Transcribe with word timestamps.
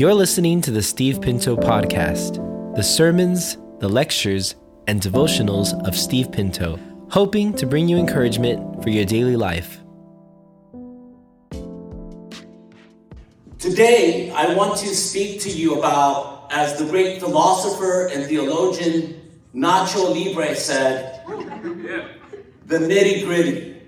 You're 0.00 0.14
listening 0.14 0.62
to 0.62 0.70
the 0.70 0.80
Steve 0.80 1.20
Pinto 1.20 1.56
Podcast, 1.56 2.36
the 2.74 2.82
sermons, 2.82 3.58
the 3.80 3.88
lectures, 3.90 4.54
and 4.86 4.98
devotionals 4.98 5.78
of 5.86 5.94
Steve 5.94 6.32
Pinto, 6.32 6.80
hoping 7.10 7.52
to 7.52 7.66
bring 7.66 7.86
you 7.86 7.98
encouragement 7.98 8.82
for 8.82 8.88
your 8.88 9.04
daily 9.04 9.36
life. 9.36 9.78
Today, 13.58 14.30
I 14.30 14.54
want 14.54 14.78
to 14.78 14.86
speak 14.96 15.42
to 15.42 15.50
you 15.50 15.78
about, 15.78 16.50
as 16.50 16.78
the 16.78 16.86
great 16.86 17.20
philosopher 17.20 18.06
and 18.06 18.24
theologian 18.24 19.20
Nacho 19.54 20.14
Libre 20.14 20.56
said, 20.56 21.22
the 22.64 22.78
nitty 22.78 23.26
gritty. 23.26 23.82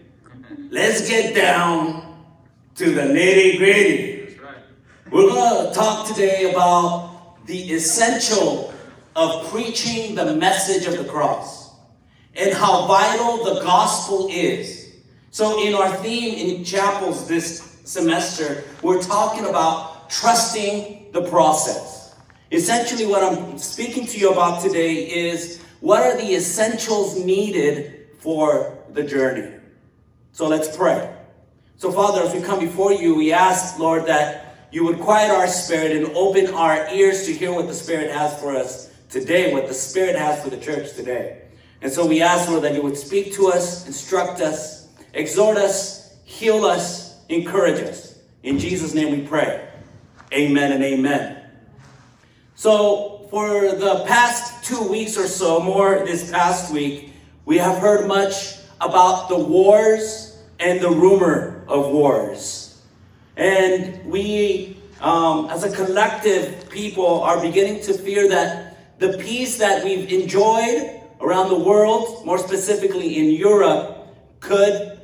Let's 0.68 1.08
get 1.08 1.34
down 1.34 2.22
to 2.74 2.90
the 2.90 3.00
nitty 3.00 3.56
gritty. 3.56 4.11
We're 5.12 5.28
going 5.28 5.68
to 5.68 5.74
talk 5.74 6.08
today 6.08 6.50
about 6.50 7.44
the 7.44 7.74
essential 7.74 8.72
of 9.14 9.46
preaching 9.50 10.14
the 10.14 10.34
message 10.34 10.86
of 10.86 10.96
the 10.96 11.04
cross 11.04 11.70
and 12.34 12.54
how 12.54 12.86
vital 12.86 13.44
the 13.44 13.60
gospel 13.60 14.30
is. 14.32 14.94
So, 15.30 15.62
in 15.66 15.74
our 15.74 15.94
theme 15.96 16.56
in 16.56 16.64
chapels 16.64 17.28
this 17.28 17.78
semester, 17.84 18.64
we're 18.80 19.02
talking 19.02 19.44
about 19.44 20.08
trusting 20.08 21.12
the 21.12 21.28
process. 21.28 22.14
Essentially, 22.50 23.04
what 23.04 23.22
I'm 23.22 23.58
speaking 23.58 24.06
to 24.06 24.18
you 24.18 24.32
about 24.32 24.62
today 24.62 24.94
is 24.94 25.60
what 25.80 26.00
are 26.00 26.16
the 26.16 26.36
essentials 26.36 27.22
needed 27.22 28.06
for 28.18 28.78
the 28.94 29.02
journey. 29.02 29.58
So, 30.32 30.48
let's 30.48 30.74
pray. 30.74 31.14
So, 31.76 31.92
Father, 31.92 32.22
as 32.22 32.32
we 32.32 32.40
come 32.40 32.60
before 32.60 32.94
you, 32.94 33.14
we 33.14 33.30
ask, 33.30 33.78
Lord, 33.78 34.06
that 34.06 34.41
you 34.72 34.84
would 34.84 34.98
quiet 34.98 35.30
our 35.30 35.46
spirit 35.46 35.94
and 35.94 36.06
open 36.16 36.46
our 36.54 36.88
ears 36.88 37.26
to 37.26 37.32
hear 37.32 37.52
what 37.52 37.66
the 37.66 37.74
Spirit 37.74 38.10
has 38.10 38.40
for 38.40 38.56
us 38.56 38.90
today, 39.10 39.52
what 39.52 39.68
the 39.68 39.74
Spirit 39.74 40.16
has 40.16 40.42
for 40.42 40.48
the 40.48 40.56
church 40.56 40.94
today. 40.94 41.42
And 41.82 41.92
so 41.92 42.06
we 42.06 42.22
ask, 42.22 42.48
Lord, 42.48 42.62
that 42.62 42.74
you 42.74 42.82
would 42.82 42.96
speak 42.96 43.34
to 43.34 43.48
us, 43.48 43.86
instruct 43.86 44.40
us, 44.40 44.88
exhort 45.12 45.58
us, 45.58 46.16
heal 46.24 46.64
us, 46.64 47.20
encourage 47.28 47.80
us. 47.82 48.18
In 48.42 48.58
Jesus' 48.58 48.94
name 48.94 49.12
we 49.12 49.26
pray. 49.26 49.68
Amen 50.32 50.72
and 50.72 50.82
amen. 50.82 51.44
So, 52.54 53.26
for 53.30 53.74
the 53.74 54.04
past 54.06 54.64
two 54.64 54.82
weeks 54.88 55.18
or 55.18 55.26
so, 55.26 55.60
more 55.60 56.04
this 56.06 56.30
past 56.30 56.72
week, 56.72 57.12
we 57.44 57.58
have 57.58 57.78
heard 57.78 58.06
much 58.06 58.56
about 58.80 59.28
the 59.28 59.38
wars 59.38 60.38
and 60.60 60.80
the 60.80 60.90
rumor 60.90 61.64
of 61.68 61.90
wars. 61.90 62.61
And 63.36 64.04
we, 64.04 64.76
um, 65.00 65.48
as 65.50 65.64
a 65.64 65.74
collective 65.74 66.68
people, 66.70 67.20
are 67.22 67.40
beginning 67.40 67.82
to 67.82 67.94
fear 67.94 68.28
that 68.28 68.98
the 68.98 69.16
peace 69.18 69.58
that 69.58 69.84
we've 69.84 70.12
enjoyed 70.12 71.00
around 71.20 71.48
the 71.48 71.58
world, 71.58 72.24
more 72.26 72.38
specifically 72.38 73.18
in 73.18 73.30
Europe, 73.30 74.08
could 74.40 75.00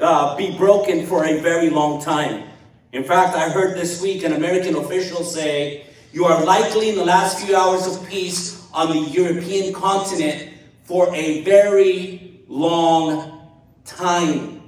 uh, 0.00 0.36
be 0.36 0.56
broken 0.56 1.06
for 1.06 1.24
a 1.24 1.40
very 1.40 1.70
long 1.70 2.00
time. 2.00 2.44
In 2.92 3.04
fact, 3.04 3.36
I 3.36 3.50
heard 3.50 3.76
this 3.76 4.00
week 4.00 4.24
an 4.24 4.32
American 4.32 4.76
official 4.76 5.22
say, 5.24 5.86
You 6.12 6.24
are 6.24 6.42
likely 6.44 6.88
in 6.88 6.96
the 6.96 7.04
last 7.04 7.44
few 7.44 7.54
hours 7.54 7.86
of 7.86 8.08
peace 8.08 8.66
on 8.72 8.88
the 8.88 9.10
European 9.10 9.74
continent 9.74 10.54
for 10.84 11.14
a 11.14 11.42
very 11.42 12.40
long 12.48 13.50
time. 13.84 14.62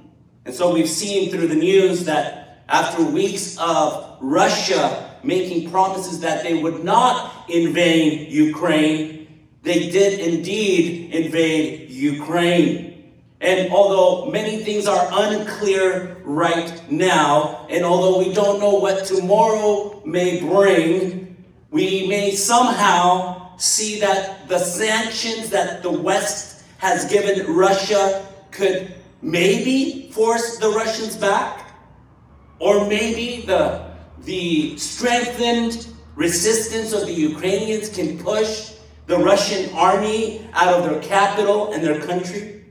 And 0.45 0.53
so 0.53 0.73
we've 0.73 0.89
seen 0.89 1.31
through 1.31 1.47
the 1.47 1.55
news 1.55 2.05
that 2.05 2.40
after 2.71 3.03
weeks 3.03 3.57
of 3.59 4.17
Russia 4.21 5.17
making 5.23 5.69
promises 5.69 6.19
that 6.21 6.43
they 6.43 6.61
would 6.61 6.83
not 6.83 7.49
invade 7.49 8.31
Ukraine, 8.31 9.45
they 9.61 9.89
did 9.89 10.19
indeed 10.19 11.13
invade 11.13 11.89
Ukraine. 11.91 13.13
And 13.41 13.71
although 13.71 14.31
many 14.31 14.63
things 14.63 14.87
are 14.87 15.07
unclear 15.11 16.17
right 16.23 16.81
now, 16.91 17.67
and 17.69 17.83
although 17.83 18.19
we 18.19 18.33
don't 18.33 18.59
know 18.59 18.75
what 18.75 19.05
tomorrow 19.05 20.01
may 20.05 20.39
bring, 20.39 21.35
we 21.71 22.07
may 22.07 22.31
somehow 22.35 23.57
see 23.57 23.99
that 23.99 24.47
the 24.47 24.59
sanctions 24.59 25.49
that 25.49 25.83
the 25.83 25.91
West 25.91 26.63
has 26.77 27.05
given 27.11 27.53
Russia 27.53 28.25
could 28.51 28.93
maybe 29.21 30.11
force 30.11 30.57
the 30.57 30.69
Russians 30.69 31.15
back, 31.15 31.60
or 32.61 32.87
maybe 32.87 33.41
the, 33.47 33.83
the 34.19 34.77
strengthened 34.77 35.87
resistance 36.15 36.93
of 36.93 37.07
the 37.07 37.13
Ukrainians 37.13 37.89
can 37.89 38.19
push 38.19 38.73
the 39.07 39.17
Russian 39.17 39.73
army 39.73 40.47
out 40.53 40.71
of 40.75 40.83
their 40.87 41.01
capital 41.01 41.73
and 41.73 41.83
their 41.83 41.99
country. 41.99 42.65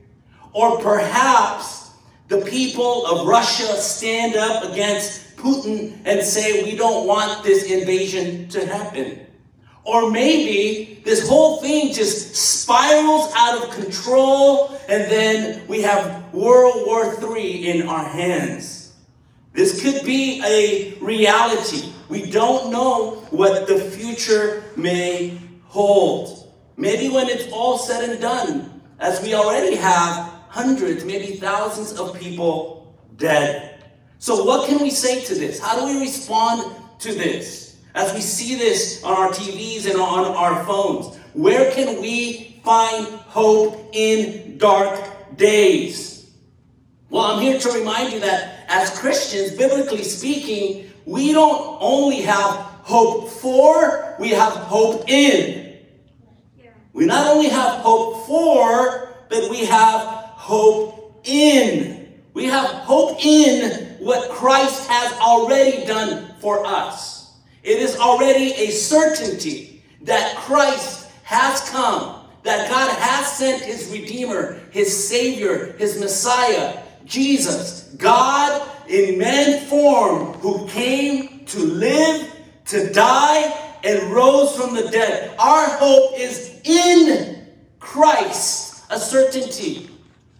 Or 0.53 0.79
perhaps 0.79 1.91
the 2.29 2.39
people 2.39 3.05
of 3.05 3.27
Russia 3.27 3.75
stand 3.75 4.37
up 4.37 4.63
against 4.71 5.35
Putin 5.35 5.99
and 6.05 6.23
say, 6.23 6.63
we 6.63 6.77
don't 6.77 7.05
want 7.05 7.43
this 7.43 7.69
invasion 7.69 8.47
to 8.47 8.65
happen. 8.65 9.19
Or 9.83 10.09
maybe 10.09 11.01
this 11.03 11.27
whole 11.27 11.57
thing 11.59 11.91
just 11.91 12.33
spirals 12.33 13.29
out 13.35 13.61
of 13.61 13.71
control 13.71 14.69
and 14.87 15.11
then 15.11 15.67
we 15.67 15.81
have 15.81 16.33
World 16.33 16.85
War 16.85 17.13
III 17.21 17.69
in 17.69 17.89
our 17.89 18.05
hands. 18.05 18.80
This 19.53 19.81
could 19.81 20.05
be 20.05 20.41
a 20.45 20.97
reality. 20.99 21.91
We 22.09 22.29
don't 22.29 22.71
know 22.71 23.25
what 23.31 23.67
the 23.67 23.79
future 23.79 24.63
may 24.77 25.37
hold. 25.65 26.51
Maybe 26.77 27.09
when 27.09 27.27
it's 27.27 27.51
all 27.51 27.77
said 27.77 28.09
and 28.09 28.21
done, 28.21 28.81
as 28.99 29.21
we 29.21 29.33
already 29.33 29.75
have 29.75 30.31
hundreds, 30.47 31.03
maybe 31.03 31.35
thousands 31.35 31.93
of 31.99 32.17
people 32.19 32.95
dead. 33.17 33.83
So, 34.19 34.43
what 34.43 34.67
can 34.67 34.79
we 34.81 34.89
say 34.89 35.23
to 35.25 35.35
this? 35.35 35.59
How 35.59 35.79
do 35.79 35.85
we 35.85 35.99
respond 35.99 36.75
to 36.99 37.13
this? 37.13 37.77
As 37.93 38.13
we 38.13 38.21
see 38.21 38.55
this 38.55 39.03
on 39.03 39.13
our 39.13 39.29
TVs 39.29 39.89
and 39.89 39.99
on 39.99 40.25
our 40.25 40.63
phones, 40.63 41.17
where 41.33 41.71
can 41.71 42.01
we 42.01 42.61
find 42.63 43.07
hope 43.07 43.89
in 43.93 44.57
dark 44.57 45.37
days? 45.37 46.31
Well, 47.09 47.23
I'm 47.23 47.41
here 47.41 47.59
to 47.59 47.71
remind 47.71 48.13
you 48.13 48.19
that 48.21 48.60
as 48.71 48.97
Christians, 48.97 49.51
biblically 49.51 50.03
speaking, 50.03 50.89
we 51.05 51.33
don't 51.33 51.77
only 51.81 52.21
have 52.21 52.55
hope 52.83 53.29
for, 53.29 54.15
we 54.17 54.29
have 54.29 54.53
hope 54.53 55.09
in. 55.09 55.77
We 56.93 57.05
not 57.05 57.27
only 57.27 57.49
have 57.49 57.81
hope 57.81 58.25
for, 58.25 59.09
but 59.29 59.49
we 59.49 59.65
have 59.65 60.01
hope 60.01 61.21
in. 61.25 62.13
We 62.33 62.45
have 62.45 62.65
hope 62.65 63.23
in 63.23 63.97
what 63.99 64.29
Christ 64.31 64.87
has 64.89 65.13
already 65.19 65.85
done 65.85 66.33
for 66.39 66.65
us. 66.65 67.39
It 67.63 67.77
is 67.77 67.97
already 67.97 68.53
a 68.53 68.71
certainty 68.71 69.83
that 70.03 70.35
Christ 70.37 71.09
has 71.23 71.69
come, 71.69 72.25
that 72.43 72.69
God 72.69 72.89
has 72.97 73.31
sent 73.33 73.61
his 73.61 73.91
Redeemer, 73.91 74.59
his 74.71 75.07
Savior, 75.09 75.73
his 75.73 75.99
Messiah, 75.99 76.80
Jesus, 77.05 77.93
God 77.97 78.69
in 78.87 79.17
man 79.17 79.65
form, 79.67 80.33
who 80.35 80.67
came 80.67 81.45
to 81.45 81.59
live, 81.59 82.33
to 82.65 82.91
die, 82.91 83.77
and 83.83 84.11
rose 84.11 84.55
from 84.55 84.75
the 84.75 84.89
dead. 84.89 85.35
Our 85.39 85.67
hope 85.77 86.19
is 86.19 86.61
in 86.63 87.47
Christ, 87.79 88.83
a 88.89 88.99
certainty. 88.99 89.89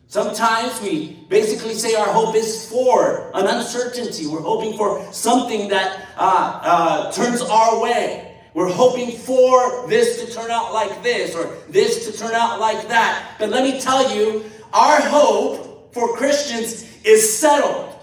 Sometimes 0.08 0.80
we 0.82 1.26
basically 1.30 1.74
say 1.74 1.96
our 1.96 2.12
hope 2.12 2.36
is 2.36 2.70
for 2.70 3.32
an 3.34 3.48
uncertainty. 3.48 4.28
We're 4.28 4.42
hoping 4.42 4.78
for 4.78 5.12
something 5.14 5.70
that 5.70 6.06
uh, 6.18 6.60
uh, 6.62 7.12
turns 7.14 7.42
our 7.42 7.82
way. 7.82 8.38
We're 8.54 8.72
hoping 8.72 9.18
for 9.18 9.88
this 9.88 10.22
to 10.22 10.34
turn 10.34 10.52
out 10.52 10.74
like 10.74 11.02
this 11.02 11.34
or 11.34 11.56
this 11.70 12.12
to 12.12 12.18
turn 12.18 12.34
out 12.34 12.60
like 12.60 12.90
that. 12.90 13.36
But 13.40 13.50
let 13.50 13.64
me 13.64 13.80
tell 13.80 14.14
you, 14.14 14.44
our 14.74 15.00
hope 15.00 15.71
for 15.92 16.16
Christians 16.16 16.88
is 17.04 17.38
settled. 17.38 17.96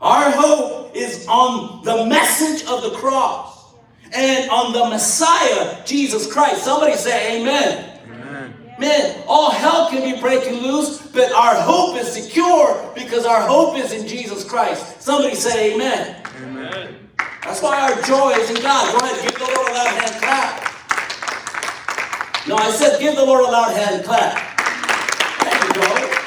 Our 0.00 0.30
hope 0.30 0.96
is 0.96 1.26
on 1.28 1.84
the 1.84 2.06
message 2.06 2.66
of 2.66 2.82
the 2.82 2.90
cross 2.90 3.74
and 4.12 4.50
on 4.50 4.72
the 4.72 4.88
Messiah, 4.88 5.84
Jesus 5.84 6.30
Christ. 6.30 6.64
Somebody 6.64 6.94
say 6.94 7.40
amen. 7.40 8.00
Amen. 8.10 8.54
Man, 8.78 9.22
all 9.28 9.50
hell 9.50 9.90
can 9.90 10.02
be 10.02 10.20
breaking 10.20 10.62
loose, 10.62 11.06
but 11.08 11.30
our 11.32 11.54
hope 11.54 11.96
is 11.96 12.10
secure 12.10 12.90
because 12.94 13.26
our 13.26 13.42
hope 13.42 13.76
is 13.76 13.92
in 13.92 14.08
Jesus 14.08 14.42
Christ. 14.42 15.02
Somebody 15.02 15.34
say 15.34 15.74
amen. 15.74 16.16
Amen. 16.42 16.96
That's 17.42 17.62
why 17.62 17.80
our 17.80 18.02
joy 18.02 18.30
is 18.30 18.50
in 18.50 18.62
God. 18.62 18.98
Go 18.98 19.06
ahead, 19.06 19.22
give 19.22 19.38
the 19.38 19.54
Lord 19.54 19.68
a 19.68 19.74
loud 19.74 20.00
hand 20.00 20.22
clap. 20.22 20.66
No, 22.48 22.56
I 22.56 22.70
said 22.70 22.98
give 22.98 23.16
the 23.16 23.24
Lord 23.24 23.46
a 23.46 23.50
loud 23.50 23.74
hand 23.76 24.04
clap. 24.04 24.38
There 25.44 25.66
you 25.66 25.74
go. 25.74 26.19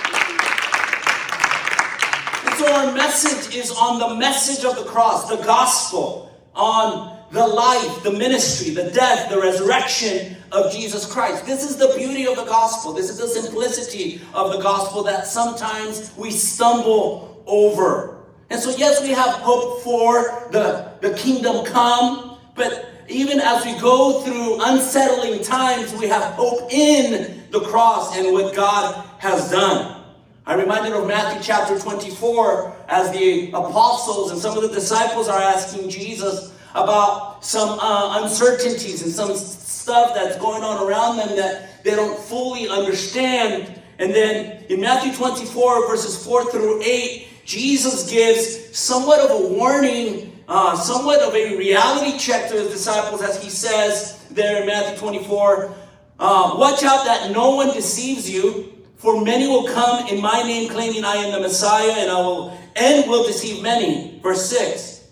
Our 2.66 2.94
message 2.94 3.56
is 3.56 3.72
on 3.72 4.00
the 4.00 4.16
message 4.16 4.64
of 4.64 4.78
the 4.78 4.86
cross, 4.86 5.30
the 5.30 5.44
gospel, 5.44 6.32
on 6.56 7.20
the 7.32 7.46
life, 7.46 8.04
the 8.04 8.12
ministry, 8.12 8.74
the 8.74 8.90
death, 8.92 9.30
the 9.30 9.40
resurrection 9.40 10.38
of 10.52 10.72
Jesus 10.72 11.12
Christ. 11.12 11.46
This 11.46 11.70
is 11.70 11.76
the 11.76 11.94
beauty 11.98 12.26
of 12.26 12.38
the 12.38 12.46
gospel. 12.46 12.94
This 12.94 13.10
is 13.10 13.18
the 13.18 13.28
simplicity 13.28 14.22
of 14.34 14.54
the 14.54 14.60
gospel 14.62 15.04
that 15.04 15.28
sometimes 15.28 16.16
we 16.16 16.32
stumble 16.32 17.44
over. 17.48 18.18
And 18.50 18.62
so, 18.62 18.70
yes, 18.78 19.02
we 19.02 19.10
have 19.10 19.36
hope 19.36 19.82
for 19.82 20.48
the, 20.52 20.92
the 21.02 21.14
kingdom 21.16 21.66
come, 21.66 22.38
but 22.56 23.04
even 23.10 23.40
as 23.42 23.66
we 23.66 23.78
go 23.80 24.22
through 24.22 24.64
unsettling 24.64 25.44
times, 25.44 25.94
we 25.96 26.08
have 26.08 26.34
hope 26.34 26.72
in 26.72 27.44
the 27.52 27.60
cross 27.60 28.16
and 28.16 28.32
what 28.32 28.56
God 28.56 29.06
has 29.20 29.52
done. 29.52 30.03
I'm 30.46 30.60
reminded 30.60 30.92
of 30.92 31.08
Matthew 31.08 31.42
chapter 31.42 31.80
24 31.80 32.76
as 32.90 33.12
the 33.12 33.48
apostles 33.52 34.32
and 34.32 34.42
some 34.42 34.58
of 34.58 34.64
the 34.64 34.70
disciples 34.70 35.30
are 35.30 35.40
asking 35.40 35.90
Jesus 35.90 36.54
about 36.76 37.46
some 37.46 37.80
uh, 37.80 38.22
uncertainties 38.22 39.04
and 39.04 39.12
some 39.12 39.36
stuff 39.36 40.14
that's 40.14 40.38
going 40.38 40.62
on 40.62 40.86
around 40.86 41.16
them 41.16 41.38
that 41.38 41.82
they 41.86 41.92
don't 41.92 42.20
fully 42.20 42.68
understand. 42.68 43.82
And 44.00 44.14
then 44.14 44.66
in 44.66 44.82
Matthew 44.82 45.14
24, 45.14 45.88
verses 45.88 46.22
4 46.26 46.52
through 46.52 46.82
8, 46.84 47.28
Jesus 47.46 48.12
gives 48.12 48.78
somewhat 48.78 49.22
of 49.22 49.32
a 49.32 49.48
warning 49.48 50.30
uh, 50.50 50.76
somewhat 50.76 51.22
of 51.22 51.34
a 51.34 51.58
reality 51.58 52.18
check 52.18 52.50
to 52.50 52.56
his 52.56 52.70
disciples 52.70 53.22
as 53.22 53.42
he 53.42 53.50
says 53.50 54.26
there 54.30 54.60
in 54.60 54.68
Matthew 54.68 54.98
24 54.98 55.74
uh, 56.20 56.56
Watch 56.58 56.84
out 56.84 57.06
that 57.06 57.32
no 57.32 57.56
one 57.56 57.74
deceives 57.74 58.30
you, 58.30 58.73
for 59.04 59.22
many 59.22 59.48
will 59.48 59.68
come 59.68 60.08
in 60.08 60.22
my 60.22 60.44
name 60.44 60.70
claiming 60.70 61.04
I 61.04 61.16
am 61.16 61.34
the 61.34 61.42
Messiah, 61.42 61.92
and 61.92 62.10
I 62.10 62.22
will 62.22 62.58
and 62.78 63.10
will 63.10 63.28
deceive 63.28 63.62
many. 63.62 64.18
Verse 64.24 64.50
6 64.50 65.10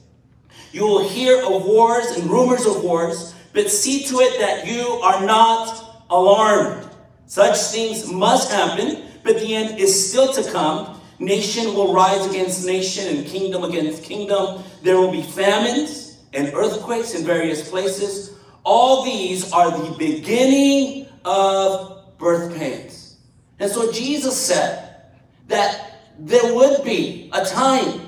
You 0.71 0.83
will 0.83 1.09
hear 1.09 1.43
of 1.43 1.65
wars 1.65 2.05
and 2.11 2.31
rumors 2.31 2.65
of 2.65 2.81
wars, 2.85 3.35
but 3.51 3.69
see 3.69 4.03
to 4.05 4.21
it 4.21 4.39
that 4.39 4.65
you 4.65 4.81
are 5.03 5.25
not 5.25 6.05
alarmed. 6.09 6.89
Such 7.27 7.57
things 7.57 8.09
must 8.09 8.49
happen, 8.49 9.03
but 9.23 9.35
the 9.41 9.55
end 9.55 9.77
is 9.77 10.09
still 10.09 10.31
to 10.35 10.51
come. 10.53 10.97
Nation 11.19 11.75
will 11.75 11.94
rise 11.94 12.25
against 12.25 12.65
nation 12.65 13.17
and 13.17 13.27
kingdom 13.27 13.65
against 13.65 14.03
kingdom. 14.03 14.63
There 14.83 14.97
will 14.97 15.11
be 15.11 15.21
famines 15.21 16.17
and 16.33 16.53
earthquakes 16.53 17.13
in 17.13 17.25
various 17.25 17.69
places. 17.69 18.37
All 18.63 19.03
these 19.03 19.51
are 19.51 19.69
the 19.69 19.97
beginning 19.97 21.07
of 21.25 22.17
birth 22.17 22.55
pains. 22.55 23.00
And 23.61 23.71
so 23.71 23.91
Jesus 23.91 24.35
said 24.35 24.95
that 25.47 26.01
there 26.17 26.53
would 26.53 26.83
be 26.83 27.29
a 27.31 27.45
time 27.45 28.01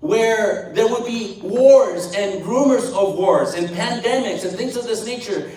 where 0.00 0.72
there 0.74 0.86
would 0.86 1.06
be 1.06 1.40
wars 1.42 2.12
and 2.14 2.44
rumors 2.44 2.84
of 2.92 3.16
wars 3.16 3.54
and 3.54 3.66
pandemics 3.68 4.44
and 4.44 4.54
things 4.56 4.76
of 4.76 4.84
this 4.84 5.06
nature. 5.06 5.50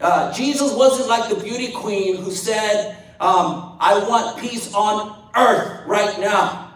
Uh, 0.00 0.32
Jesus 0.32 0.72
wasn't 0.72 1.06
like 1.06 1.28
the 1.28 1.36
beauty 1.36 1.70
queen 1.70 2.16
who 2.16 2.30
said, 2.30 2.96
um, 3.20 3.76
I 3.78 4.04
want 4.08 4.38
peace 4.38 4.72
on 4.72 5.22
earth 5.36 5.86
right 5.86 6.18
now. 6.18 6.72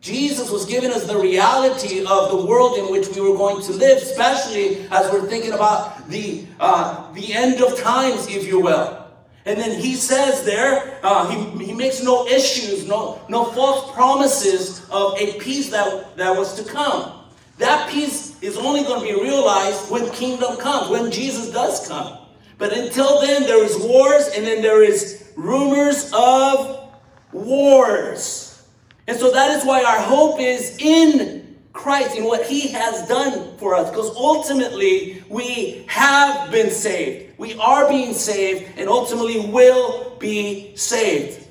Jesus 0.00 0.50
was 0.50 0.64
giving 0.64 0.92
us 0.92 1.06
the 1.06 1.18
reality 1.18 2.06
of 2.06 2.30
the 2.30 2.46
world 2.46 2.78
in 2.78 2.90
which 2.90 3.08
we 3.08 3.20
were 3.20 3.36
going 3.36 3.62
to 3.64 3.72
live, 3.72 3.98
especially 3.98 4.86
as 4.90 5.12
we're 5.12 5.26
thinking 5.28 5.52
about 5.52 6.08
the, 6.08 6.46
uh, 6.58 7.12
the 7.12 7.34
end 7.34 7.62
of 7.62 7.78
times, 7.78 8.28
if 8.28 8.46
you 8.46 8.60
will. 8.60 9.03
And 9.46 9.58
then 9.58 9.78
he 9.78 9.94
says 9.94 10.42
there, 10.44 10.98
uh, 11.02 11.28
he, 11.28 11.66
he 11.66 11.74
makes 11.74 12.02
no 12.02 12.26
issues, 12.26 12.88
no, 12.88 13.20
no 13.28 13.44
false 13.44 13.92
promises 13.92 14.88
of 14.90 15.18
a 15.18 15.38
peace 15.38 15.70
that, 15.70 16.16
that 16.16 16.34
was 16.34 16.54
to 16.54 16.64
come. 16.70 17.24
That 17.58 17.90
peace 17.90 18.40
is 18.42 18.56
only 18.56 18.82
going 18.82 19.00
to 19.00 19.06
be 19.06 19.20
realized 19.20 19.90
when 19.90 20.10
kingdom 20.10 20.56
comes, 20.56 20.90
when 20.90 21.10
Jesus 21.10 21.50
does 21.50 21.86
come. 21.86 22.18
But 22.56 22.72
until 22.72 23.20
then, 23.20 23.42
there 23.42 23.62
is 23.62 23.76
wars, 23.78 24.28
and 24.34 24.46
then 24.46 24.62
there 24.62 24.82
is 24.82 25.24
rumors 25.36 26.10
of 26.14 26.90
wars. 27.32 28.66
And 29.06 29.18
so 29.18 29.30
that 29.30 29.50
is 29.58 29.64
why 29.64 29.84
our 29.84 30.00
hope 30.00 30.40
is 30.40 30.78
in 30.78 31.43
Christ, 31.74 32.16
in 32.16 32.24
what 32.24 32.46
He 32.46 32.68
has 32.68 33.06
done 33.06 33.58
for 33.58 33.74
us. 33.74 33.90
Because 33.90 34.16
ultimately, 34.16 35.22
we 35.28 35.84
have 35.88 36.50
been 36.50 36.70
saved. 36.70 37.38
We 37.38 37.54
are 37.58 37.86
being 37.88 38.14
saved, 38.14 38.78
and 38.78 38.88
ultimately 38.88 39.50
will 39.50 40.16
be 40.18 40.74
saved. 40.76 41.46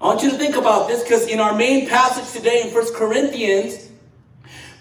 I 0.00 0.06
want 0.06 0.22
you 0.22 0.30
to 0.30 0.38
think 0.38 0.54
about 0.54 0.86
this 0.86 1.02
because 1.02 1.26
in 1.26 1.40
our 1.40 1.56
main 1.56 1.88
passage 1.88 2.32
today 2.32 2.62
in 2.62 2.70
First 2.72 2.94
Corinthians, 2.94 3.90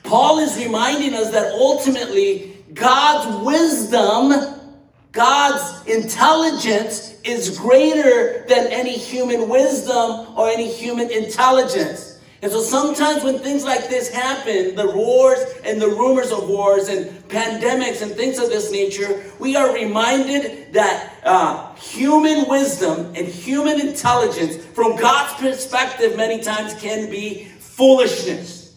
Paul 0.03 0.37
is 0.37 0.55
reminding 0.55 1.15
us 1.15 1.31
that 1.31 1.53
ultimately 1.53 2.55
God's 2.75 3.43
wisdom 3.43 4.57
God's 5.17 5.87
intelligence 5.87 7.19
is 7.23 7.57
greater 7.57 8.45
than 8.47 8.67
any 8.67 8.95
human 8.95 9.49
wisdom 9.49 10.27
or 10.37 10.47
any 10.47 10.71
human 10.71 11.09
intelligence. 11.09 12.16
And 12.41 12.51
so 12.51 12.61
sometimes 12.61 13.23
when 13.23 13.39
things 13.39 13.63
like 13.63 13.89
this 13.89 14.09
happen, 14.09 14.75
the 14.75 14.91
wars 14.91 15.39
and 15.63 15.81
the 15.81 15.87
rumors 15.87 16.31
of 16.31 16.47
wars 16.47 16.87
and 16.87 17.07
pandemics 17.29 18.03
and 18.03 18.11
things 18.11 18.37
of 18.37 18.49
this 18.49 18.71
nature, 18.71 19.23
we 19.39 19.55
are 19.55 19.73
reminded 19.73 20.71
that 20.73 21.13
uh, 21.23 21.73
human 21.75 22.47
wisdom 22.47 23.13
and 23.15 23.27
human 23.27 23.81
intelligence, 23.81 24.55
from 24.57 24.95
God's 24.97 25.33
perspective, 25.41 26.15
many 26.15 26.39
times 26.39 26.75
can 26.75 27.09
be 27.09 27.45
foolishness. 27.59 28.75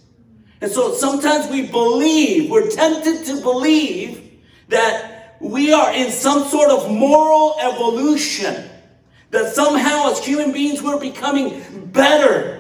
And 0.63 0.71
so 0.71 0.95
sometimes 0.95 1.51
we 1.51 1.67
believe, 1.67 2.51
we're 2.51 2.71
tempted 2.71 3.27
to 3.27 3.43
believe 3.43 4.41
that 4.69 5.37
we 5.41 5.73
are 5.73 5.93
in 5.93 6.11
some 6.11 6.45
sort 6.45 6.71
of 6.71 6.91
moral 6.91 7.57
evolution. 7.61 8.69
That 9.31 9.55
somehow, 9.55 10.11
as 10.11 10.25
human 10.25 10.53
beings, 10.53 10.83
we're 10.83 10.99
becoming 10.99 11.63
better. 11.93 12.60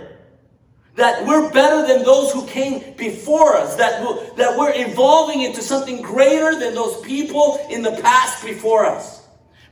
That 1.01 1.27
we're 1.27 1.51
better 1.51 1.87
than 1.89 2.05
those 2.05 2.31
who 2.31 2.47
came 2.47 2.93
before 2.95 3.57
us. 3.57 3.75
That, 3.77 4.37
that 4.37 4.59
we're 4.59 4.75
evolving 4.75 5.41
into 5.41 5.63
something 5.63 6.03
greater 6.03 6.61
than 6.61 6.75
those 6.75 7.01
people 7.01 7.59
in 7.71 7.81
the 7.81 7.93
past 8.03 8.45
before 8.45 8.85
us. 8.85 9.27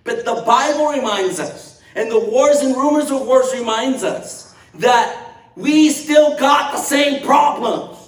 But 0.05 0.25
the 0.25 0.43
Bible 0.47 0.87
reminds 0.87 1.39
us, 1.39 1.83
and 1.95 2.11
the 2.11 2.19
wars 2.19 2.61
and 2.61 2.75
rumors 2.75 3.11
of 3.11 3.27
wars 3.27 3.53
reminds 3.53 4.05
us, 4.05 4.55
that 4.77 5.35
we 5.55 5.91
still 5.91 6.35
got 6.39 6.73
the 6.73 6.79
same 6.79 7.23
problems. 7.23 7.99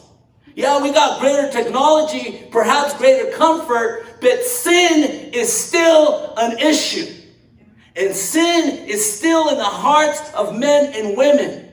Yeah, 0.55 0.83
we 0.83 0.91
got 0.91 1.21
greater 1.21 1.51
technology, 1.53 2.49
perhaps 2.51 2.97
greater 2.97 3.37
comfort, 3.37 4.07
but 4.23 4.45
sin 4.45 5.31
is 5.35 5.53
still 5.53 6.33
an 6.39 6.59
issue. 6.59 7.13
And 7.97 8.15
sin 8.15 8.89
is 8.89 9.19
still 9.19 9.51
in 9.51 9.59
the 9.59 9.65
hearts 9.65 10.33
of 10.33 10.59
men 10.59 10.95
and 10.95 11.19
women. 11.19 11.70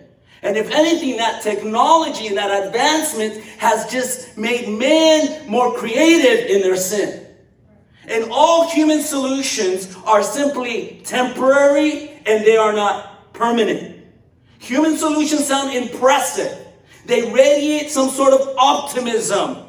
And 0.47 0.55
if 0.55 0.71
anything, 0.71 1.17
that 1.17 1.43
technology 1.43 2.27
and 2.27 2.37
that 2.37 2.67
advancement 2.67 3.43
has 3.57 3.85
just 3.91 4.37
made 4.37 4.69
man 4.69 5.45
more 5.45 5.73
creative 5.73 6.49
in 6.49 6.61
their 6.61 6.77
sin. 6.77 7.27
And 8.07 8.31
all 8.31 8.69
human 8.69 9.01
solutions 9.01 9.93
are 10.05 10.23
simply 10.23 11.01
temporary 11.03 12.11
and 12.25 12.45
they 12.45 12.55
are 12.55 12.71
not 12.71 13.33
permanent. 13.33 14.05
Human 14.59 14.95
solutions 14.95 15.45
sound 15.45 15.75
impressive. 15.75 16.57
They 17.05 17.29
radiate 17.29 17.91
some 17.91 18.07
sort 18.09 18.31
of 18.31 18.55
optimism 18.57 19.66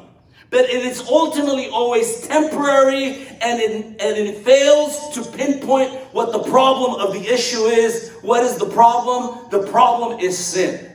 but 0.49 0.65
it 0.65 0.83
is 0.83 1.01
ultimately 1.07 1.67
always 1.69 2.21
temporary 2.27 3.27
and 3.41 3.59
it, 3.61 3.71
and 4.01 4.17
it 4.17 4.37
fails 4.43 5.09
to 5.13 5.23
pinpoint 5.37 5.91
what 6.11 6.31
the 6.31 6.43
problem 6.49 6.99
of 6.99 7.13
the 7.13 7.27
issue 7.27 7.65
is. 7.65 8.11
What 8.21 8.43
is 8.43 8.57
the 8.57 8.69
problem? 8.69 9.49
The 9.51 9.67
problem 9.71 10.19
is 10.19 10.37
sin. 10.37 10.89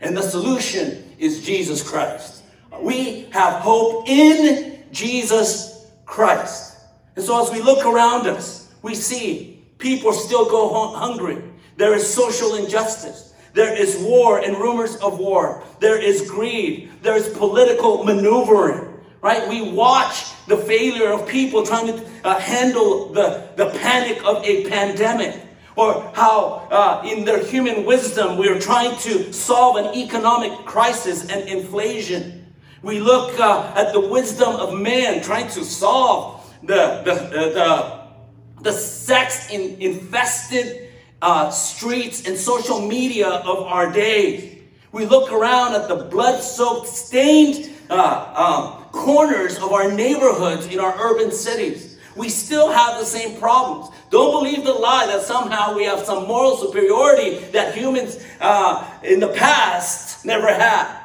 And 0.00 0.16
the 0.16 0.22
solution 0.22 1.12
is 1.18 1.44
Jesus 1.44 1.82
Christ. 1.82 2.44
We 2.80 3.22
have 3.32 3.54
hope 3.62 4.08
in 4.08 4.84
Jesus 4.92 5.90
Christ. 6.06 6.76
And 7.16 7.24
so 7.24 7.42
as 7.42 7.50
we 7.50 7.60
look 7.60 7.84
around 7.84 8.26
us, 8.26 8.72
we 8.82 8.94
see 8.94 9.64
people 9.78 10.12
still 10.12 10.48
go 10.48 10.94
hungry. 10.94 11.42
There 11.76 11.94
is 11.94 12.06
social 12.06 12.54
injustice. 12.54 13.33
There 13.54 13.72
is 13.72 13.96
war 13.96 14.40
and 14.40 14.56
rumors 14.56 14.96
of 14.96 15.18
war. 15.18 15.62
There 15.78 16.00
is 16.00 16.28
greed. 16.28 16.90
There 17.02 17.16
is 17.16 17.28
political 17.28 18.04
maneuvering. 18.04 18.92
Right? 19.22 19.48
We 19.48 19.70
watch 19.70 20.34
the 20.46 20.56
failure 20.56 21.10
of 21.10 21.26
people 21.26 21.64
trying 21.64 21.86
to 21.86 22.04
uh, 22.24 22.38
handle 22.38 23.12
the, 23.12 23.48
the 23.56 23.70
panic 23.78 24.22
of 24.24 24.44
a 24.44 24.68
pandemic. 24.68 25.40
Or 25.76 26.12
how, 26.14 26.68
uh, 26.70 27.08
in 27.08 27.24
their 27.24 27.42
human 27.44 27.84
wisdom, 27.84 28.36
we're 28.36 28.60
trying 28.60 28.98
to 28.98 29.32
solve 29.32 29.76
an 29.76 29.94
economic 29.94 30.52
crisis 30.66 31.30
and 31.30 31.48
inflation. 31.48 32.52
We 32.82 33.00
look 33.00 33.38
uh, 33.40 33.72
at 33.76 33.92
the 33.92 34.00
wisdom 34.00 34.54
of 34.56 34.78
man 34.78 35.22
trying 35.22 35.48
to 35.50 35.64
solve 35.64 36.52
the, 36.62 37.02
the, 37.04 37.14
the, 37.54 38.62
the 38.62 38.72
sex 38.72 39.50
in, 39.50 39.80
infested 39.80 40.83
uh, 41.24 41.48
streets 41.48 42.28
and 42.28 42.36
social 42.36 42.86
media 42.86 43.26
of 43.26 43.60
our 43.60 43.90
day. 43.90 44.58
We 44.92 45.06
look 45.06 45.32
around 45.32 45.74
at 45.74 45.88
the 45.88 45.96
blood 45.96 46.42
soaked, 46.42 46.86
stained 46.86 47.70
uh, 47.88 48.34
um, 48.36 48.84
corners 48.92 49.56
of 49.56 49.72
our 49.72 49.90
neighborhoods 49.90 50.66
in 50.66 50.78
our 50.78 50.94
urban 51.00 51.32
cities. 51.32 51.98
We 52.14 52.28
still 52.28 52.70
have 52.70 53.00
the 53.00 53.06
same 53.06 53.38
problems. 53.38 53.88
Don't 54.10 54.32
believe 54.32 54.64
the 54.64 54.74
lie 54.74 55.06
that 55.06 55.22
somehow 55.22 55.74
we 55.74 55.84
have 55.84 56.04
some 56.04 56.28
moral 56.28 56.58
superiority 56.58 57.38
that 57.52 57.74
humans 57.74 58.22
uh, 58.42 58.86
in 59.02 59.18
the 59.18 59.28
past 59.28 60.26
never 60.26 60.52
had. 60.52 61.00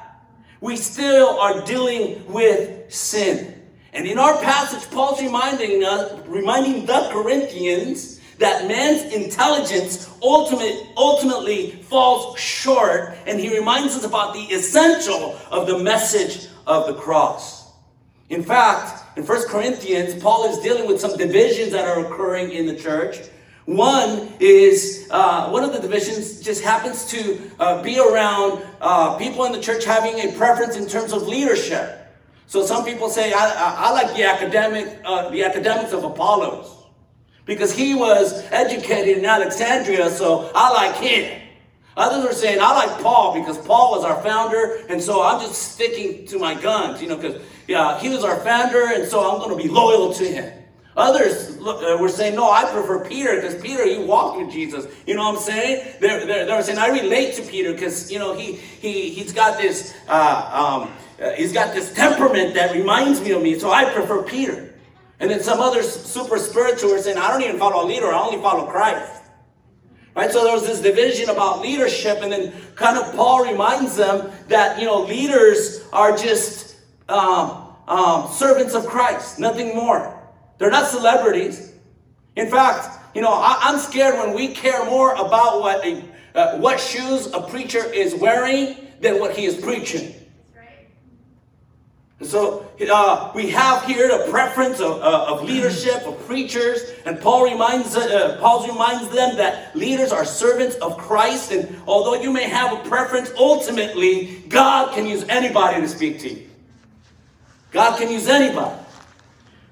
We 0.59 0.75
still 0.75 1.39
are 1.39 1.65
dealing 1.65 2.27
with 2.27 2.93
sin. 2.93 3.55
And 3.93 4.05
in 4.05 4.19
our 4.19 4.37
passage, 4.41 4.87
Paul's 4.91 5.21
reminding 5.21 5.85
us, 5.85 6.11
reminding 6.27 6.85
the 6.85 7.07
Corinthians 7.09 8.18
that 8.39 8.67
man's 8.67 9.13
intelligence 9.13 10.09
ultimate, 10.21 10.87
ultimately 10.95 11.71
falls 11.83 12.39
short, 12.39 13.15
and 13.27 13.39
he 13.39 13.55
reminds 13.55 13.95
us 13.95 14.05
about 14.05 14.33
the 14.33 14.39
essential 14.39 15.37
of 15.51 15.67
the 15.67 15.77
message 15.77 16.47
of 16.65 16.87
the 16.87 16.93
cross. 16.93 17.73
In 18.29 18.41
fact, 18.41 19.17
in 19.17 19.25
1 19.25 19.47
Corinthians, 19.49 20.21
Paul 20.21 20.49
is 20.49 20.59
dealing 20.59 20.87
with 20.87 21.01
some 21.01 21.17
divisions 21.17 21.73
that 21.73 21.85
are 21.85 22.05
occurring 22.05 22.51
in 22.51 22.65
the 22.65 22.75
church. 22.75 23.17
One 23.65 24.31
is, 24.39 25.07
uh, 25.11 25.49
one 25.49 25.65
of 25.65 25.73
the 25.73 25.79
divisions 25.79 26.39
just 26.39 26.63
happens 26.63 27.05
to 27.07 27.51
uh, 27.59 27.81
be 27.83 27.99
around 27.99 28.65
uh, 28.79 29.17
people 29.17 29.43
in 29.45 29.51
the 29.51 29.59
church 29.59 29.83
having 29.83 30.17
a 30.19 30.31
preference 30.37 30.77
in 30.77 30.87
terms 30.87 31.11
of 31.11 31.27
leadership. 31.27 32.07
So 32.47 32.65
some 32.65 32.85
people 32.85 33.09
say, 33.09 33.33
I, 33.33 33.49
I, 33.49 33.75
I 33.87 33.91
like 33.91 34.15
the 34.15 34.23
academic, 34.23 34.99
uh, 35.03 35.29
the 35.29 35.43
academics 35.43 35.91
of 35.91 36.03
Apollos 36.05 36.78
because 37.49 37.73
he 37.73 37.95
was 37.95 38.43
educated 38.51 39.17
in 39.17 39.25
Alexandria, 39.25 40.11
so 40.11 40.51
I 40.53 40.71
like 40.71 40.95
him. 40.97 41.41
Others 41.97 42.25
are 42.29 42.33
saying, 42.33 42.59
I 42.61 42.73
like 42.75 43.01
Paul 43.01 43.33
because 43.33 43.57
Paul 43.57 43.91
was 43.91 44.05
our 44.05 44.21
founder, 44.21 44.85
and 44.87 45.01
so 45.01 45.23
I'm 45.23 45.41
just 45.41 45.73
sticking 45.73 46.27
to 46.27 46.37
my 46.37 46.53
guns, 46.53 47.01
you 47.01 47.09
know, 47.09 47.17
because 47.17 47.41
yeah, 47.67 47.99
he 47.99 48.07
was 48.07 48.23
our 48.23 48.37
founder, 48.41 48.93
and 48.93 49.03
so 49.03 49.19
I'm 49.19 49.39
going 49.39 49.57
to 49.57 49.61
be 49.61 49.67
loyal 49.67 50.13
to 50.13 50.23
him. 50.25 50.53
Others 50.95 51.57
uh, 51.57 51.97
were 51.99 52.07
saying, 52.07 52.35
no, 52.35 52.51
I 52.51 52.65
prefer 52.71 53.03
Peter 53.03 53.35
because 53.35 53.59
Peter, 53.59 53.83
he 53.83 53.97
walked 53.97 54.37
with 54.37 54.51
Jesus. 54.51 54.85
You 55.07 55.15
know 55.15 55.23
what 55.23 55.37
I'm 55.37 55.41
saying? 55.41 55.95
They're, 55.99 56.27
they're, 56.27 56.45
they're 56.45 56.61
saying, 56.61 56.77
I 56.77 56.89
relate 56.89 57.33
to 57.35 57.41
Peter 57.41 57.73
because, 57.73 58.11
you 58.11 58.19
know, 58.19 58.35
he, 58.35 58.53
he, 58.53 59.09
he's 59.09 59.33
got 59.33 59.57
this, 59.57 59.95
uh, 60.07 60.81
um, 60.83 60.93
uh, 61.19 61.31
he's 61.31 61.51
got 61.51 61.73
this 61.73 61.93
temperament 61.95 62.53
that 62.53 62.75
reminds 62.75 63.21
me 63.21 63.31
of 63.31 63.41
me, 63.41 63.57
so 63.57 63.71
I 63.71 63.85
prefer 63.91 64.21
Peter. 64.21 64.68
And 65.19 65.29
then 65.29 65.41
some 65.41 65.59
other 65.59 65.83
super 65.83 66.37
spiritual 66.37 66.93
are 66.93 67.01
saying, 67.01 67.17
I 67.17 67.29
don't 67.29 67.41
even 67.41 67.59
follow 67.59 67.83
a 67.83 67.87
leader, 67.87 68.07
I 68.07 68.19
only 68.19 68.41
follow 68.41 68.65
Christ. 68.65 69.23
Right? 70.15 70.31
So 70.31 70.43
there 70.43 70.53
was 70.53 70.65
this 70.65 70.81
division 70.81 71.29
about 71.29 71.61
leadership, 71.61 72.19
and 72.21 72.31
then 72.31 72.53
kind 72.75 72.97
of 72.97 73.13
Paul 73.15 73.49
reminds 73.49 73.95
them 73.95 74.31
that, 74.47 74.79
you 74.79 74.85
know, 74.85 75.03
leaders 75.03 75.85
are 75.93 76.15
just 76.15 76.77
um, 77.07 77.75
um, 77.87 78.31
servants 78.31 78.73
of 78.73 78.85
Christ, 78.85 79.39
nothing 79.39 79.75
more. 79.75 80.15
They're 80.57 80.71
not 80.71 80.87
celebrities. 80.87 81.73
In 82.35 82.49
fact, 82.49 83.15
you 83.15 83.21
know, 83.21 83.33
I, 83.33 83.69
am 83.69 83.79
scared 83.79 84.15
when 84.15 84.35
we 84.35 84.49
care 84.49 84.85
more 84.85 85.13
about 85.13 85.61
what, 85.61 85.85
a, 85.85 86.03
uh, 86.35 86.57
what 86.59 86.79
shoes 86.79 87.27
a 87.33 87.41
preacher 87.41 87.83
is 87.91 88.13
wearing 88.13 88.75
than 89.01 89.19
what 89.19 89.35
he 89.35 89.45
is 89.45 89.55
preaching. 89.55 90.13
So 92.21 92.69
uh, 92.91 93.31
we 93.33 93.49
have 93.51 93.85
here 93.85 94.09
the 94.09 94.29
preference 94.29 94.81
of, 94.81 95.01
uh, 95.01 95.25
of 95.29 95.43
leadership 95.43 96.05
of 96.05 96.19
preachers, 96.27 96.81
and 97.05 97.19
Paul 97.19 97.45
reminds 97.49 97.95
uh, 97.95 98.37
Paul 98.41 98.67
reminds 98.67 99.07
them 99.15 99.37
that 99.37 99.73
leaders 99.73 100.11
are 100.11 100.25
servants 100.25 100.75
of 100.77 100.97
Christ, 100.97 101.53
and 101.53 101.81
although 101.87 102.21
you 102.21 102.33
may 102.33 102.43
have 102.43 102.73
a 102.73 102.89
preference, 102.89 103.31
ultimately 103.37 104.43
God 104.49 104.93
can 104.93 105.05
use 105.05 105.23
anybody 105.29 105.79
to 105.79 105.87
speak 105.87 106.19
to 106.19 106.29
you. 106.29 106.49
God 107.71 107.97
can 107.97 108.11
use 108.11 108.27
anybody. 108.27 108.77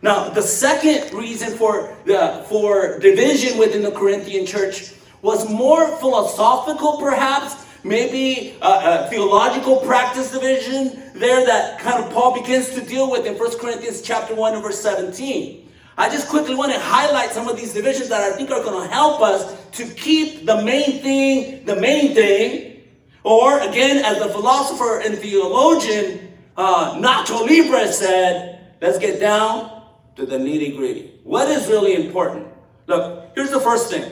Now, 0.02 0.30
the 0.30 0.42
second 0.42 1.14
reason 1.14 1.58
for 1.58 1.98
the 2.06 2.46
for 2.48 2.98
division 3.00 3.58
within 3.58 3.82
the 3.82 3.92
Corinthian 3.92 4.46
church 4.46 4.94
was 5.22 5.50
more 5.50 5.98
philosophical, 5.98 6.98
perhaps, 6.98 7.67
maybe 7.88 8.56
a, 8.62 8.66
a, 9.06 9.08
theological 9.10 9.78
practice 9.78 10.32
division 10.32 11.02
there 11.16 11.46
that 11.46 11.80
kind 11.80 12.04
of 12.04 12.12
Paul 12.12 12.40
begins 12.40 12.70
to 12.72 12.82
deal 12.82 13.10
with 13.10 13.26
in 13.26 13.38
1 13.38 13.60
Corinthians 13.60 14.02
chapter 14.02 14.36
1 14.36 14.54
and 14.54 14.64
verse 14.64 14.80
17. 14.82 15.70
I 15.98 16.10
just 16.10 16.28
quickly 16.28 16.54
want 16.54 16.74
to 16.74 16.80
highlight 16.80 17.32
some 17.32 17.48
of 17.48 17.58
these 17.58 17.74
divisions 17.74 18.10
that 18.10 18.22
I 18.22 18.36
think 18.36 18.52
are 18.52 18.64
going 18.64 18.88
to 18.88 18.94
help 18.94 19.22
us 19.22 19.56
to 19.74 19.86
keep 19.86 20.46
the 20.46 20.62
main 20.64 21.02
thing 21.02 21.66
the 21.66 21.76
main 21.76 22.14
thing. 22.14 22.84
Or 23.24 23.60
again, 23.60 24.06
as 24.06 24.20
the 24.20 24.30
philosopher 24.30 25.02
and 25.02 25.18
theologian 25.18 26.34
uh, 26.56 26.96
Nacho 26.96 27.48
Libre 27.48 27.92
said, 27.92 28.74
let's 28.82 29.00
get 29.00 29.20
down 29.20 29.84
to 30.16 30.26
the 30.26 30.38
nitty 30.38 30.78
gritty. 30.78 31.20
What 31.24 31.48
is 31.50 31.68
really 31.68 31.96
important? 31.96 32.48
Look, 32.88 33.32
here's 33.36 33.52
the 33.52 33.60
first 33.60 33.90
thing 33.90 34.12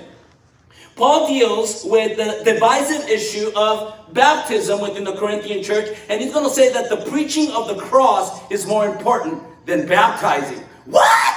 Paul 0.96 1.28
deals 1.28 1.84
with 1.84 2.16
the 2.16 2.42
divisive 2.46 3.10
issue 3.10 3.52
of 3.56 4.14
baptism 4.14 4.80
within 4.80 5.04
the 5.04 5.16
Corinthian 5.16 5.62
church, 5.62 5.98
and 6.08 6.22
he's 6.22 6.32
going 6.32 6.46
to 6.46 6.54
say 6.54 6.72
that 6.72 6.90
the 6.90 7.10
preaching 7.10 7.52
of 7.52 7.68
the 7.68 7.76
cross 7.76 8.50
is 8.50 8.66
more 8.66 8.88
important 8.88 9.44
than 9.66 9.88
baptizing. 9.88 10.64
What? 10.86 11.36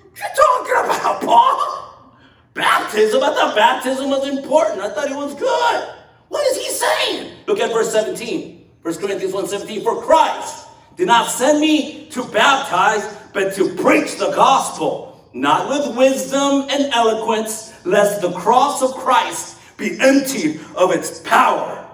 What 0.00 0.16
you 0.16 0.24
talking 0.36 0.90
about, 0.90 1.22
Paul? 1.22 2.14
Baptism? 2.54 3.22
I 3.22 3.34
thought 3.34 3.54
baptism 3.54 4.08
was 4.08 4.26
important. 4.26 4.80
I 4.80 4.88
thought 4.88 5.10
it 5.10 5.16
was 5.16 5.34
good. 5.34 5.94
What 6.28 6.46
is 6.46 6.56
he 6.56 6.70
saying? 6.70 7.36
Look 7.46 7.60
at 7.60 7.72
verse 7.72 7.92
17. 7.92 8.68
1 8.82 8.94
Corinthians 8.94 9.34
1 9.34 9.48
17. 9.48 9.82
For 9.82 10.02
Christ 10.02 10.66
did 10.96 11.06
not 11.06 11.30
send 11.30 11.60
me 11.60 12.08
to 12.10 12.24
baptize, 12.24 13.16
but 13.32 13.54
to 13.54 13.74
preach 13.76 14.16
the 14.16 14.30
gospel, 14.30 15.28
not 15.34 15.68
with 15.68 15.96
wisdom 15.96 16.66
and 16.70 16.92
eloquence 16.92 17.72
lest 17.88 18.20
the 18.20 18.32
cross 18.32 18.82
of 18.82 18.92
Christ 18.92 19.56
be 19.76 19.98
emptied 20.00 20.60
of 20.76 20.92
its 20.92 21.20
power. 21.20 21.88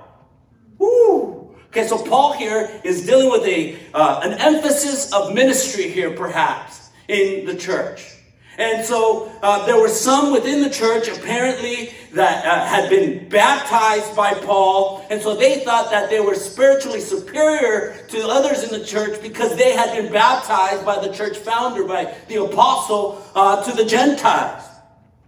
Woo. 0.79 1.55
Okay, 1.69 1.87
so 1.87 2.03
Paul 2.03 2.33
here 2.33 2.81
is 2.85 3.07
dealing 3.07 3.31
with 3.31 3.45
a 3.45 3.79
uh, 3.95 4.21
an 4.23 4.33
emphasis 4.35 5.13
of 5.13 5.35
ministry 5.35 5.89
here, 5.89 6.11
perhaps 6.11 6.91
in 7.09 7.47
the 7.47 7.55
church. 7.55 8.11
And 8.57 8.85
so 8.85 9.33
uh, 9.43 9.67
there 9.67 9.81
were 9.81 9.89
some 9.89 10.33
within 10.33 10.63
the 10.63 10.71
church 10.71 11.09
apparently 11.09 11.93
that 12.13 12.45
uh, 12.47 12.65
had 12.67 12.89
been 12.89 13.29
baptized 13.29 14.15
by 14.15 14.35
Paul. 14.35 15.05
And 15.11 15.21
so 15.21 15.35
they 15.35 15.65
thought 15.65 15.91
that 15.91 16.09
they 16.09 16.21
were 16.21 16.37
spiritually 16.37 17.01
superior 17.01 17.97
to 18.11 18.29
others 18.29 18.63
in 18.63 18.71
the 18.71 18.85
church 18.87 19.21
because 19.21 19.57
they 19.57 19.73
had 19.73 19.97
been 20.01 20.13
baptized 20.13 20.85
by 20.85 21.05
the 21.05 21.13
church 21.13 21.37
founder, 21.37 21.85
by 21.85 22.15
the 22.29 22.45
apostle, 22.45 23.25
uh, 23.35 23.65
to 23.65 23.73
the 23.73 23.85
Gentiles. 23.85 24.63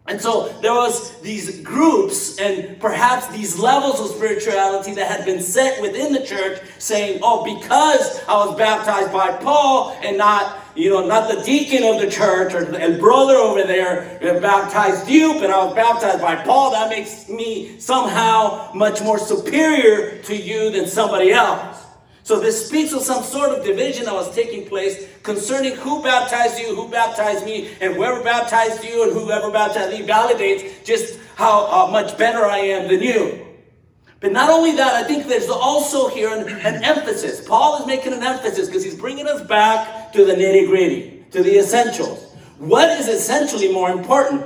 And 0.09 0.21
so 0.21 0.49
there 0.63 0.73
was 0.73 1.21
these 1.21 1.61
groups 1.63 2.39
and 2.39 2.79
perhaps 2.79 3.27
these 3.29 3.59
levels 3.59 4.01
of 4.01 4.17
spirituality 4.17 4.95
that 4.95 5.11
had 5.11 5.25
been 5.25 5.43
set 5.43 5.83
within 5.83 6.13
the 6.13 6.25
church 6.25 6.61
saying, 6.79 7.19
oh, 7.23 7.45
because 7.45 8.23
I 8.29 8.35
was 8.47 8.57
baptized 8.57 9.13
by 9.13 9.33
Paul 9.39 9.97
and 10.03 10.17
not, 10.17 10.61
you 10.77 10.91
know, 10.91 11.05
not 11.07 11.29
the 11.35 11.43
deacon 11.43 11.83
of 11.83 12.01
the 12.01 12.09
church 12.09 12.55
or 12.55 12.65
the 12.65 12.99
brother 13.01 13.35
over 13.35 13.65
there 13.65 14.19
baptized 14.41 15.09
you, 15.09 15.35
but 15.41 15.51
I 15.51 15.65
was 15.65 15.75
baptized 15.75 16.21
by 16.21 16.37
Paul, 16.37 16.71
that 16.71 16.89
makes 16.89 17.29
me 17.29 17.81
somehow 17.81 18.71
much 18.75 19.03
more 19.03 19.19
superior 19.19 20.23
to 20.23 20.37
you 20.37 20.71
than 20.71 20.87
somebody 20.87 21.33
else. 21.33 21.76
So 22.27 22.41
this 22.41 22.67
speaks 22.67 22.93
of 22.93 23.03
some 23.03 23.23
sort 23.23 23.51
of 23.51 23.65
division 23.65 24.07
that 24.07 24.13
was 24.13 24.35
taking 24.35 24.67
place 24.67 25.07
concerning 25.23 25.77
who 25.77 26.03
baptized 26.03 26.59
you, 26.59 26.75
who 26.75 26.89
baptized 26.89 27.47
me, 27.47 27.71
and 27.81 27.95
whoever 27.95 28.21
baptized 28.21 28.83
you 28.83 29.05
and 29.05 29.13
whoever 29.13 29.49
baptized 29.49 29.97
me 29.97 30.05
validates 30.05 30.85
just 30.85 31.21
how 31.37 31.67
uh, 31.67 31.89
much 31.93 32.19
better 32.19 32.45
I 32.45 32.59
am 32.59 32.89
than 32.89 33.01
you. 33.01 33.47
But 34.19 34.33
not 34.33 34.51
only 34.51 34.75
that, 34.75 34.93
I 34.95 35.05
think 35.05 35.29
there's 35.29 35.49
also 35.49 36.09
here 36.09 36.31
an, 36.31 36.49
an 36.49 36.83
emphasis. 36.83 37.47
Paul 37.47 37.79
is 37.79 37.87
making 37.87 38.13
an 38.13 38.25
emphasis 38.25 38.67
because 38.67 38.83
he's 38.83 38.97
bringing 38.97 39.29
us 39.29 39.47
back 39.47 40.13
to 40.13 40.25
the 40.25 40.33
nitty 40.33 40.67
gritty, 40.67 41.25
to 41.31 41.45
the 41.45 41.59
essentials. 41.61 42.25
What 42.59 42.91
is 42.99 43.07
essentially 43.07 43.73
more 43.73 43.91
important, 43.91 44.45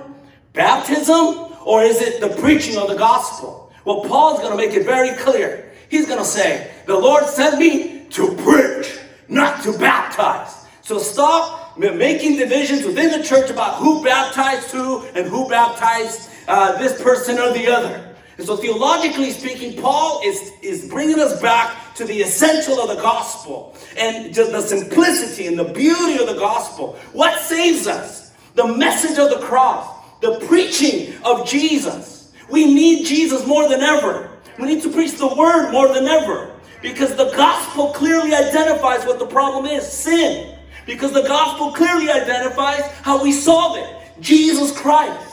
baptism 0.53 1.51
or 1.65 1.83
is 1.83 2.03
it 2.03 2.21
the 2.21 2.29
preaching 2.43 2.77
of 2.77 2.89
the 2.89 2.97
gospel? 2.97 3.73
Well, 3.87 4.05
Paul's 4.05 4.41
going 4.41 4.51
to 4.51 4.59
make 4.59 4.77
it 4.77 4.85
very 4.85 5.17
clear. 5.17 5.70
He's 5.91 6.07
going 6.07 6.19
to 6.19 6.25
say, 6.25 6.71
The 6.87 6.99
Lord 6.99 7.27
sent 7.27 7.59
me 7.59 8.07
to 8.11 8.35
preach, 8.37 8.99
not 9.29 9.63
to 9.65 9.77
baptize. 9.77 10.67
So 10.83 10.99
stop 10.99 11.77
making 11.77 12.37
divisions 12.37 12.85
within 12.85 13.11
the 13.11 13.25
church 13.27 13.51
about 13.51 13.77
who 13.77 14.03
baptized 14.03 14.71
who 14.71 15.03
and 15.15 15.27
who 15.27 15.49
baptized 15.49 16.31
uh, 16.49 16.79
this 16.79 17.01
person 17.03 17.39
or 17.39 17.53
the 17.53 17.69
other. 17.69 18.07
And 18.39 18.47
so, 18.47 18.57
theologically 18.57 19.33
speaking, 19.33 19.81
Paul 19.83 20.23
is, 20.25 20.53
is 20.63 20.89
bringing 20.89 21.21
us 21.21 21.41
back 21.43 21.95
to 21.97 22.07
the 22.07 22.23
essential 22.23 22.81
of 22.81 22.89
the 22.89 23.03
gospel 23.03 23.77
and 23.99 24.33
just 24.33 24.53
the 24.53 24.63
simplicity 24.63 25.47
and 25.47 25.59
the 25.59 25.65
beauty 25.65 26.19
of 26.19 26.27
the 26.27 26.39
gospel. 26.39 26.95
What 27.13 27.39
saves 27.41 27.87
us? 27.87 28.33
The 28.55 28.67
message 28.67 29.19
of 29.19 29.29
the 29.29 29.45
cross, 29.47 29.87
the 30.23 30.39
preaching 30.47 31.13
of 31.23 31.47
Jesus. 31.47 32.33
We 32.49 32.73
need 32.73 33.05
Jesus 33.05 33.47
more 33.47 33.69
than 33.69 33.83
ever. 33.83 34.30
We 34.61 34.67
need 34.67 34.83
to 34.83 34.91
preach 34.91 35.13
the 35.13 35.35
word 35.35 35.73
more 35.73 35.89
than 35.89 36.07
ever. 36.07 36.53
Because 36.83 37.17
the 37.17 37.31
gospel 37.37 37.93
clearly 37.93 38.35
identifies 38.35 39.05
what 39.07 39.19
the 39.19 39.27
problem 39.27 39.67
is 39.67 39.91
sin. 39.91 40.57
Because 40.87 41.13
the 41.13 41.23
gospel 41.23 41.73
clearly 41.73 42.11
identifies 42.11 42.83
how 43.03 43.23
we 43.23 43.33
solve 43.33 43.77
it 43.77 44.21
Jesus 44.21 44.73
Christ. 44.79 45.29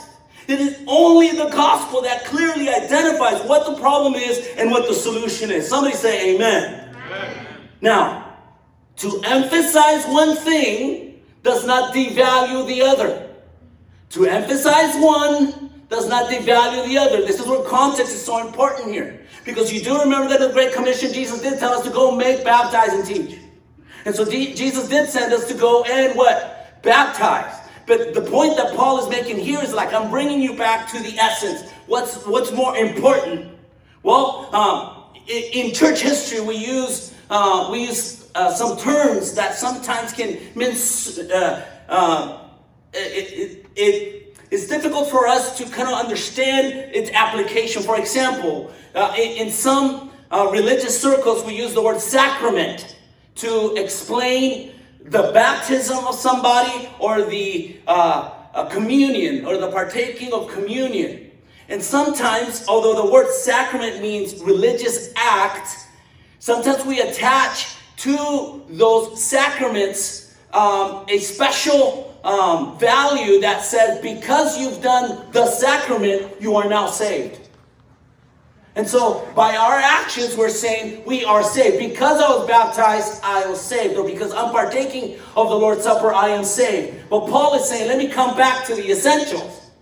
It 0.46 0.60
is 0.60 0.80
only 0.86 1.32
the 1.32 1.48
gospel 1.50 2.00
that 2.02 2.24
clearly 2.24 2.70
identifies 2.70 3.46
what 3.46 3.66
the 3.66 3.80
problem 3.80 4.14
is 4.14 4.48
and 4.56 4.70
what 4.70 4.88
the 4.88 4.94
solution 4.94 5.50
is. 5.50 5.68
Somebody 5.68 5.94
say 5.94 6.34
amen. 6.34 6.94
amen. 6.94 7.46
Now, 7.82 8.36
to 8.96 9.20
emphasize 9.24 10.06
one 10.06 10.36
thing 10.36 11.20
does 11.42 11.66
not 11.66 11.94
devalue 11.94 12.66
the 12.66 12.82
other. 12.82 13.28
To 14.10 14.24
emphasize 14.24 14.94
one 14.96 15.67
does 15.88 16.08
not 16.08 16.30
devalue 16.30 16.86
the 16.86 16.98
other. 16.98 17.22
This 17.24 17.40
is 17.40 17.46
where 17.46 17.62
context 17.62 18.12
is 18.12 18.24
so 18.24 18.46
important 18.46 18.92
here. 18.92 19.20
Because 19.44 19.72
you 19.72 19.80
do 19.80 19.98
remember 20.00 20.28
that 20.28 20.40
the 20.40 20.52
Great 20.52 20.74
Commission, 20.74 21.12
Jesus 21.12 21.40
did 21.40 21.58
tell 21.58 21.72
us 21.72 21.84
to 21.84 21.90
go 21.90 22.14
make, 22.14 22.44
baptize, 22.44 22.92
and 22.92 23.04
teach. 23.04 23.38
And 24.04 24.14
so 24.14 24.24
Jesus 24.24 24.88
did 24.88 25.08
send 25.08 25.32
us 25.32 25.48
to 25.48 25.54
go 25.54 25.84
and 25.84 26.16
what? 26.16 26.82
Baptize. 26.82 27.54
But 27.86 28.12
the 28.12 28.20
point 28.20 28.56
that 28.58 28.76
Paul 28.76 29.02
is 29.02 29.08
making 29.08 29.38
here 29.38 29.60
is 29.62 29.72
like, 29.72 29.94
I'm 29.94 30.10
bringing 30.10 30.42
you 30.42 30.54
back 30.54 30.90
to 30.92 30.98
the 30.98 31.18
essence. 31.18 31.70
What's, 31.86 32.26
what's 32.26 32.52
more 32.52 32.76
important? 32.76 33.50
Well, 34.02 34.54
um, 34.54 35.04
in, 35.26 35.68
in, 35.68 35.74
church 35.74 36.02
history, 36.02 36.40
we 36.40 36.56
use, 36.56 37.14
uh, 37.30 37.68
we 37.72 37.86
use 37.86 38.30
uh, 38.34 38.52
some 38.52 38.76
terms 38.76 39.34
that 39.34 39.54
sometimes 39.54 40.12
can 40.12 40.38
mean, 40.54 40.76
uh, 41.32 41.62
uh, 41.88 42.48
it, 42.92 43.32
it, 43.32 43.66
it, 43.76 44.27
it's 44.50 44.66
difficult 44.66 45.10
for 45.10 45.26
us 45.26 45.58
to 45.58 45.64
kind 45.64 45.88
of 45.88 45.94
understand 45.94 46.94
its 46.94 47.10
application. 47.10 47.82
For 47.82 47.98
example, 47.98 48.72
uh, 48.94 49.14
in, 49.16 49.46
in, 49.46 49.50
some 49.50 50.10
uh, 50.30 50.48
religious 50.50 51.00
circles, 51.00 51.44
we 51.44 51.54
use 51.54 51.74
the 51.74 51.82
word 51.82 52.00
sacrament 52.00 52.96
to 53.36 53.74
explain 53.76 54.72
the 55.02 55.30
baptism 55.32 55.98
of 56.06 56.14
somebody 56.14 56.88
or 56.98 57.22
the 57.22 57.76
uh, 57.86 58.66
communion 58.70 59.44
or 59.44 59.56
the 59.58 59.70
partaking 59.70 60.32
of 60.32 60.50
communion. 60.50 61.30
And 61.68 61.82
sometimes, 61.82 62.66
although 62.66 63.02
the 63.02 63.10
word 63.10 63.30
sacrament 63.30 64.00
means 64.00 64.42
religious 64.42 65.12
act, 65.16 65.86
sometimes 66.38 66.84
we 66.84 67.00
attach 67.00 67.76
to 67.98 68.64
those 68.70 69.22
sacraments 69.22 70.36
um, 70.52 71.04
a 71.08 71.18
special 71.18 72.07
um, 72.24 72.78
value 72.78 73.40
that 73.40 73.64
says 73.64 74.00
because 74.00 74.58
you've 74.58 74.82
done 74.82 75.30
the 75.32 75.46
sacrament, 75.46 76.40
you 76.40 76.56
are 76.56 76.68
now 76.68 76.86
saved. 76.86 77.48
And 78.78 78.86
so, 78.86 79.28
by 79.34 79.56
our 79.56 79.74
actions, 79.74 80.36
we're 80.36 80.48
saying 80.48 81.04
we 81.04 81.24
are 81.24 81.42
saved. 81.42 81.80
Because 81.80 82.20
I 82.20 82.28
was 82.28 82.46
baptized, 82.46 83.20
I 83.24 83.44
was 83.48 83.60
saved. 83.60 83.96
Or 83.96 84.06
because 84.08 84.32
I'm 84.32 84.52
partaking 84.52 85.18
of 85.36 85.48
the 85.48 85.56
Lord's 85.56 85.82
Supper, 85.82 86.12
I 86.12 86.28
am 86.28 86.44
saved. 86.44 87.10
But 87.10 87.26
Paul 87.28 87.54
is 87.54 87.68
saying, 87.68 87.88
let 87.88 87.98
me 87.98 88.06
come 88.06 88.36
back 88.36 88.66
to 88.66 88.76
the 88.76 88.88
essentials. 88.88 89.72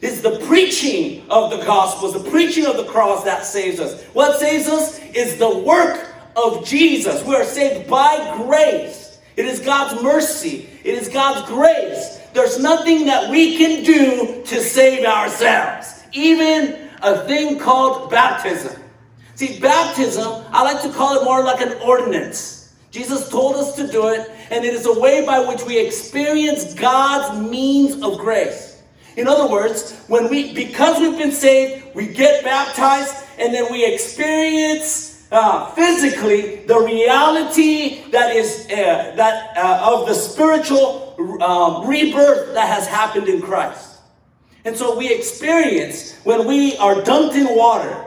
It's 0.00 0.22
the 0.22 0.38
preaching 0.46 1.28
of 1.28 1.50
the 1.50 1.58
gospel, 1.66 2.10
the 2.10 2.30
preaching 2.30 2.64
of 2.64 2.78
the 2.78 2.84
cross 2.84 3.24
that 3.24 3.44
saves 3.44 3.78
us. 3.78 4.02
What 4.14 4.38
saves 4.38 4.68
us 4.68 5.00
is 5.14 5.38
the 5.38 5.58
work 5.58 6.08
of 6.34 6.64
Jesus. 6.64 7.22
We 7.24 7.34
are 7.34 7.44
saved 7.44 7.90
by 7.90 8.36
grace. 8.38 9.20
It 9.36 9.44
is 9.44 9.60
God's 9.60 10.02
mercy, 10.02 10.68
it 10.86 10.94
is 10.94 11.08
God's 11.08 11.48
grace. 11.48 12.20
There's 12.32 12.60
nothing 12.60 13.06
that 13.06 13.28
we 13.28 13.58
can 13.58 13.82
do 13.82 14.44
to 14.44 14.60
save 14.60 15.04
ourselves. 15.04 16.04
Even 16.12 16.88
a 17.02 17.24
thing 17.26 17.58
called 17.58 18.08
baptism. 18.08 18.80
See, 19.34 19.58
baptism, 19.58 20.44
I 20.52 20.62
like 20.62 20.80
to 20.82 20.92
call 20.92 21.20
it 21.20 21.24
more 21.24 21.42
like 21.42 21.60
an 21.60 21.72
ordinance. 21.82 22.72
Jesus 22.92 23.28
told 23.28 23.56
us 23.56 23.74
to 23.74 23.88
do 23.88 24.08
it, 24.08 24.30
and 24.50 24.64
it 24.64 24.74
is 24.74 24.86
a 24.86 25.00
way 25.00 25.26
by 25.26 25.40
which 25.40 25.64
we 25.64 25.76
experience 25.76 26.72
God's 26.72 27.50
means 27.50 28.00
of 28.00 28.18
grace. 28.18 28.80
In 29.16 29.26
other 29.26 29.50
words, 29.50 29.98
when 30.06 30.30
we, 30.30 30.54
because 30.54 31.00
we've 31.00 31.18
been 31.18 31.32
saved, 31.32 31.96
we 31.96 32.06
get 32.06 32.44
baptized, 32.44 33.12
and 33.40 33.52
then 33.52 33.72
we 33.72 33.84
experience 33.84 35.15
uh, 35.32 35.70
physically 35.72 36.66
the 36.66 36.78
reality 36.78 38.08
that 38.10 38.34
is 38.34 38.66
uh, 38.70 39.12
that 39.16 39.56
uh, 39.56 39.92
of 39.92 40.06
the 40.06 40.14
spiritual 40.14 41.16
um, 41.42 41.86
rebirth 41.86 42.54
that 42.54 42.68
has 42.68 42.86
happened 42.86 43.28
in 43.28 43.42
Christ. 43.42 44.00
And 44.64 44.76
so 44.76 44.96
we 44.96 45.12
experience 45.12 46.14
when 46.24 46.46
we 46.46 46.76
are 46.78 46.96
dunked 46.96 47.34
in 47.34 47.56
water 47.56 48.06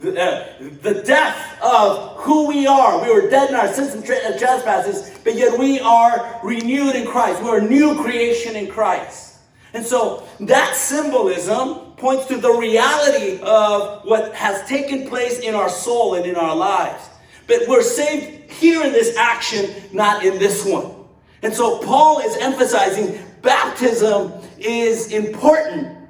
the, 0.00 0.20
uh, 0.20 0.52
the 0.82 1.02
death 1.02 1.60
of 1.62 2.16
who 2.20 2.46
we 2.46 2.66
are. 2.66 3.02
We 3.02 3.12
were 3.12 3.28
dead 3.28 3.50
in 3.50 3.54
our 3.54 3.72
sins 3.72 3.94
and 3.94 4.04
tra- 4.04 4.38
trespasses, 4.38 5.18
but 5.22 5.34
yet 5.34 5.58
we 5.58 5.78
are 5.80 6.40
renewed 6.42 6.96
in 6.96 7.06
Christ. 7.06 7.42
We're 7.42 7.58
a 7.58 7.68
new 7.68 8.02
creation 8.02 8.56
in 8.56 8.68
Christ. 8.68 9.29
And 9.72 9.84
so 9.84 10.26
that 10.40 10.74
symbolism 10.74 11.92
points 11.96 12.26
to 12.26 12.38
the 12.38 12.52
reality 12.52 13.40
of 13.42 14.04
what 14.04 14.34
has 14.34 14.66
taken 14.68 15.08
place 15.08 15.38
in 15.40 15.54
our 15.54 15.68
soul 15.68 16.14
and 16.14 16.26
in 16.26 16.36
our 16.36 16.56
lives. 16.56 17.08
But 17.46 17.68
we're 17.68 17.82
saved 17.82 18.50
here 18.50 18.82
in 18.82 18.92
this 18.92 19.16
action, 19.16 19.70
not 19.92 20.24
in 20.24 20.38
this 20.38 20.64
one. 20.64 20.94
And 21.42 21.54
so 21.54 21.78
Paul 21.78 22.20
is 22.20 22.36
emphasizing 22.36 23.18
baptism 23.42 24.32
is 24.58 25.12
important 25.12 26.00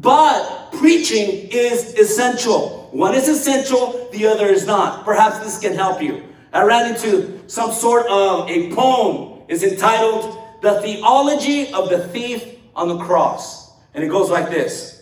but 0.00 0.70
preaching 0.72 1.48
is 1.50 1.94
essential. 1.94 2.88
One 2.92 3.14
is 3.14 3.28
essential, 3.28 4.08
the 4.12 4.26
other 4.26 4.46
is 4.46 4.66
not. 4.66 5.04
Perhaps 5.04 5.40
this 5.40 5.58
can 5.58 5.74
help 5.74 6.00
you. 6.00 6.22
I 6.52 6.62
ran 6.62 6.94
into 6.94 7.40
some 7.48 7.72
sort 7.72 8.06
of 8.06 8.48
a 8.48 8.72
poem. 8.74 9.42
It's 9.48 9.62
entitled 9.62 10.38
The 10.62 10.80
Theology 10.82 11.72
of 11.72 11.90
the 11.90 12.06
Thief 12.08 12.57
on 12.78 12.88
the 12.88 12.98
Cross. 12.98 13.72
And 13.94 14.04
it 14.04 14.08
goes 14.08 14.30
like 14.30 14.48
this. 14.48 14.98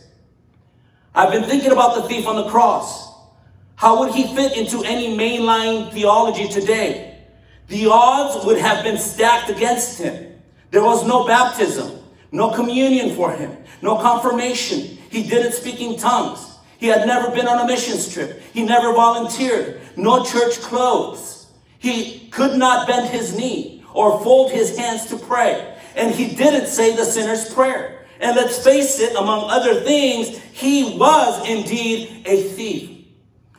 I've 1.15 1.33
been 1.33 1.45
thinking 1.45 1.73
about 1.73 1.95
the 1.95 2.03
thief 2.09 2.27
on 2.27 2.37
the 2.37 2.49
cross. 2.49 3.11
How 3.75 4.01
would 4.01 4.15
he 4.15 4.35
fit 4.35 4.57
into 4.57 4.83
any 4.85 5.17
mainline 5.17 5.91
theology 5.93 6.47
today? 6.47 7.19
The 7.69 7.87
odds 7.87 8.45
would 8.45 8.59
have 8.59 8.85
been 8.85 8.99
stacked 8.99 9.51
against 9.51 9.99
him. 9.99 10.35
There 10.71 10.83
was 10.83 11.07
no 11.07 11.27
baptism, 11.27 12.01
no 12.33 12.51
communion 12.51 13.17
for 13.17 13.33
him, 13.33 13.57
no 13.81 13.97
confirmation. 13.97 14.99
He 15.11 15.23
didn't 15.23 15.53
speak 15.53 15.81
in 15.81 15.97
tongues. 15.97 16.59
He 16.79 16.87
had 16.87 17.07
never 17.07 17.31
been 17.31 17.49
on 17.49 17.65
a 17.65 17.67
mission 17.67 17.99
trip. 18.13 18.43
He 18.53 18.63
never 18.63 18.93
volunteered. 18.93 19.81
No 19.97 20.23
church 20.23 20.61
clothes. 20.61 21.47
He 21.79 22.29
could 22.29 22.59
not 22.59 22.87
bend 22.87 23.09
his 23.09 23.37
knee 23.37 23.85
or 23.95 24.23
fold 24.23 24.53
his 24.53 24.77
hands 24.77 25.07
to 25.07 25.17
pray. 25.17 25.76
And 25.97 26.15
he 26.15 26.37
didn't 26.37 26.69
say 26.69 26.95
the 26.95 27.05
sinner's 27.05 27.53
prayer. 27.53 28.07
And 28.21 28.37
let's 28.37 28.63
face 28.63 29.01
it, 29.01 29.17
among 29.17 29.51
other 29.51 29.81
things, 29.81 30.39
he 30.53 30.97
was 30.97 31.49
indeed 31.49 32.23
a 32.27 32.43
thief. 32.43 33.07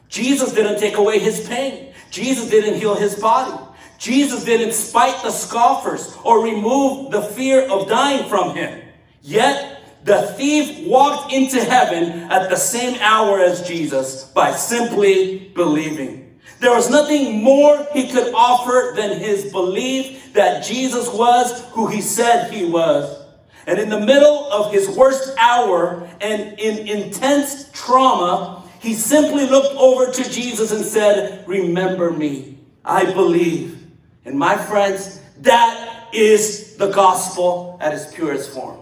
Jesus 0.07 0.53
didn't 0.53 0.79
take 0.79 0.97
away 0.97 1.19
his 1.19 1.47
pain. 1.47 1.93
Jesus 2.09 2.49
didn't 2.49 2.79
heal 2.79 2.95
his 2.95 3.15
body. 3.15 3.59
Jesus 3.97 4.45
didn't 4.45 4.73
spite 4.73 5.21
the 5.23 5.31
scoffers 5.31 6.15
or 6.23 6.43
remove 6.43 7.11
the 7.11 7.21
fear 7.21 7.67
of 7.69 7.89
dying 7.89 8.29
from 8.29 8.55
him. 8.55 8.81
Yet 9.21 10.05
the 10.05 10.21
thief 10.37 10.87
walked 10.87 11.33
into 11.33 11.63
heaven 11.63 12.31
at 12.31 12.49
the 12.49 12.55
same 12.55 12.97
hour 13.01 13.39
as 13.39 13.67
Jesus 13.67 14.25
by 14.25 14.53
simply 14.53 15.51
believing. 15.55 16.26
There 16.59 16.73
was 16.73 16.89
nothing 16.89 17.43
more 17.43 17.87
he 17.93 18.09
could 18.09 18.33
offer 18.33 18.93
than 18.95 19.19
his 19.19 19.51
belief 19.51 20.33
that 20.33 20.63
Jesus 20.63 21.07
was 21.09 21.63
who 21.71 21.87
he 21.87 22.01
said 22.01 22.51
he 22.51 22.65
was. 22.65 23.25
And 23.67 23.79
in 23.79 23.89
the 23.89 23.99
middle 23.99 24.51
of 24.51 24.71
his 24.71 24.89
worst 24.89 25.35
hour 25.37 26.09
and 26.21 26.59
in 26.59 26.87
intense 26.87 27.69
trauma, 27.73 28.63
he 28.79 28.93
simply 28.93 29.45
looked 29.45 29.75
over 29.75 30.11
to 30.11 30.29
Jesus 30.29 30.71
and 30.71 30.83
said, 30.83 31.47
Remember 31.47 32.11
me. 32.11 32.57
I 32.85 33.11
believe. 33.11 33.85
And 34.25 34.39
my 34.39 34.55
friends, 34.55 35.21
that 35.41 36.07
is 36.13 36.77
the 36.77 36.89
gospel 36.89 37.77
at 37.81 37.93
its 37.93 38.13
purest 38.13 38.51
form. 38.51 38.79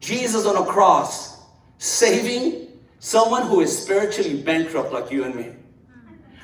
Jesus 0.00 0.46
on 0.46 0.56
a 0.56 0.66
cross, 0.66 1.40
saving 1.78 2.65
someone 2.98 3.46
who 3.46 3.60
is 3.60 3.82
spiritually 3.82 4.42
bankrupt 4.42 4.92
like 4.92 5.10
you 5.10 5.24
and 5.24 5.34
me. 5.34 5.52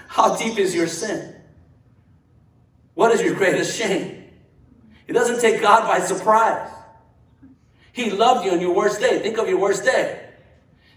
How 0.09 0.37
deep 0.37 0.59
is 0.59 0.75
your 0.75 0.87
sin? 0.87 1.35
What 2.95 3.13
is 3.13 3.23
your 3.23 3.35
greatest 3.35 3.77
shame? 3.77 4.25
It 5.07 5.15
doesn't 5.15 5.41
take 5.41 5.61
God 5.61 5.89
by 5.89 6.05
surprise. 6.05 6.71
He 7.93 8.11
loved 8.11 8.45
you 8.45 8.53
on 8.53 8.61
your 8.61 8.75
worst 8.75 9.01
day. 9.01 9.19
Think 9.21 9.39
of 9.39 9.49
your 9.49 9.59
worst 9.59 9.85
day. 9.85 10.29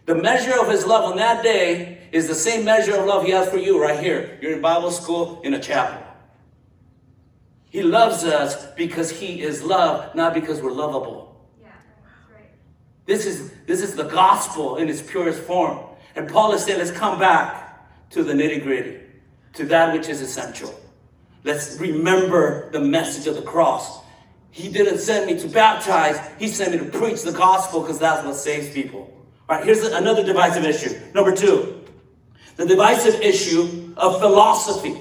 The 0.05 0.15
measure 0.15 0.59
of 0.59 0.69
his 0.69 0.85
love 0.85 1.03
on 1.09 1.17
that 1.17 1.43
day 1.43 2.07
is 2.11 2.27
the 2.27 2.35
same 2.35 2.63
measure 2.63 2.95
of 2.95 3.05
love 3.05 3.25
he 3.25 3.31
has 3.31 3.49
for 3.49 3.57
you 3.57 3.81
right 3.81 3.99
here. 3.99 4.37
You're 4.41 4.53
in 4.53 4.61
Bible 4.61 4.91
school 4.91 5.41
in 5.43 5.53
a 5.53 5.59
chapel. 5.59 6.01
He 7.69 7.83
loves 7.83 8.23
us 8.23 8.67
because 8.75 9.11
he 9.11 9.41
is 9.41 9.63
love, 9.63 10.15
not 10.15 10.33
because 10.33 10.61
we're 10.61 10.71
lovable. 10.71 11.24
This 13.05 13.25
is, 13.25 13.51
this 13.67 13.81
is 13.81 13.95
the 13.95 14.03
gospel 14.03 14.77
in 14.77 14.89
its 14.89 15.01
purest 15.01 15.39
form. 15.41 15.79
And 16.15 16.29
Paul 16.29 16.53
is 16.53 16.63
saying, 16.63 16.79
let's 16.79 16.91
come 16.91 17.19
back 17.19 18.09
to 18.11 18.23
the 18.23 18.33
nitty 18.33 18.63
gritty. 18.63 18.99
to 19.53 19.65
that 19.65 19.93
which 19.93 20.09
is 20.09 20.21
essential. 20.21 20.73
Let's 21.43 21.79
remember 21.79 22.69
the 22.71 22.79
message 22.79 23.27
of 23.27 23.35
the 23.35 23.41
cross. 23.41 24.01
He 24.51 24.71
didn't 24.71 24.99
send 24.99 25.27
me 25.27 25.39
to 25.39 25.47
baptize, 25.47 26.19
He 26.39 26.47
sent 26.47 26.71
me 26.71 26.77
to 26.79 26.97
preach 26.97 27.21
the 27.21 27.31
gospel 27.31 27.81
because 27.81 27.99
that's 27.99 28.25
what 28.25 28.35
saves 28.35 28.69
people. 28.73 29.11
All 29.47 29.57
right, 29.57 29.65
here's 29.65 29.83
another 29.83 30.23
divisive 30.23 30.65
issue. 30.65 30.97
Number 31.13 31.35
two, 31.35 31.83
the 32.55 32.65
divisive 32.65 33.21
issue 33.21 33.93
of 33.97 34.19
philosophy. 34.19 34.97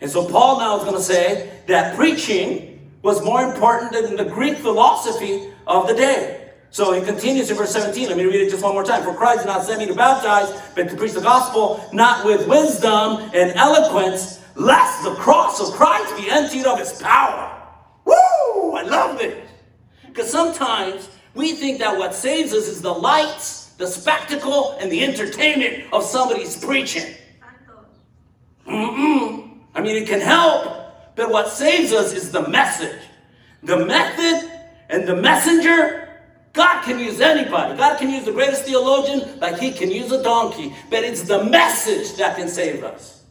And 0.00 0.10
so 0.10 0.28
Paul 0.28 0.58
now 0.58 0.76
is 0.78 0.84
going 0.84 0.96
to 0.96 1.02
say 1.02 1.60
that 1.68 1.96
preaching 1.96 2.90
was 3.02 3.24
more 3.24 3.42
important 3.42 3.92
than 3.92 4.16
the 4.16 4.24
Greek 4.24 4.58
philosophy 4.58 5.48
of 5.66 5.86
the 5.86 5.94
day. 5.94 6.41
So 6.72 6.94
he 6.94 7.02
continues 7.02 7.50
in 7.50 7.56
verse 7.58 7.70
17. 7.70 8.08
Let 8.08 8.16
me 8.16 8.24
read 8.24 8.40
it 8.40 8.50
just 8.50 8.62
one 8.62 8.72
more 8.72 8.82
time. 8.82 9.02
For 9.04 9.14
Christ 9.14 9.40
did 9.40 9.48
not 9.48 9.62
send 9.62 9.78
me 9.78 9.86
to 9.86 9.94
baptize, 9.94 10.50
but 10.74 10.88
to 10.88 10.96
preach 10.96 11.12
the 11.12 11.20
gospel, 11.20 11.86
not 11.92 12.24
with 12.24 12.48
wisdom 12.48 13.30
and 13.34 13.52
eloquence, 13.52 14.40
lest 14.56 15.04
the 15.04 15.14
cross 15.16 15.60
of 15.60 15.74
Christ 15.74 16.16
be 16.16 16.30
emptied 16.30 16.64
of 16.64 16.80
its 16.80 17.00
power. 17.00 17.62
Woo! 18.06 18.72
I 18.72 18.84
love 18.84 19.18
this. 19.18 19.46
Because 20.06 20.30
sometimes 20.30 21.10
we 21.34 21.52
think 21.52 21.78
that 21.80 21.98
what 21.98 22.14
saves 22.14 22.54
us 22.54 22.68
is 22.68 22.80
the 22.80 22.92
lights, 22.92 23.74
the 23.76 23.86
spectacle, 23.86 24.74
and 24.80 24.90
the 24.90 25.04
entertainment 25.04 25.92
of 25.92 26.02
somebody's 26.02 26.56
preaching. 26.56 27.14
Mm-mm. 28.66 29.58
I 29.74 29.82
mean, 29.82 30.02
it 30.02 30.08
can 30.08 30.20
help, 30.22 31.16
but 31.16 31.30
what 31.30 31.48
saves 31.48 31.92
us 31.92 32.14
is 32.14 32.32
the 32.32 32.48
message. 32.48 32.98
The 33.62 33.84
method 33.84 34.50
and 34.88 35.06
the 35.06 35.16
messenger, 35.16 36.01
God 36.52 36.82
can 36.84 36.98
use 36.98 37.20
anybody. 37.20 37.76
God 37.76 37.98
can 37.98 38.10
use 38.10 38.24
the 38.24 38.32
greatest 38.32 38.64
theologian 38.64 39.40
like 39.40 39.58
he 39.58 39.72
can 39.72 39.90
use 39.90 40.12
a 40.12 40.22
donkey, 40.22 40.74
but 40.90 41.02
it's 41.02 41.22
the 41.22 41.44
message 41.44 42.16
that 42.16 42.36
can 42.36 42.48
save 42.48 42.84
us. 42.84 43.22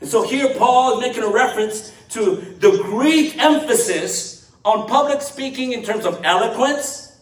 And 0.00 0.08
so 0.08 0.22
here 0.22 0.54
Paul 0.56 0.94
is 0.94 1.00
making 1.06 1.22
a 1.22 1.30
reference 1.30 1.92
to 2.10 2.36
the 2.58 2.82
Greek 2.82 3.38
emphasis 3.38 4.50
on 4.64 4.88
public 4.88 5.20
speaking 5.20 5.72
in 5.72 5.82
terms 5.82 6.06
of 6.06 6.20
eloquence, 6.24 7.18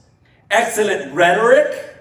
excellent 0.51 1.13
rhetoric, 1.15 1.97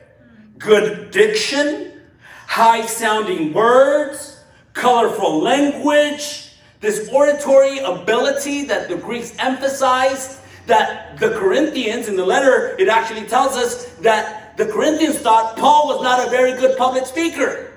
good 0.58 1.12
diction, 1.12 2.02
high 2.48 2.86
sounding 2.86 3.54
words, 3.54 4.44
colorful 4.74 5.42
language, 5.42 6.52
this 6.82 7.10
oratory 7.10 7.80
ability 7.80 8.66
that 8.66 8.88
the 8.88 8.96
Greeks 8.96 9.36
emphasized, 9.40 10.39
that 10.70 11.20
the 11.20 11.32
Corinthians, 11.32 12.08
in 12.08 12.16
the 12.16 12.26
letter, 12.26 12.76
it 12.80 12.88
actually 12.88 13.28
tells 13.28 13.56
us 13.58 13.86
that 14.02 14.58
the 14.58 14.66
Corinthians 14.66 15.20
thought 15.20 15.58
Paul 15.58 15.88
was 15.88 16.02
not 16.02 16.26
a 16.26 16.30
very 16.30 16.54
good 16.54 16.78
public 16.78 17.06
speaker. 17.06 17.70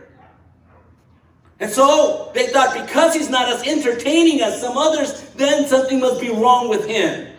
And 1.60 1.70
so 1.70 2.32
they 2.34 2.48
thought 2.48 2.74
because 2.74 3.14
he's 3.14 3.30
not 3.30 3.48
as 3.48 3.62
entertaining 3.66 4.40
as 4.40 4.60
some 4.60 4.76
others, 4.76 5.22
then 5.36 5.66
something 5.68 6.00
must 6.00 6.20
be 6.20 6.30
wrong 6.30 6.68
with 6.68 6.86
him. 6.86 7.32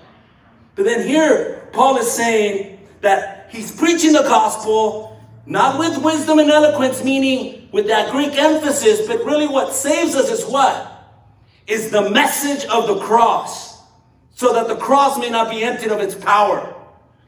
But 0.76 0.86
then 0.86 1.06
here, 1.06 1.68
Paul 1.74 1.98
is 1.98 2.10
saying 2.10 2.80
that 3.02 3.50
he's 3.52 3.72
preaching 3.76 4.14
the 4.14 4.22
gospel, 4.22 5.22
not 5.46 5.78
with 5.78 6.02
wisdom 6.02 6.40
and 6.40 6.50
eloquence, 6.50 7.04
meaning 7.04 7.68
with 7.74 7.88
that 7.88 8.12
Greek 8.12 8.38
emphasis, 8.38 9.06
but 9.08 9.26
really 9.26 9.48
what 9.48 9.74
saves 9.74 10.16
us 10.16 10.32
is 10.32 10.46
what? 10.46 10.90
Is 11.68 11.92
the 11.92 12.10
message 12.10 12.66
of 12.70 12.88
the 12.88 13.00
cross, 13.00 13.73
so 14.34 14.54
that 14.54 14.68
the 14.68 14.76
cross 14.76 15.18
may 15.18 15.30
not 15.30 15.50
be 15.50 15.64
emptied 15.64 15.92
of 15.92 16.00
its 16.00 16.16
power. 16.16 16.74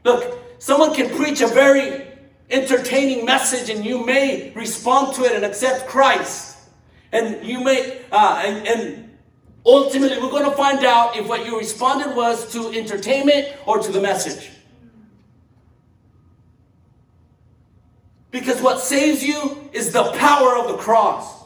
Look, 0.04 0.60
someone 0.60 0.94
can 0.94 1.16
preach 1.16 1.42
a 1.42 1.48
very 1.48 2.08
entertaining 2.50 3.26
message 3.26 3.70
and 3.70 3.86
you 3.86 4.06
may 4.06 4.52
respond 4.56 5.16
to 5.16 5.24
it 5.24 5.34
and 5.34 5.46
accept 5.46 5.88
Christ. 5.88 6.58
And 7.12 7.46
you 7.46 7.64
may, 7.64 8.02
uh, 8.12 8.44
and, 8.46 8.68
and 8.68 9.18
ultimately, 9.66 10.18
we're 10.20 10.32
going 10.32 10.50
to 10.50 10.58
find 10.58 10.84
out 10.86 11.16
if 11.16 11.28
what 11.28 11.46
you 11.46 11.58
responded 11.58 12.16
was 12.16 12.52
to 12.54 12.70
entertainment 12.78 13.56
or 13.66 13.80
to 13.80 13.92
the 13.92 14.02
message. 14.02 14.52
Because 18.32 18.62
what 18.62 18.82
saves 18.82 19.24
you 19.24 19.70
is 19.72 19.94
the 19.94 20.12
power 20.14 20.58
of 20.58 20.68
the 20.68 20.76
cross. 20.76 21.45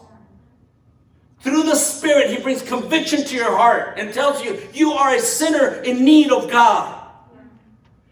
Through 1.42 1.64
the 1.64 1.76
Spirit, 1.76 2.30
He 2.30 2.42
brings 2.42 2.62
conviction 2.62 3.24
to 3.26 3.36
your 3.36 3.56
heart 3.56 3.98
and 3.98 4.14
tells 4.14 4.44
you 4.44 4.62
you 4.74 4.92
are 4.92 5.16
a 5.16 5.20
sinner 5.20 5.82
in 5.84 6.04
need 6.04 6.32
of 6.32 6.52
God. 6.52 6.96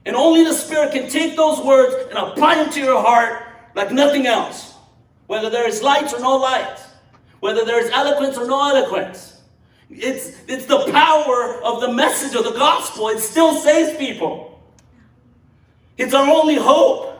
And 0.05 0.15
only 0.15 0.43
the 0.45 0.53
Spirit 0.53 0.93
can 0.93 1.09
take 1.09 1.35
those 1.35 1.59
words 1.59 1.93
and 2.09 2.17
apply 2.17 2.55
them 2.55 2.71
to 2.71 2.79
your 2.79 3.01
heart 3.01 3.43
like 3.75 3.91
nothing 3.91 4.25
else, 4.25 4.75
whether 5.27 5.49
there 5.49 5.67
is 5.67 5.83
light 5.83 6.13
or 6.13 6.19
no 6.19 6.37
light, 6.37 6.77
whether 7.41 7.65
there's 7.65 7.89
eloquence 7.91 8.37
or 8.37 8.47
no 8.47 8.69
eloquence. 8.69 9.41
It's, 9.89 10.37
it's 10.47 10.65
the 10.65 10.89
power 10.91 11.61
of 11.63 11.81
the 11.81 11.91
message 11.93 12.35
of 12.35 12.45
the 12.45 12.51
gospel. 12.51 13.09
It 13.09 13.19
still 13.19 13.55
saves 13.55 13.97
people. 13.97 14.61
It's 15.97 16.13
our 16.13 16.29
only 16.29 16.55
hope. 16.55 17.13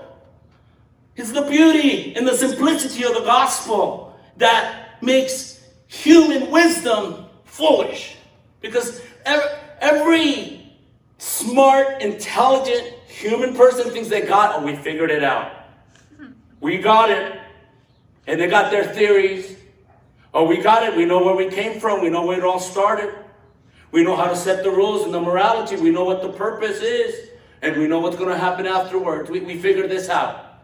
It's 1.15 1.31
the 1.31 1.41
beauty 1.41 2.15
and 2.15 2.27
the 2.27 2.37
simplicity 2.37 3.03
of 3.03 3.13
the 3.13 3.21
gospel 3.21 4.17
that 4.37 5.01
makes 5.01 5.56
human 5.87 6.51
wisdom 6.51 7.25
foolish. 7.45 8.15
Because 8.61 9.01
every, 9.81 10.75
smart, 11.17 12.01
intelligent 12.01 12.93
human 13.07 13.55
person 13.55 13.91
thinks 13.91 14.09
they 14.09 14.21
got, 14.21 14.61
oh, 14.61 14.65
we 14.65 14.75
figured 14.75 15.11
it 15.11 15.23
out. 15.23 15.51
We 16.59 16.77
got 16.77 17.09
it. 17.09 17.39
And 18.27 18.39
they 18.39 18.47
got 18.47 18.71
their 18.71 18.83
theories 18.83 19.57
Oh, 20.37 20.43
we 20.43 20.57
got 20.57 20.83
it. 20.83 20.95
We 20.95 21.03
know 21.03 21.23
where 21.23 21.35
we 21.35 21.49
came 21.49 21.79
from. 21.79 21.99
We 21.99 22.11
know 22.11 22.23
where 22.23 22.37
it 22.37 22.43
all 22.43 22.59
started. 22.59 23.11
We 23.91 24.03
know 24.03 24.15
how 24.15 24.27
to 24.27 24.35
set 24.35 24.63
the 24.63 24.69
rules 24.69 25.03
and 25.03 25.11
the 25.11 25.19
morality. 25.19 25.77
We 25.77 25.89
know 25.89 26.03
what 26.03 26.21
the 26.21 26.29
purpose 26.29 26.79
is. 26.81 27.29
And 27.63 27.75
we 27.75 27.87
know 27.87 27.99
what's 27.99 28.17
going 28.17 28.29
to 28.29 28.37
happen 28.37 28.67
afterwards. 28.67 29.31
We, 29.31 29.39
we 29.39 29.57
figured 29.57 29.89
this 29.89 30.09
out. 30.09 30.59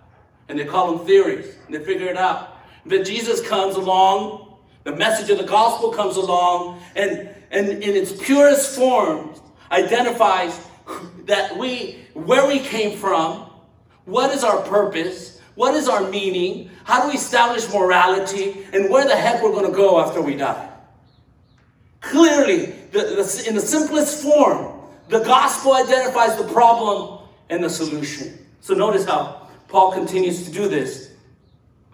And 0.47 0.59
they 0.59 0.65
call 0.65 0.95
them 0.95 1.07
theories. 1.07 1.55
And 1.65 1.73
they 1.73 1.83
figure 1.83 2.05
it 2.05 2.17
out. 2.17 2.57
But 2.85 3.03
Jesus 3.03 3.41
comes 3.47 3.75
along. 3.75 4.52
The 4.83 4.95
message 4.95 5.29
of 5.29 5.37
the 5.37 5.45
gospel 5.45 5.91
comes 5.91 6.17
along. 6.17 6.81
And, 6.95 7.29
and 7.51 7.69
in 7.69 7.95
its 7.95 8.11
purest 8.11 8.75
form 8.75 9.33
identifies 9.71 10.59
that 11.25 11.57
we, 11.57 11.99
where 12.13 12.47
we 12.47 12.59
came 12.59 12.97
from, 12.97 13.49
what 14.05 14.33
is 14.33 14.43
our 14.43 14.61
purpose, 14.63 15.39
what 15.55 15.73
is 15.75 15.87
our 15.87 16.09
meaning? 16.09 16.69
How 16.83 17.03
do 17.03 17.09
we 17.09 17.15
establish 17.15 17.71
morality? 17.71 18.65
And 18.73 18.89
where 18.89 19.05
the 19.05 19.15
heck 19.15 19.41
we're 19.41 19.51
going 19.51 19.69
to 19.69 19.75
go 19.75 19.99
after 20.01 20.21
we 20.21 20.35
die? 20.35 20.69
Clearly, 22.01 22.65
the, 22.91 22.99
the, 22.99 23.45
in 23.47 23.55
the 23.55 23.61
simplest 23.61 24.21
form, 24.21 24.81
the 25.07 25.19
gospel 25.19 25.73
identifies 25.73 26.37
the 26.37 26.51
problem 26.51 27.19
and 27.49 27.63
the 27.63 27.69
solution. 27.69 28.45
So 28.61 28.73
notice 28.73 29.05
how 29.05 29.47
Paul 29.67 29.93
continues 29.93 30.45
to 30.45 30.51
do 30.51 30.67
this. 30.67 31.11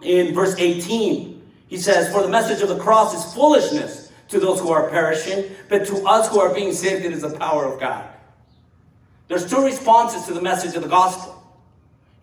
In 0.02 0.34
verse 0.34 0.54
18, 0.56 1.39
he 1.70 1.78
says, 1.78 2.12
For 2.12 2.20
the 2.20 2.28
message 2.28 2.62
of 2.62 2.68
the 2.68 2.78
cross 2.78 3.14
is 3.14 3.32
foolishness 3.32 4.10
to 4.28 4.40
those 4.40 4.58
who 4.58 4.70
are 4.70 4.90
perishing, 4.90 5.54
but 5.68 5.86
to 5.86 6.02
us 6.04 6.28
who 6.28 6.40
are 6.40 6.52
being 6.52 6.72
saved, 6.72 7.04
it 7.04 7.12
is 7.12 7.22
the 7.22 7.30
power 7.30 7.64
of 7.64 7.78
God. 7.78 8.06
There's 9.28 9.48
two 9.48 9.64
responses 9.64 10.24
to 10.26 10.34
the 10.34 10.42
message 10.42 10.74
of 10.74 10.82
the 10.82 10.88
gospel. 10.88 11.40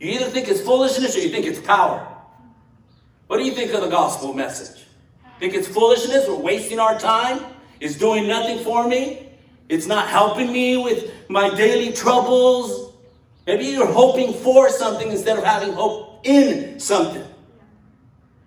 You 0.02 0.12
either 0.12 0.26
think 0.26 0.50
it's 0.50 0.60
foolishness 0.60 1.16
or 1.16 1.22
you 1.22 1.30
think 1.30 1.46
it's 1.46 1.62
power. 1.62 2.06
What 3.28 3.38
do 3.38 3.46
you 3.46 3.54
think 3.54 3.74
of 3.74 3.80
the 3.80 3.90
gospel 3.90 4.34
message? 4.34 4.86
Think 5.40 5.54
it's 5.54 5.68
foolishness? 5.68 6.28
We're 6.28 6.36
wasting 6.36 6.80
our 6.80 7.00
time? 7.00 7.40
It's 7.80 7.96
doing 7.96 8.28
nothing 8.28 8.60
for 8.66 8.86
me? 8.86 9.30
It's 9.70 9.88
not 9.88 10.10
helping 10.10 10.52
me 10.52 10.76
with 10.76 11.10
my 11.30 11.56
daily 11.56 11.94
troubles? 11.94 12.94
Maybe 13.46 13.68
you're 13.68 13.92
hoping 13.92 14.34
for 14.34 14.70
something 14.70 15.10
instead 15.10 15.38
of 15.38 15.46
having 15.46 15.72
hope 15.72 16.26
in 16.26 16.82
something. 16.82 17.24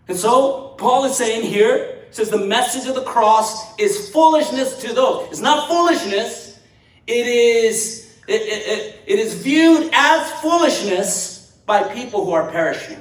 And 0.09 0.19
so, 0.19 0.70
Paul 0.81 1.05
is 1.05 1.15
saying 1.15 1.43
here, 1.43 2.07
says 2.11 2.31
the 2.31 2.47
message 2.47 2.89
of 2.89 2.95
the 2.95 3.05
cross 3.05 3.79
is 3.79 4.11
foolishness 4.11 4.79
to 4.79 4.95
those. 4.95 5.29
It's 5.29 5.41
not 5.41 5.69
foolishness, 5.69 6.59
it 7.07 7.27
is, 7.27 8.17
it, 8.27 8.41
it, 8.41 8.67
it, 8.67 9.01
it 9.07 9.19
is 9.19 9.35
viewed 9.35 9.91
as 9.93 10.33
foolishness 10.41 11.59
by 11.67 11.83
people 11.83 12.25
who 12.25 12.33
are 12.33 12.51
perishing. 12.51 13.01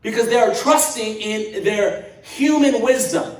Because 0.00 0.28
they 0.28 0.38
are 0.38 0.54
trusting 0.54 1.20
in 1.20 1.64
their 1.64 2.06
human 2.22 2.80
wisdom 2.80 3.36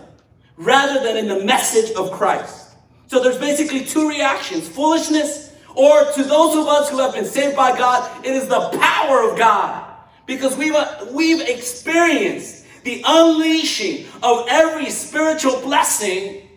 rather 0.59 1.03
than 1.03 1.17
in 1.17 1.29
the 1.29 1.45
message 1.45 1.97
of 1.97 2.13
Christ. 2.13 2.77
So 3.07 3.23
there's 3.23 3.39
basically 3.39 3.87
two 3.87 4.07
reactions 4.07 4.69
foolishness, 4.69 5.57
or 5.75 6.05
to 6.13 6.23
those 6.25 6.57
of 6.57 6.67
us 6.67 6.91
who 6.91 6.99
have 6.99 7.15
been 7.15 7.25
saved 7.25 7.57
by 7.57 7.77
God, 7.79 8.25
it 8.25 8.33
is 8.33 8.49
the 8.49 8.69
power 8.79 9.31
of 9.31 9.39
God. 9.39 9.87
Because 10.27 10.59
we've, 10.59 10.75
we've 11.11 11.41
experienced 11.41 12.58
the 12.85 13.03
unleashing 13.07 14.07
of 14.23 14.47
every 14.49 14.91
spiritual 14.91 15.61
blessing 15.61 16.49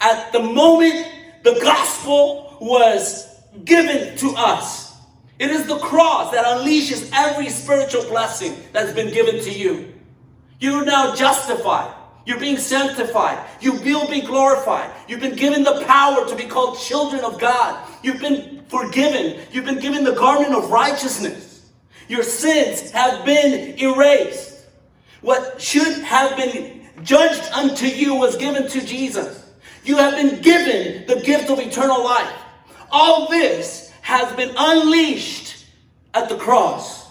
at 0.00 0.32
the 0.32 0.40
moment 0.40 1.06
the 1.42 1.58
gospel 1.62 2.56
was 2.60 3.26
given 3.64 4.16
to 4.18 4.34
us. 4.36 4.96
It 5.38 5.50
is 5.50 5.66
the 5.66 5.78
cross 5.78 6.32
that 6.32 6.44
unleashes 6.44 7.10
every 7.12 7.48
spiritual 7.48 8.02
blessing 8.04 8.56
that's 8.72 8.92
been 8.92 9.12
given 9.12 9.40
to 9.44 9.52
you. 9.52 9.92
You're 10.58 10.84
now 10.84 11.14
justified. 11.14 11.94
You're 12.26 12.40
being 12.40 12.58
sanctified. 12.58 13.38
You 13.60 13.74
will 13.80 14.08
be 14.10 14.20
glorified. 14.20 14.90
You've 15.08 15.20
been 15.20 15.36
given 15.36 15.62
the 15.62 15.84
power 15.86 16.28
to 16.28 16.36
be 16.36 16.44
called 16.44 16.78
children 16.78 17.24
of 17.24 17.40
God. 17.40 17.88
You've 18.02 18.20
been 18.20 18.64
forgiven. 18.68 19.40
You've 19.52 19.64
been 19.64 19.78
given 19.78 20.04
the 20.04 20.12
garment 20.12 20.54
of 20.54 20.70
righteousness. 20.70 21.70
Your 22.08 22.22
sins 22.22 22.90
have 22.90 23.24
been 23.24 23.78
erased. 23.78 24.57
What 25.20 25.60
should 25.60 26.02
have 26.02 26.36
been 26.36 26.78
judged 27.02 27.50
unto 27.52 27.86
you 27.86 28.14
was 28.14 28.36
given 28.36 28.68
to 28.68 28.84
Jesus. 28.84 29.44
You 29.84 29.96
have 29.96 30.14
been 30.14 30.40
given 30.40 31.06
the 31.06 31.20
gift 31.22 31.50
of 31.50 31.58
eternal 31.58 32.02
life. 32.04 32.32
All 32.90 33.28
this 33.28 33.92
has 34.02 34.34
been 34.36 34.54
unleashed 34.56 35.66
at 36.14 36.28
the 36.28 36.36
cross. 36.36 37.10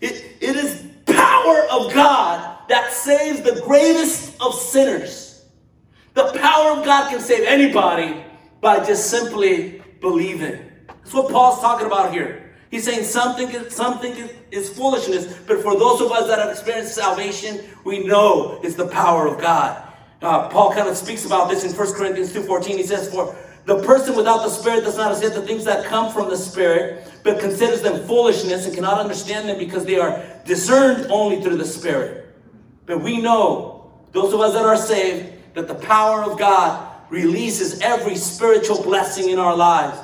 It, 0.00 0.36
it 0.40 0.56
is 0.56 0.86
power 1.06 1.66
of 1.70 1.92
God 1.92 2.58
that 2.68 2.92
saves 2.92 3.42
the 3.42 3.60
greatest 3.66 4.40
of 4.40 4.54
sinners. 4.54 5.44
The 6.14 6.32
power 6.38 6.78
of 6.78 6.84
God 6.84 7.10
can 7.10 7.20
save 7.20 7.46
anybody 7.46 8.24
by 8.60 8.84
just 8.84 9.10
simply 9.10 9.82
believing. 10.00 10.58
That's 10.88 11.12
what 11.12 11.30
Paul's 11.30 11.60
talking 11.60 11.86
about 11.86 12.12
here. 12.12 12.49
He's 12.70 12.84
saying 12.84 13.04
something, 13.04 13.68
something 13.68 14.28
is 14.52 14.70
foolishness, 14.70 15.26
but 15.46 15.60
for 15.60 15.76
those 15.76 16.00
of 16.00 16.12
us 16.12 16.28
that 16.28 16.38
have 16.38 16.50
experienced 16.50 16.94
salvation, 16.94 17.60
we 17.84 18.06
know 18.06 18.60
it's 18.62 18.76
the 18.76 18.86
power 18.86 19.26
of 19.26 19.40
God. 19.40 19.88
Uh, 20.22 20.48
Paul 20.48 20.72
kind 20.72 20.88
of 20.88 20.96
speaks 20.96 21.24
about 21.24 21.48
this 21.48 21.64
in 21.64 21.76
1 21.76 21.94
Corinthians 21.94 22.32
2.14. 22.32 22.66
He 22.76 22.82
says, 22.84 23.12
For 23.12 23.34
the 23.64 23.82
person 23.82 24.14
without 24.14 24.44
the 24.44 24.50
Spirit 24.50 24.84
does 24.84 24.96
not 24.96 25.10
accept 25.12 25.34
the 25.34 25.42
things 25.42 25.64
that 25.64 25.84
come 25.86 26.12
from 26.12 26.28
the 26.28 26.36
Spirit, 26.36 27.08
but 27.24 27.40
considers 27.40 27.82
them 27.82 28.06
foolishness 28.06 28.66
and 28.66 28.74
cannot 28.74 28.98
understand 28.98 29.48
them 29.48 29.58
because 29.58 29.84
they 29.84 29.98
are 29.98 30.22
discerned 30.44 31.10
only 31.10 31.42
through 31.42 31.56
the 31.56 31.64
Spirit. 31.64 32.34
But 32.86 33.02
we 33.02 33.20
know, 33.20 33.90
those 34.12 34.32
of 34.32 34.40
us 34.40 34.52
that 34.52 34.64
are 34.64 34.76
saved, 34.76 35.54
that 35.54 35.66
the 35.66 35.74
power 35.74 36.22
of 36.22 36.38
God 36.38 36.86
releases 37.10 37.80
every 37.80 38.14
spiritual 38.14 38.82
blessing 38.82 39.30
in 39.30 39.38
our 39.38 39.56
lives. 39.56 39.98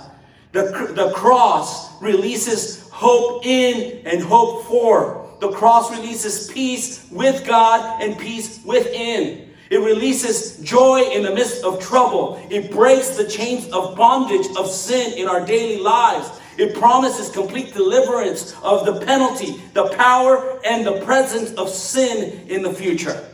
The, 0.57 0.91
the 0.95 1.11
cross 1.11 2.01
releases 2.01 2.89
hope 2.89 3.45
in 3.45 4.07
and 4.07 4.23
hope 4.23 4.65
for. 4.65 5.29
The 5.39 5.51
cross 5.51 5.91
releases 5.91 6.51
peace 6.51 7.07
with 7.11 7.47
God 7.47 8.01
and 8.01 8.19
peace 8.19 8.65
within. 8.65 9.51
It 9.69 9.77
releases 9.77 10.57
joy 10.61 11.11
in 11.13 11.25
the 11.25 11.35
midst 11.35 11.63
of 11.63 11.79
trouble. 11.79 12.41
It 12.49 12.71
breaks 12.71 13.19
the 13.19 13.29
chains 13.29 13.69
of 13.71 13.97
bondage 13.97 14.47
of 14.57 14.71
sin 14.71 15.13
in 15.19 15.29
our 15.29 15.45
daily 15.45 15.79
lives. 15.79 16.31
It 16.57 16.75
promises 16.75 17.29
complete 17.29 17.75
deliverance 17.75 18.57
of 18.63 18.87
the 18.87 19.05
penalty, 19.05 19.63
the 19.75 19.89
power, 19.89 20.59
and 20.65 20.87
the 20.87 21.05
presence 21.05 21.53
of 21.59 21.69
sin 21.69 22.49
in 22.49 22.63
the 22.63 22.73
future. 22.73 23.29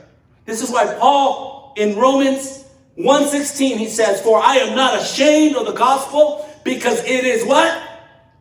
This 0.45 0.61
is 0.61 0.73
why 0.73 0.93
Paul 0.99 1.73
in 1.77 1.97
Romans 1.97 2.65
1:16 2.97 3.79
he 3.79 3.89
says, 3.89 4.21
"For 4.23 4.41
I 4.43 4.57
am 4.57 4.75
not 4.75 5.01
ashamed 5.01 5.55
of 5.55 5.67
the 5.67 5.73
gospel, 5.73 6.49
because 6.65 7.01
it 7.05 7.25
is 7.25 7.45
what? 7.45 7.83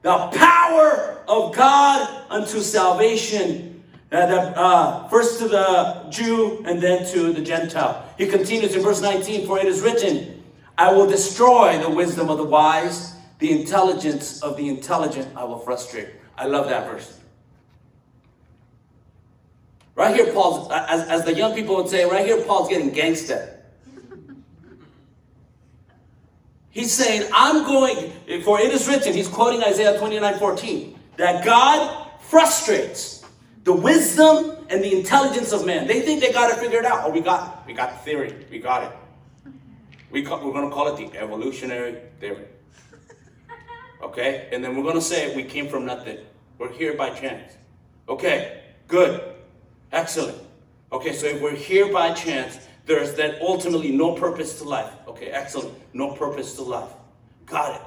The 0.01 0.17
power 0.33 1.23
of 1.27 1.55
God 1.55 2.25
unto 2.29 2.59
salvation 2.61 3.83
uh, 4.11 4.25
the, 4.25 4.39
uh, 4.59 5.07
first 5.07 5.39
to 5.39 5.47
the 5.47 6.05
Jew 6.09 6.63
and 6.65 6.81
then 6.81 7.09
to 7.13 7.31
the 7.31 7.41
Gentile. 7.41 8.05
He 8.17 8.27
continues 8.27 8.75
in 8.75 8.81
verse 8.81 9.01
19 9.01 9.47
For 9.47 9.57
it 9.57 9.65
is 9.65 9.81
written, 9.81 10.43
I 10.77 10.91
will 10.91 11.07
destroy 11.07 11.79
the 11.79 11.89
wisdom 11.89 12.29
of 12.29 12.37
the 12.37 12.43
wise, 12.43 13.15
the 13.39 13.51
intelligence 13.61 14.41
of 14.41 14.57
the 14.57 14.67
intelligent 14.67 15.29
I 15.35 15.45
will 15.45 15.59
frustrate. 15.59 16.09
I 16.37 16.47
love 16.47 16.67
that 16.69 16.89
verse. 16.91 17.19
Right 19.95 20.15
here, 20.15 20.33
Paul's, 20.33 20.71
as, 20.71 21.07
as 21.07 21.25
the 21.25 21.33
young 21.33 21.53
people 21.53 21.75
would 21.75 21.89
say, 21.89 22.05
right 22.05 22.25
here, 22.25 22.41
Paul's 22.41 22.69
getting 22.69 22.89
gangster. 22.89 23.50
He's 26.71 26.91
saying, 26.91 27.29
I'm 27.33 27.63
going, 27.63 28.11
for 28.43 28.59
it 28.59 28.71
is 28.73 28.87
written, 28.87 29.13
he's 29.13 29.27
quoting 29.27 29.63
Isaiah 29.63 29.97
29 29.99 30.39
14, 30.39 30.99
that 31.17 31.45
God 31.45 32.09
frustrates 32.21 33.25
the 33.63 33.73
wisdom 33.73 34.55
and 34.69 34.81
the 34.83 34.97
intelligence 34.97 35.51
of 35.51 35.65
man. 35.65 35.85
They 35.85 36.01
think 36.01 36.21
they 36.21 36.31
got 36.31 36.49
it 36.49 36.57
figured 36.57 36.85
out. 36.85 37.01
Oh, 37.05 37.11
we 37.11 37.19
got 37.19 37.67
we 37.67 37.73
got 37.73 37.91
the 37.91 37.97
theory. 37.99 38.45
We 38.49 38.59
got 38.59 38.83
it. 38.83 39.51
We 40.09 40.23
call, 40.23 40.43
we're 40.43 40.53
going 40.53 40.67
to 40.67 40.73
call 40.73 40.87
it 40.93 40.97
the 40.97 41.19
evolutionary 41.19 41.97
theory. 42.19 42.45
Okay? 44.01 44.49
And 44.51 44.63
then 44.63 44.75
we're 44.75 44.83
going 44.83 44.95
to 44.95 45.01
say 45.01 45.35
we 45.35 45.43
came 45.43 45.67
from 45.67 45.85
nothing. 45.85 46.17
We're 46.57 46.71
here 46.71 46.95
by 46.95 47.11
chance. 47.11 47.53
Okay, 48.09 48.61
good. 48.87 49.21
Excellent. 49.91 50.37
Okay, 50.91 51.13
so 51.13 51.27
if 51.27 51.41
we're 51.41 51.55
here 51.55 51.91
by 51.93 52.13
chance, 52.13 52.59
there's 52.85 53.13
then 53.13 53.37
ultimately 53.41 53.91
no 53.91 54.15
purpose 54.15 54.57
to 54.59 54.65
life. 54.65 54.91
Okay, 55.11 55.27
excellent. 55.27 55.75
No 55.93 56.13
purpose 56.15 56.55
to 56.55 56.61
life. 56.61 56.91
Got 57.45 57.75
it. 57.75 57.81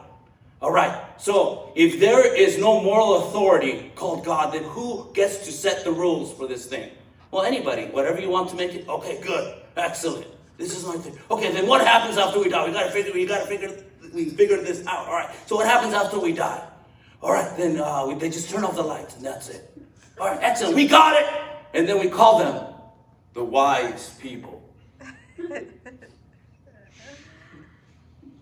All 0.61 0.71
right, 0.71 0.95
so 1.19 1.73
if 1.75 1.99
there 1.99 2.35
is 2.35 2.59
no 2.59 2.83
moral 2.83 3.29
authority 3.29 3.91
called 3.95 4.25
God, 4.25 4.53
then 4.53 4.65
who 4.65 5.11
gets 5.15 5.39
to 5.47 5.53
set 5.53 5.85
the 5.85 5.91
rules 5.91 6.33
for 6.35 6.47
this 6.47 6.67
thing? 6.67 6.91
Well, 7.31 7.45
anybody, 7.45 7.87
whatever 7.87 8.21
you 8.21 8.29
want 8.29 8.51
to 8.51 8.57
make 8.57 8.75
it. 8.75 8.89
Okay, 8.89 9.21
good, 9.21 9.63
excellent. 9.77 10.27
This 10.59 10.77
is 10.77 10.87
my 10.87 10.97
thing. 10.97 11.19
Okay, 11.31 11.51
then 11.51 11.67
what 11.67 11.87
happens 11.87 12.19
after 12.19 12.39
we 12.41 12.49
die? 12.51 12.67
We 12.67 12.73
gotta 12.73 12.91
figure. 12.91 13.13
We 13.13 13.27
gotta 13.27 13.47
figure. 13.47 13.73
We 14.13 14.27
figure 14.27 14.61
this 14.61 14.87
out. 14.87 15.09
All 15.09 15.15
right. 15.15 15.35
So 15.47 15.57
what 15.57 15.67
happens 15.67 15.95
after 15.95 16.21
we 16.21 16.33
die? 16.33 16.63
All 17.23 17.33
right, 17.33 17.57
then 17.57 17.81
uh, 17.81 18.07
we, 18.07 18.15
they 18.15 18.29
just 18.29 18.51
turn 18.51 18.65
off 18.65 18.77
the 18.77 18.83
lights 18.83 19.17
and 19.17 19.25
that's 19.25 19.49
it. 19.49 19.73
All 20.21 20.29
right, 20.29 20.39
excellent. 20.43 20.77
We 20.77 20.87
got 20.87 21.21
it. 21.21 21.27
And 21.73 21.89
then 21.89 21.99
we 21.99 22.09
call 22.09 22.39
them 22.39 22.67
the 23.33 23.43
wise 23.43 24.15
people. 24.21 24.54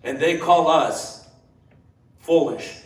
And 0.03 0.19
they 0.19 0.37
call 0.37 0.67
us 0.67 1.27
foolish. 2.19 2.81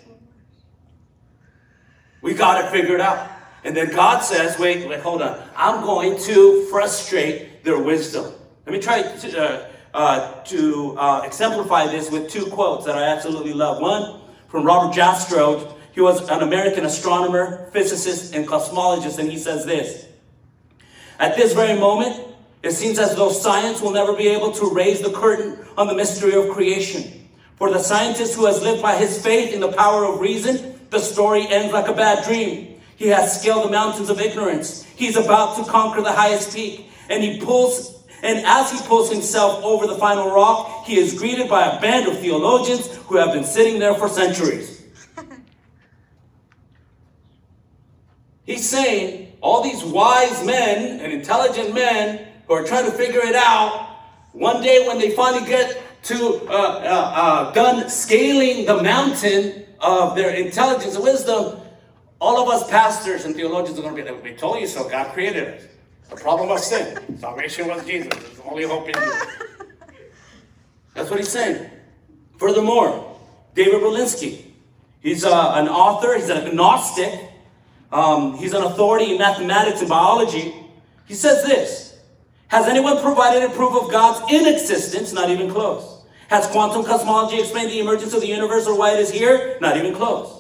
We 2.22 2.34
got 2.34 2.64
it 2.64 2.72
figured 2.72 3.02
out. 3.02 3.30
And 3.64 3.76
then 3.76 3.92
God 3.92 4.20
says, 4.22 4.58
wait, 4.60 4.88
wait, 4.88 5.00
hold 5.02 5.22
on. 5.22 5.42
I'm 5.56 5.84
going 5.84 6.18
to 6.22 6.66
frustrate 6.70 7.64
their 7.64 7.80
wisdom. 7.80 8.32
Let 8.66 8.74
me 8.74 8.80
try 8.80 9.02
to, 9.02 9.44
uh, 9.44 9.68
uh, 9.94 10.44
to 10.44 10.96
uh, 10.98 11.22
exemplify 11.26 11.88
this 11.88 12.12
with 12.12 12.30
two 12.30 12.46
quotes 12.48 12.86
that 12.86 12.98
I 12.98 13.04
absolutely 13.04 13.54
love. 13.54 13.82
One 13.82 14.22
from 14.48 14.64
Robert 14.64 14.96
Jastrow. 14.96 15.74
He 15.92 16.02
was 16.02 16.28
an 16.30 16.44
American 16.44 16.86
astronomer, 16.86 17.70
physicist, 17.72 18.36
and 18.36 18.48
cosmologist, 18.48 19.18
and 19.18 19.32
he 19.32 19.38
says 19.38 19.66
this 19.66 20.06
At 21.20 21.36
this 21.36 21.54
very 21.54 21.80
moment, 21.80 22.22
it 22.64 22.72
seems 22.72 23.00
as 23.00 23.16
though 23.16 23.32
science 23.32 23.82
will 23.82 23.92
never 23.92 24.14
be 24.14 24.28
able 24.28 24.52
to 24.54 24.74
raise 24.74 25.02
the 25.02 25.12
curtain 25.12 25.60
on 25.78 25.88
the 25.88 25.94
mystery 25.94 26.34
of 26.34 26.50
creation. 26.50 27.28
For 27.56 27.72
the 27.72 27.80
scientist 27.80 28.36
who 28.36 28.46
has 28.46 28.62
lived 28.62 28.82
by 28.82 28.96
his 28.96 29.22
faith 29.22 29.54
in 29.54 29.60
the 29.60 29.72
power 29.72 30.06
of 30.06 30.20
reason, 30.20 30.80
the 30.90 31.00
story 31.00 31.48
ends 31.48 31.74
like 31.74 31.88
a 31.88 31.94
bad 31.94 32.24
dream. 32.24 32.80
He 32.96 33.08
has 33.10 33.40
scaled 33.40 33.66
the 33.66 33.72
mountains 33.72 34.10
of 34.10 34.20
ignorance. 34.20 34.84
He's 34.84 35.16
about 35.16 35.58
to 35.58 35.64
conquer 35.70 36.02
the 36.02 36.12
highest 36.12 36.56
peak. 36.56 36.90
And 37.10 37.24
he 37.24 37.40
pulls, 37.40 38.04
and 38.24 38.46
as 38.46 38.72
he 38.72 38.80
pulls 38.88 39.12
himself 39.12 39.64
over 39.64 39.86
the 39.88 39.98
final 39.98 40.32
rock, 40.32 40.86
he 40.86 40.98
is 40.98 41.18
greeted 41.18 41.48
by 41.50 41.68
a 41.68 41.80
band 41.80 42.08
of 42.08 42.20
theologians 42.20 42.88
who 43.06 43.18
have 43.18 43.34
been 43.34 43.44
sitting 43.44 43.80
there 43.80 43.94
for 43.94 44.10
centuries. 44.10 44.84
He's 48.46 48.68
saying 48.68 49.34
all 49.42 49.62
these 49.62 49.84
wise 49.84 50.44
men 50.44 51.00
and 51.00 51.14
intelligent 51.14 51.74
men 51.74 52.28
are 52.56 52.64
trying 52.64 52.86
to 52.86 52.92
figure 52.92 53.22
it 53.22 53.36
out, 53.36 53.98
one 54.34 54.62
day 54.62 54.88
when 54.88 55.00
they 55.00 55.12
finally 55.12 55.48
get 55.48 55.82
to 56.04 56.16
uh, 56.48 56.52
uh, 56.52 57.12
uh, 57.16 57.52
done 57.52 57.90
scaling 57.90 58.66
the 58.66 58.82
mountain 58.82 59.66
of 59.80 60.16
their 60.16 60.32
intelligence 60.36 60.96
and 60.96 61.04
wisdom, 61.04 61.60
all 62.20 62.42
of 62.42 62.50
us 62.50 62.70
pastors 62.70 63.26
and 63.26 63.36
theologians 63.36 63.78
are 63.78 63.82
going 63.82 63.96
to 63.96 64.04
be 64.04 64.10
like, 64.10 64.24
we 64.24 64.34
told 64.34 64.60
you 64.60 64.68
so, 64.68 64.88
God 64.90 65.14
created 65.14 65.56
us. 65.56 65.64
The 66.10 66.16
problem 66.16 66.50
was 66.50 66.66
sin. 66.66 67.18
Salvation 67.20 67.68
was 67.68 67.86
Jesus. 67.86 68.14
There's 68.14 68.40
only 68.46 68.64
hope 68.64 68.88
in 68.88 68.96
you. 68.96 69.14
That's 70.94 71.10
what 71.10 71.20
he's 71.20 71.30
saying. 71.30 71.70
Furthermore, 72.38 73.20
David 73.54 73.82
Berlinski, 73.82 74.46
he's 75.02 75.26
uh, 75.26 75.54
an 75.56 75.68
author, 75.68 76.16
he's 76.16 76.30
an 76.30 76.48
agnostic, 76.48 77.20
um, 77.92 78.38
he's 78.38 78.54
an 78.54 78.64
authority 78.64 79.12
in 79.12 79.18
mathematics 79.18 79.82
and 79.82 79.90
biology. 79.90 80.54
He 81.06 81.14
says 81.14 81.44
this 81.44 81.87
Has 82.50 82.66
anyone 82.68 83.02
provided 83.02 83.44
a 83.44 83.54
proof 83.54 83.74
of 83.76 83.92
God's 83.92 84.32
inexistence? 84.32 85.12
Not 85.12 85.30
even 85.30 85.52
close. 85.52 86.02
Has 86.30 86.48
quantum 86.48 86.86
cosmology 86.86 87.40
explained 87.40 87.72
the 87.72 87.80
emergence 87.80 88.14
of 88.14 88.22
the 88.22 88.28
universe 88.28 88.68
or 88.68 88.78
why 88.78 88.94
it 88.94 89.00
is 89.00 89.12
here? 89.12 89.58
Not 89.60 89.76
even 89.76 89.94
close. 89.94 90.34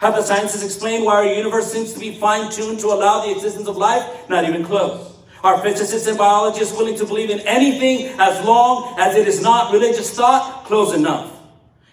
Have 0.00 0.14
the 0.16 0.22
sciences 0.22 0.64
explained 0.64 1.04
why 1.04 1.14
our 1.14 1.24
universe 1.24 1.72
seems 1.72 1.92
to 1.92 2.00
be 2.00 2.18
fine-tuned 2.18 2.80
to 2.80 2.88
allow 2.88 3.24
the 3.24 3.30
existence 3.30 3.68
of 3.68 3.76
life? 3.76 4.28
Not 4.28 4.44
even 4.44 4.64
close. 4.64 5.16
Are 5.44 5.62
physicists 5.62 6.08
and 6.08 6.18
biologists 6.18 6.76
willing 6.76 6.96
to 6.96 7.04
believe 7.04 7.30
in 7.30 7.40
anything 7.40 8.08
as 8.18 8.44
long 8.44 8.96
as 8.98 9.14
it 9.14 9.28
is 9.28 9.40
not 9.40 9.72
religious 9.72 10.10
thought? 10.10 10.64
Close 10.64 10.94
enough. 10.94 11.32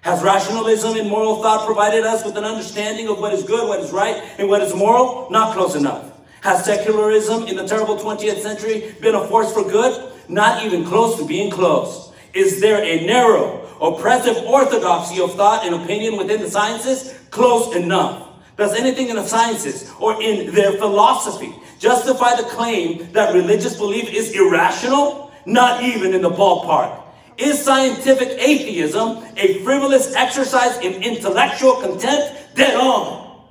Has 0.02 0.24
rationalism 0.24 0.98
and 0.98 1.10
moral 1.10 1.44
thought 1.44 1.66
provided 1.66 2.04
us 2.04 2.26
with 2.26 2.38
an 2.38 2.46
understanding 2.46 3.08
of 3.08 3.20
what 3.20 3.34
is 3.34 3.44
good, 3.44 3.68
what 3.68 3.80
is 3.82 3.92
right, 3.92 4.16
and 4.40 4.48
what 4.48 4.62
is 4.62 4.74
moral? 4.74 5.28
Not 5.30 5.56
close 5.56 5.76
enough. 5.76 6.09
Has 6.41 6.65
secularism 6.65 7.47
in 7.47 7.56
the 7.56 7.67
terrible 7.67 7.97
20th 7.97 8.41
century 8.41 8.95
been 9.02 9.15
a 9.15 9.28
force 9.28 9.52
for 9.54 9.63
good? 9.63 10.10
not 10.30 10.63
even 10.63 10.86
close 10.86 11.17
to 11.17 11.25
being 11.25 11.52
close. 11.52 12.13
Is 12.34 12.62
there 12.62 12.84
a 12.84 13.06
narrow, 13.06 13.67
oppressive 13.82 14.38
orthodoxy 14.45 15.19
of 15.19 15.34
thought 15.34 15.65
and 15.65 15.75
opinion 15.75 16.17
within 16.17 16.39
the 16.39 16.49
sciences? 16.49 17.19
Close 17.32 17.75
enough. 17.75 18.28
Does 18.56 18.75
anything 18.75 19.10
in 19.10 19.15
the 19.15 19.25
sciences 19.25 19.91
or 19.99 20.21
in 20.21 20.54
their 20.54 20.73
philosophy 20.73 21.54
justify 21.80 22.36
the 22.36 22.43
claim 22.43 23.12
that 23.13 23.34
religious 23.34 23.75
belief 23.75 24.13
is 24.13 24.36
irrational? 24.36 25.32
Not 25.45 25.82
even 25.82 26.13
in 26.13 26.21
the 26.21 26.30
ballpark. 26.30 27.02
Is 27.38 27.63
scientific 27.63 28.38
atheism 28.38 29.23
a 29.38 29.63
frivolous 29.63 30.13
exercise 30.13 30.78
in 30.80 31.02
intellectual 31.02 31.78
contempt? 31.82 32.56
Dead 32.56 32.75
on. 32.75 33.47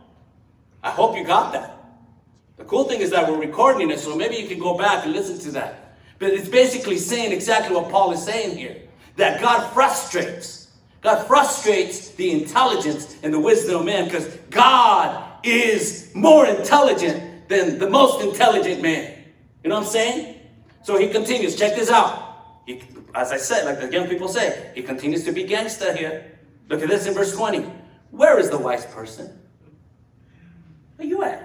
I 0.83 0.90
hope 0.90 1.16
you 1.16 1.24
got 1.24 1.53
that. 1.55 1.78
The 2.59 2.64
cool 2.64 2.85
thing 2.85 3.01
is 3.01 3.11
that 3.11 3.29
we're 3.29 3.38
recording 3.38 3.90
it, 3.90 4.01
so 4.01 4.16
maybe 4.16 4.37
you 4.37 4.49
can 4.49 4.59
go 4.59 4.77
back 4.77 5.05
and 5.05 5.14
listen 5.14 5.38
to 5.40 5.51
that. 5.53 5.97
But 6.18 6.31
it's 6.31 6.49
basically 6.49 6.99
saying 6.99 7.33
exactly 7.33 7.75
what 7.75 7.90
Paul 7.90 8.12
is 8.12 8.23
saying 8.23 8.59
here 8.59 8.77
that 9.16 9.40
God 9.40 9.73
frustrates. 9.73 10.68
God 11.01 11.27
frustrates 11.27 12.11
the 12.11 12.31
intelligence 12.33 13.16
and 13.23 13.33
the 13.33 13.38
wisdom 13.38 13.77
of 13.77 13.87
man 13.87 14.05
because 14.05 14.27
God 14.51 15.25
is 15.44 16.11
more 16.14 16.47
intelligent 16.47 17.49
than 17.49 17.79
the 17.79 17.88
most 17.88 18.23
intelligent 18.23 18.83
man. 18.83 19.25
You 19.62 19.71
know 19.71 19.77
what 19.77 19.87
I'm 19.87 19.90
saying? 19.90 20.37
So 20.83 20.99
he 20.99 21.09
continues. 21.09 21.57
Check 21.57 21.77
this 21.77 21.90
out. 21.90 22.62
He, 22.66 22.83
as 23.14 23.31
I 23.31 23.37
said, 23.37 23.64
like 23.64 23.81
the 23.81 23.92
young 23.92 24.09
people 24.09 24.29
say, 24.29 24.73
he 24.75 24.83
continues 24.83 25.25
to 25.25 25.33
be 25.33 25.44
gangster 25.44 25.94
here. 25.97 26.38
Look 26.68 26.83
at 26.83 26.88
this 26.88 27.07
in 27.07 27.14
verse 27.14 27.35
20. 27.35 27.61
Where 28.11 28.38
is 28.38 28.51
the 28.51 28.59
wise 28.59 28.87
person? 28.87 29.38
Where 30.97 31.07
you 31.07 31.23
at? 31.23 31.38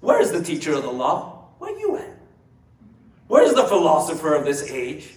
Where 0.00 0.20
is 0.20 0.32
the 0.32 0.42
teacher 0.42 0.72
of 0.74 0.82
the 0.82 0.90
law? 0.90 1.48
Where 1.58 1.78
you 1.78 1.96
at? 1.96 2.18
Where 3.28 3.42
is 3.42 3.54
the 3.54 3.64
philosopher 3.64 4.34
of 4.34 4.44
this 4.44 4.70
age? 4.70 5.14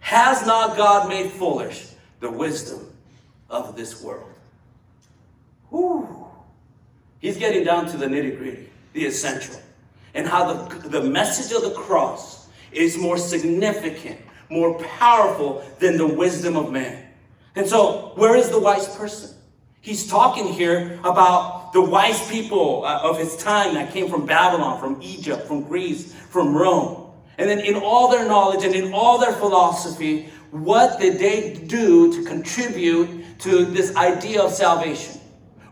Has 0.00 0.46
not 0.46 0.76
God 0.76 1.08
made 1.08 1.30
foolish 1.30 1.86
the 2.20 2.30
wisdom 2.30 2.92
of 3.48 3.76
this 3.76 4.02
world? 4.02 4.32
Whew. 5.70 6.26
He's 7.18 7.36
getting 7.36 7.64
down 7.64 7.86
to 7.86 7.96
the 7.96 8.06
nitty 8.06 8.38
gritty, 8.38 8.68
the 8.92 9.06
essential, 9.06 9.60
and 10.14 10.26
how 10.26 10.52
the, 10.52 10.88
the 10.88 11.02
message 11.02 11.54
of 11.54 11.62
the 11.62 11.72
cross 11.72 12.48
is 12.72 12.96
more 12.96 13.18
significant, 13.18 14.20
more 14.48 14.78
powerful 14.78 15.64
than 15.78 15.96
the 15.96 16.06
wisdom 16.06 16.56
of 16.56 16.72
man. 16.72 17.06
And 17.56 17.68
so, 17.68 18.12
where 18.14 18.36
is 18.36 18.48
the 18.48 18.60
wise 18.60 18.88
person? 18.96 19.36
He's 19.82 20.06
talking 20.06 20.52
here 20.52 21.00
about 21.04 21.72
the 21.72 21.80
wise 21.80 22.28
people 22.30 22.84
uh, 22.84 23.00
of 23.02 23.18
his 23.18 23.34
time 23.38 23.74
that 23.74 23.92
came 23.92 24.10
from 24.10 24.26
Babylon, 24.26 24.78
from 24.78 25.00
Egypt, 25.00 25.46
from 25.46 25.62
Greece, 25.62 26.12
from 26.12 26.54
Rome. 26.54 27.12
And 27.38 27.48
then, 27.48 27.60
in 27.60 27.76
all 27.76 28.10
their 28.10 28.28
knowledge 28.28 28.62
and 28.64 28.74
in 28.74 28.92
all 28.92 29.18
their 29.18 29.32
philosophy, 29.32 30.28
what 30.50 31.00
did 31.00 31.18
they 31.18 31.54
do 31.54 32.12
to 32.12 32.28
contribute 32.28 33.38
to 33.38 33.64
this 33.64 33.96
idea 33.96 34.42
of 34.42 34.52
salvation 34.52 35.18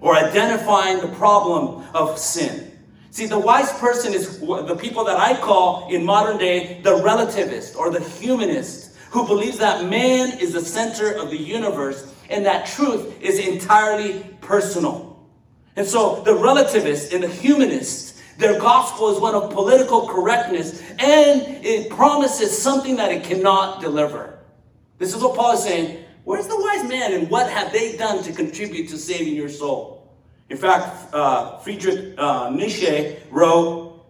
or 0.00 0.16
identifying 0.16 1.00
the 1.00 1.08
problem 1.08 1.84
of 1.92 2.18
sin? 2.18 2.72
See, 3.10 3.26
the 3.26 3.38
wise 3.38 3.70
person 3.74 4.14
is 4.14 4.40
the 4.40 4.76
people 4.80 5.04
that 5.04 5.18
I 5.18 5.36
call 5.38 5.92
in 5.92 6.04
modern 6.04 6.38
day 6.38 6.80
the 6.82 6.96
relativist 6.96 7.76
or 7.76 7.90
the 7.90 8.00
humanist 8.00 8.96
who 9.10 9.26
believes 9.26 9.58
that 9.58 9.84
man 9.84 10.38
is 10.38 10.54
the 10.54 10.60
center 10.60 11.12
of 11.12 11.30
the 11.30 11.36
universe 11.36 12.14
and 12.28 12.44
that 12.46 12.66
truth 12.66 13.20
is 13.22 13.38
entirely 13.38 14.24
personal. 14.40 15.08
And 15.76 15.86
so 15.86 16.22
the 16.22 16.34
relativists 16.34 17.12
and 17.12 17.22
the 17.22 17.28
humanists, 17.28 18.20
their 18.36 18.58
gospel 18.58 19.14
is 19.14 19.20
one 19.20 19.34
of 19.34 19.52
political 19.52 20.08
correctness 20.08 20.82
and 20.98 21.42
it 21.64 21.90
promises 21.90 22.56
something 22.56 22.96
that 22.96 23.12
it 23.12 23.24
cannot 23.24 23.80
deliver. 23.80 24.38
This 24.98 25.14
is 25.14 25.22
what 25.22 25.36
Paul 25.36 25.52
is 25.52 25.62
saying. 25.62 26.04
Where's 26.24 26.46
the 26.46 26.60
wise 26.60 26.88
man 26.88 27.14
and 27.14 27.30
what 27.30 27.50
have 27.50 27.72
they 27.72 27.96
done 27.96 28.22
to 28.24 28.32
contribute 28.32 28.88
to 28.90 28.98
saving 28.98 29.34
your 29.34 29.48
soul? 29.48 29.98
In 30.50 30.56
fact, 30.56 31.14
uh, 31.14 31.58
Friedrich 31.58 32.14
uh, 32.18 32.50
Nietzsche 32.50 33.16
wrote, 33.30 34.04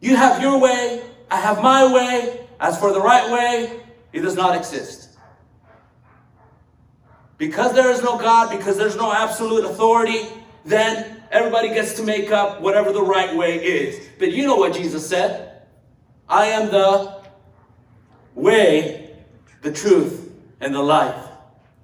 You 0.00 0.16
have 0.16 0.42
your 0.42 0.58
way, 0.58 1.02
I 1.30 1.36
have 1.38 1.62
my 1.62 1.92
way. 1.92 2.40
As 2.60 2.78
for 2.78 2.92
the 2.92 3.00
right 3.00 3.30
way, 3.30 3.80
it 4.12 4.20
does 4.20 4.36
not 4.36 4.56
exist. 4.56 5.03
Because 7.38 7.74
there 7.74 7.90
is 7.90 8.02
no 8.02 8.18
God, 8.18 8.56
because 8.56 8.76
there's 8.76 8.96
no 8.96 9.12
absolute 9.12 9.64
authority, 9.64 10.28
then 10.64 11.22
everybody 11.30 11.68
gets 11.68 11.94
to 11.94 12.02
make 12.02 12.30
up 12.30 12.60
whatever 12.60 12.92
the 12.92 13.02
right 13.02 13.34
way 13.34 13.56
is. 13.56 14.08
But 14.18 14.32
you 14.32 14.46
know 14.46 14.56
what 14.56 14.72
Jesus 14.74 15.06
said 15.06 15.62
I 16.28 16.46
am 16.46 16.70
the 16.70 17.22
way, 18.34 19.16
the 19.62 19.72
truth, 19.72 20.32
and 20.60 20.74
the 20.74 20.82
life. 20.82 21.22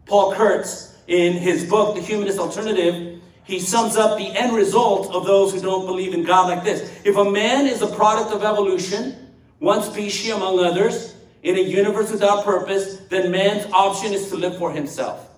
Paul 0.07 0.35
Kurtz, 0.35 0.97
in 1.07 1.35
his 1.35 1.69
book, 1.69 1.95
The 1.97 2.01
Humanist 2.01 2.39
Alternative, 2.39 3.21
he 3.45 3.59
sums 3.59 3.97
up 3.97 4.17
the 4.17 4.29
end 4.37 4.55
result 4.55 5.13
of 5.13 5.27
those 5.27 5.53
who 5.53 5.61
don't 5.61 5.87
believe 5.87 6.15
in 6.15 6.25
God 6.25 6.49
like 6.49 6.65
this. 6.65 7.01
If 7.05 7.17
a 7.17 7.31
man 7.31 7.67
is 7.67 7.83
a 7.83 7.89
product 7.89 8.33
of 8.33 8.45
evolution, 8.45 9.31
one 9.59 9.83
species 9.83 10.33
among 10.33 10.61
others, 10.61 11.17
in 11.43 11.57
a 11.57 11.61
universe 11.61 12.11
without 12.11 12.45
purpose, 12.45 12.99
then 13.09 13.31
man's 13.31 13.71
option 13.73 14.13
is 14.13 14.29
to 14.29 14.37
live 14.37 14.57
for 14.59 14.71
himself. 14.73 15.30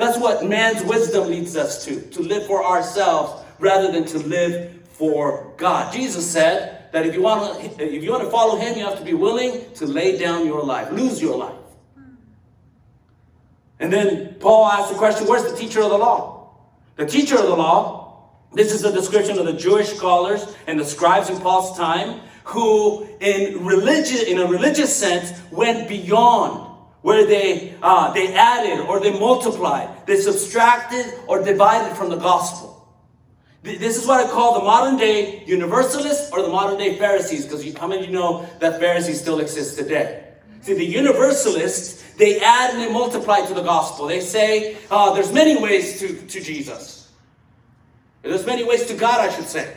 That's 0.00 0.18
what 0.18 0.46
man's 0.46 0.82
wisdom 0.82 1.28
leads 1.28 1.56
us 1.56 1.84
to, 1.84 2.00
to 2.00 2.22
live 2.22 2.46
for 2.46 2.64
ourselves 2.64 3.44
rather 3.58 3.92
than 3.92 4.06
to 4.06 4.18
live 4.18 4.80
for 4.92 5.52
God. 5.58 5.92
Jesus 5.92 6.28
said 6.28 6.90
that 6.92 7.04
if 7.04 7.14
you 7.14 7.20
want 7.20 7.60
to, 7.60 7.84
if 7.84 8.02
you 8.02 8.10
want 8.10 8.24
to 8.24 8.30
follow 8.30 8.56
him, 8.56 8.78
you 8.78 8.84
have 8.86 8.98
to 8.98 9.04
be 9.04 9.12
willing 9.12 9.70
to 9.74 9.86
lay 9.86 10.18
down 10.18 10.46
your 10.46 10.62
life, 10.62 10.90
lose 10.90 11.20
your 11.20 11.36
life. 11.36 11.54
And 13.78 13.92
then 13.92 14.36
Paul 14.40 14.66
asked 14.68 14.90
the 14.90 14.96
question, 14.96 15.26
where's 15.26 15.44
the 15.44 15.54
teacher 15.54 15.82
of 15.82 15.90
the 15.90 15.98
law? 15.98 16.48
The 16.96 17.04
teacher 17.04 17.36
of 17.36 17.44
the 17.44 17.56
law, 17.56 18.30
this 18.54 18.72
is 18.72 18.84
a 18.84 18.92
description 18.92 19.38
of 19.38 19.44
the 19.44 19.52
Jewish 19.52 19.88
scholars 19.88 20.56
and 20.66 20.80
the 20.80 20.84
scribes 20.86 21.28
in 21.28 21.38
Paul's 21.40 21.76
time, 21.76 22.20
who 22.44 23.06
in 23.20 23.66
religion, 23.66 24.26
in 24.26 24.38
a 24.38 24.46
religious 24.46 24.96
sense, 24.96 25.38
went 25.50 25.90
beyond 25.90 26.69
where 27.02 27.26
they 27.26 27.74
uh, 27.82 28.12
they 28.12 28.34
added 28.34 28.80
or 28.86 29.00
they 29.00 29.18
multiplied, 29.18 30.06
they 30.06 30.16
subtracted 30.16 31.06
or 31.26 31.42
divided 31.42 31.96
from 31.96 32.10
the 32.10 32.16
gospel. 32.16 32.70
This 33.62 34.00
is 34.00 34.06
what 34.06 34.24
I 34.24 34.30
call 34.30 34.58
the 34.58 34.64
modern 34.64 34.96
day 34.96 35.44
universalists 35.44 36.32
or 36.32 36.42
the 36.42 36.48
modern 36.48 36.78
day 36.78 36.98
Pharisees, 36.98 37.44
because 37.44 37.62
how 37.76 37.86
many 37.86 38.04
of 38.04 38.06
you 38.06 38.12
know 38.12 38.48
that 38.58 38.80
Pharisees 38.80 39.20
still 39.20 39.40
exist 39.40 39.76
today? 39.76 40.24
See, 40.62 40.74
the 40.74 40.84
universalists, 40.84 42.02
they 42.14 42.40
add 42.40 42.74
and 42.74 42.82
they 42.82 42.92
multiply 42.92 43.44
to 43.46 43.54
the 43.54 43.62
gospel. 43.62 44.06
They 44.06 44.20
say 44.20 44.76
uh, 44.90 45.12
there's 45.12 45.32
many 45.32 45.60
ways 45.60 46.00
to, 46.00 46.14
to 46.14 46.40
Jesus. 46.40 47.10
There's 48.22 48.44
many 48.44 48.64
ways 48.64 48.86
to 48.86 48.94
God, 48.94 49.20
I 49.20 49.30
should 49.30 49.46
say. 49.46 49.74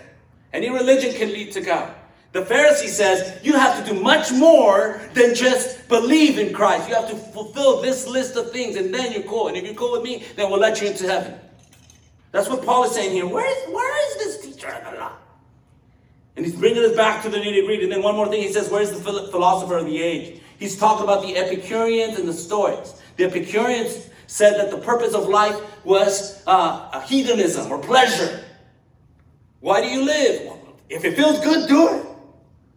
Any 0.52 0.70
religion 0.70 1.14
can 1.14 1.30
lead 1.30 1.52
to 1.54 1.62
God. 1.62 1.94
The 2.34 2.41
Pharisee 2.41 2.88
says 2.88 3.39
you 3.43 3.54
have 3.54 3.86
to 3.86 3.93
do 3.93 4.02
much 4.02 4.32
more 4.32 5.00
than 5.13 5.36
just 5.36 5.88
believe 5.88 6.39
in 6.39 6.52
Christ. 6.52 6.89
You 6.89 6.96
have 6.96 7.10
to 7.10 7.15
fulfill 7.15 7.82
this 7.82 8.08
list 8.08 8.36
of 8.36 8.52
things 8.52 8.76
and 8.76 8.93
then 8.93 9.13
you're 9.13 9.24
cool. 9.24 9.48
And 9.48 9.56
if 9.56 9.63
you're 9.63 9.76
cool 9.76 9.91
with 9.91 10.04
me, 10.04 10.24
then 10.36 10.50
we'll 10.50 10.60
let 10.60 10.82
you 10.82 10.88
into 10.88 11.08
heaven. 11.08 11.39
That's 12.32 12.50
what 12.50 12.65
Paul 12.65 12.86
is 12.86 12.91
saying 12.91 13.12
here. 13.12 13.28
Where 13.28 13.46
is, 13.46 13.72
where 13.72 14.10
is 14.10 14.17
this 14.17 14.46
teacher 14.46 14.67
of 14.67 14.91
the 14.91 15.00
law? 15.00 15.12
And 16.36 16.43
he's 16.43 16.56
bringing 16.56 16.84
us 16.84 16.96
back 16.96 17.22
to 17.22 17.30
the 17.30 17.38
nitty 17.38 17.67
gritty. 17.67 17.84
And 17.84 17.91
then 17.91 18.02
one 18.02 18.15
more 18.15 18.28
thing 18.28 18.41
he 18.41 18.52
says, 18.52 18.72
where's 18.72 18.89
the 18.91 18.98
philosopher 18.98 19.78
of 19.78 19.86
the 19.86 20.02
age? 20.02 20.41
He's 20.58 20.76
talking 20.76 21.04
about 21.04 21.22
the 21.22 21.38
Epicureans 21.38 22.17
and 22.17 22.28
the 22.28 22.34
Stoics. 22.34 23.00
The 23.17 23.26
Epicureans 23.26 24.10
said 24.26 24.60
that 24.60 24.72
the 24.72 24.80
purpose 24.80 25.13
of 25.13 25.30
life 25.30 25.56
was 25.86 26.41
uh, 26.48 27.00
hedonism 27.02 27.72
or 27.72 27.78
pleasure. 27.78 28.43
Why 29.60 29.82
do 29.82 29.88
you 29.88 30.04
live? 30.04 30.54
If 30.89 31.06
it 31.06 31.15
feels 31.15 31.40
good, 31.44 31.69
do 31.69 31.90
it. 31.90 32.08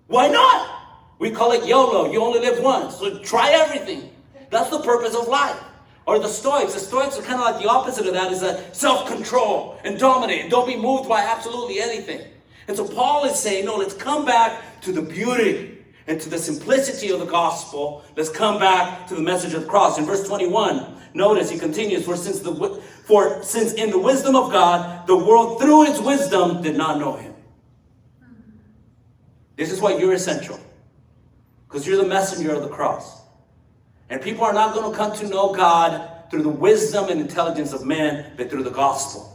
Why 0.07 0.29
not? 0.29 0.71
We 1.19 1.31
call 1.31 1.53
it 1.53 1.67
YOLO. 1.67 2.13
You 2.13 2.23
only 2.23 2.41
live 2.41 2.63
once. 2.63 2.99
So 2.99 3.19
try 3.21 3.53
everything. 3.53 4.11
That's 4.51 4.71
the 4.71 4.81
purpose 4.81 5.15
of 5.15 5.29
life. 5.29 5.59
Or 6.07 6.19
the 6.19 6.29
Stoics. 6.29 6.75
The 6.75 6.81
Stoics 6.81 7.19
are 7.19 7.23
kind 7.23 7.41
of 7.41 7.41
like 7.41 7.63
the 7.63 7.69
opposite 7.69 8.07
of 8.07 8.15
that 8.15 8.31
is 8.31 8.41
that 8.41 8.77
self-control 8.77 9.81
and 9.85 9.99
dominate. 9.99 10.43
and 10.43 10.51
Don't 10.51 10.69
be 10.69 10.77
moved 10.77 11.09
by 11.09 11.21
absolutely 11.23 11.81
anything. 11.81 12.21
And 12.69 12.77
so 12.77 12.87
Paul 12.87 13.25
is 13.25 13.39
saying, 13.39 13.65
no, 13.65 13.77
let's 13.77 13.95
come 13.95 14.25
back 14.25 14.81
to 14.83 14.93
the 14.93 15.03
beauty 15.03 15.79
and 16.07 16.21
to 16.21 16.29
the 16.29 16.39
simplicity 16.39 17.11
of 17.11 17.19
the 17.19 17.27
gospel, 17.27 18.05
let's 18.17 18.29
come 18.29 18.61
back 18.61 19.09
to 19.09 19.15
the 19.15 19.21
message 19.21 19.55
of 19.55 19.63
the 19.63 19.69
cross. 19.69 19.99
In 19.99 20.05
verse 20.05 20.27
21, 20.27 20.97
notice 21.15 21.51
he 21.51 21.59
continues, 21.59 22.05
for 22.05 22.17
since 22.17 22.41
the 22.41 22.83
for 23.05 23.43
since 23.43 23.73
in 23.73 23.91
the 23.91 23.99
wisdom 23.99 24.37
of 24.37 24.53
God, 24.53 25.07
the 25.07 25.17
world 25.17 25.61
through 25.61 25.91
its 25.91 26.01
wisdom 26.01 26.63
did 26.63 26.77
not 26.77 26.99
know 26.99 27.17
him. 27.17 27.35
This 29.57 29.73
is 29.73 29.81
why 29.81 29.97
you're 29.97 30.13
essential. 30.13 30.61
Because 31.67 31.87
you're 31.87 31.97
the 31.97 32.09
messenger 32.09 32.53
of 32.53 32.63
the 32.63 32.69
cross. 32.69 33.23
And 34.09 34.21
people 34.23 34.45
are 34.45 34.53
not 34.53 34.75
going 34.75 34.91
to 34.91 34.97
come 34.97 35.17
to 35.17 35.29
know 35.29 35.53
God 35.53 36.31
through 36.31 36.43
the 36.43 36.49
wisdom 36.49 37.09
and 37.09 37.21
intelligence 37.21 37.73
of 37.73 37.85
man, 37.85 38.33
but 38.37 38.51
through 38.51 38.63
the 38.63 38.71
gospel. 38.71 39.33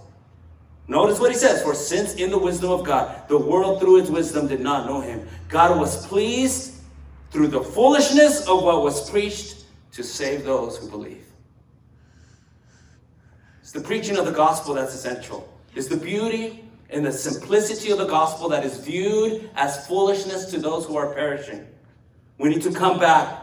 Notice 0.87 1.19
what 1.19 1.31
he 1.31 1.37
says 1.37 1.61
For 1.61 1.73
since 1.73 2.15
in 2.15 2.31
the 2.31 2.37
wisdom 2.37 2.71
of 2.71 2.85
God, 2.85 3.27
the 3.27 3.37
world 3.37 3.79
through 3.79 3.97
its 3.97 4.09
wisdom 4.09 4.47
did 4.47 4.61
not 4.61 4.85
know 4.87 5.01
him, 5.01 5.27
God 5.47 5.79
was 5.79 6.05
pleased 6.07 6.75
through 7.31 7.47
the 7.47 7.63
foolishness 7.63 8.47
of 8.47 8.63
what 8.63 8.83
was 8.83 9.09
preached 9.09 9.65
to 9.93 10.03
save 10.03 10.43
those 10.43 10.77
who 10.77 10.89
believe. 10.89 11.25
It's 13.61 13.71
the 13.71 13.81
preaching 13.81 14.17
of 14.17 14.25
the 14.25 14.31
gospel 14.31 14.73
that's 14.73 14.93
essential. 14.93 15.47
It's 15.75 15.87
the 15.87 15.97
beauty 15.97 16.65
and 16.91 17.05
the 17.05 17.11
simplicity 17.11 17.91
of 17.91 17.97
the 17.97 18.07
gospel 18.07 18.49
that 18.49 18.65
is 18.65 18.77
viewed 18.77 19.49
as 19.55 19.87
foolishness 19.87 20.45
to 20.51 20.59
those 20.59 20.85
who 20.85 20.97
are 20.97 21.13
perishing. 21.13 21.65
We 22.37 22.49
need 22.49 22.61
to 22.63 22.71
come 22.71 22.99
back 22.99 23.41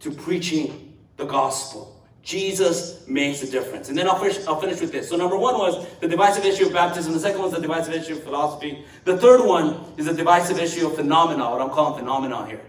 to 0.00 0.10
preaching 0.10 0.96
the 1.16 1.26
gospel. 1.26 1.94
Jesus 2.22 3.06
makes 3.08 3.42
a 3.42 3.50
difference. 3.50 3.88
And 3.88 3.96
then 3.96 4.08
I'll 4.08 4.18
finish, 4.18 4.46
I'll 4.46 4.60
finish 4.60 4.80
with 4.80 4.92
this. 4.92 5.08
So, 5.08 5.16
number 5.16 5.36
one 5.36 5.56
was 5.58 5.86
the 6.00 6.08
divisive 6.08 6.44
issue 6.44 6.66
of 6.66 6.72
baptism. 6.72 7.12
The 7.12 7.20
second 7.20 7.38
one 7.40 7.48
is 7.48 7.54
the 7.54 7.60
divisive 7.60 7.94
issue 7.94 8.14
of 8.14 8.22
philosophy. 8.22 8.84
The 9.04 9.16
third 9.16 9.44
one 9.44 9.84
is 9.96 10.06
the 10.06 10.12
divisive 10.14 10.58
issue 10.58 10.86
of 10.86 10.94
phenomena, 10.94 11.50
what 11.50 11.60
I'm 11.60 11.70
calling 11.70 11.98
phenomena 11.98 12.46
here. 12.46 12.60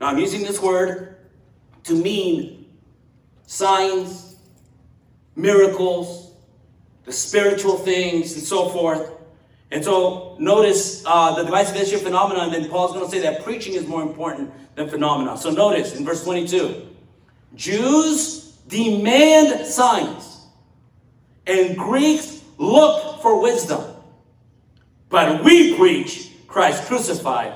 Now, 0.00 0.08
I'm 0.08 0.18
using 0.18 0.42
this 0.42 0.60
word 0.60 1.16
to 1.84 1.94
mean 1.94 2.66
signs, 3.46 4.36
miracles, 5.36 6.34
the 7.04 7.12
spiritual 7.12 7.78
things, 7.78 8.34
and 8.34 8.42
so 8.42 8.68
forth. 8.68 9.10
And 9.70 9.84
so, 9.84 10.36
notice 10.38 11.02
uh, 11.04 11.34
the 11.34 11.42
divisive 11.42 12.00
phenomena, 12.00 12.40
and 12.40 12.52
then 12.52 12.70
Paul's 12.70 12.92
going 12.92 13.04
to 13.04 13.10
say 13.10 13.20
that 13.20 13.44
preaching 13.44 13.74
is 13.74 13.86
more 13.86 14.00
important 14.00 14.50
than 14.76 14.88
phenomena. 14.88 15.36
So, 15.36 15.50
notice 15.50 15.94
in 15.94 16.04
verse 16.04 16.24
22 16.24 16.88
Jews 17.54 18.52
demand 18.68 19.66
signs, 19.66 20.46
and 21.46 21.76
Greeks 21.76 22.42
look 22.56 23.20
for 23.20 23.40
wisdom. 23.42 23.82
But 25.10 25.44
we 25.44 25.76
preach 25.76 26.32
Christ 26.46 26.84
crucified. 26.84 27.54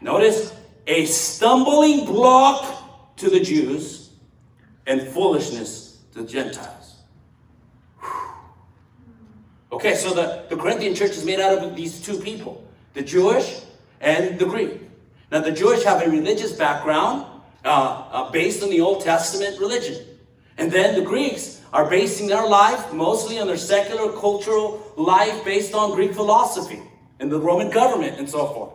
Notice 0.00 0.52
a 0.86 1.06
stumbling 1.06 2.06
block 2.06 3.16
to 3.16 3.30
the 3.30 3.40
Jews 3.40 4.10
and 4.86 5.02
foolishness 5.02 5.98
to 6.12 6.22
the 6.22 6.28
Gentiles. 6.28 6.75
Okay, 9.76 9.94
so 9.94 10.14
the, 10.14 10.46
the 10.48 10.56
Corinthian 10.56 10.94
church 10.94 11.10
is 11.10 11.24
made 11.26 11.38
out 11.38 11.58
of 11.58 11.76
these 11.76 12.00
two 12.00 12.18
people 12.18 12.64
the 12.94 13.02
Jewish 13.02 13.60
and 14.00 14.38
the 14.38 14.46
Greek. 14.46 14.80
Now, 15.30 15.42
the 15.42 15.52
Jewish 15.52 15.84
have 15.84 16.00
a 16.00 16.08
religious 16.08 16.52
background 16.52 17.26
uh, 17.62 17.68
uh, 18.10 18.30
based 18.30 18.62
on 18.62 18.70
the 18.70 18.80
Old 18.80 19.04
Testament 19.04 19.60
religion. 19.60 20.02
And 20.56 20.72
then 20.72 20.94
the 20.94 21.02
Greeks 21.02 21.60
are 21.74 21.90
basing 21.90 22.26
their 22.26 22.46
life 22.46 22.90
mostly 22.94 23.38
on 23.38 23.48
their 23.48 23.58
secular 23.58 24.10
cultural 24.12 24.80
life 24.96 25.44
based 25.44 25.74
on 25.74 25.94
Greek 25.94 26.14
philosophy 26.14 26.80
and 27.20 27.30
the 27.30 27.38
Roman 27.38 27.68
government 27.68 28.18
and 28.18 28.26
so 28.26 28.46
forth. 28.46 28.72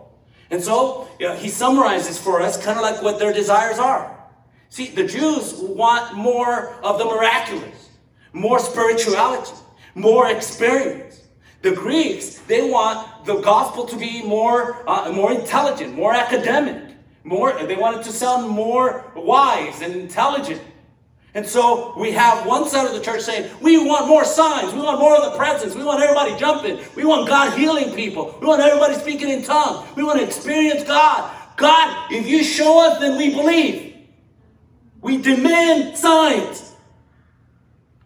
And 0.51 0.61
so 0.61 1.07
you 1.19 1.29
know, 1.29 1.35
he 1.35 1.49
summarizes 1.49 2.19
for 2.19 2.43
us 2.43 2.63
kind 2.63 2.77
of 2.77 2.83
like 2.83 3.01
what 3.01 3.17
their 3.17 3.33
desires 3.33 3.79
are. 3.79 4.15
See, 4.69 4.91
the 4.91 5.07
Jews 5.07 5.55
want 5.55 6.13
more 6.13 6.75
of 6.83 6.99
the 6.99 7.05
miraculous, 7.05 7.89
more 8.33 8.59
spirituality, 8.59 9.51
more 9.95 10.29
experience. 10.29 11.21
The 11.61 11.71
Greeks, 11.71 12.39
they 12.39 12.69
want 12.69 13.25
the 13.25 13.39
gospel 13.41 13.85
to 13.85 13.95
be 13.95 14.23
more, 14.23 14.83
uh, 14.89 15.11
more 15.11 15.31
intelligent, 15.31 15.95
more 15.95 16.13
academic, 16.13 16.95
more, 17.23 17.53
they 17.63 17.75
want 17.75 17.97
it 17.97 18.03
to 18.03 18.11
sound 18.11 18.49
more 18.49 19.11
wise 19.15 19.81
and 19.81 19.93
intelligent. 19.95 20.61
And 21.33 21.45
so 21.45 21.93
we 21.97 22.11
have 22.11 22.45
one 22.45 22.67
side 22.67 22.87
of 22.87 22.93
the 22.93 22.99
church 22.99 23.21
saying, 23.21 23.49
we 23.61 23.77
want 23.77 24.07
more 24.07 24.25
signs, 24.25 24.73
we 24.73 24.81
want 24.81 24.99
more 24.99 25.15
of 25.15 25.31
the 25.31 25.37
presence, 25.37 25.75
we 25.75 25.83
want 25.83 26.01
everybody 26.01 26.35
jumping, 26.37 26.79
we 26.95 27.05
want 27.05 27.27
God 27.27 27.57
healing 27.57 27.93
people, 27.95 28.37
we 28.41 28.47
want 28.47 28.61
everybody 28.61 28.95
speaking 28.95 29.29
in 29.29 29.43
tongues, 29.43 29.87
we 29.95 30.03
want 30.03 30.19
to 30.19 30.25
experience 30.25 30.83
God. 30.83 31.31
God, 31.55 32.11
if 32.11 32.27
you 32.27 32.43
show 32.43 32.85
us, 32.85 32.99
then 32.99 33.17
we 33.17 33.33
believe. 33.33 33.95
We 35.01 35.17
demand 35.17 35.97
signs. 35.97 36.70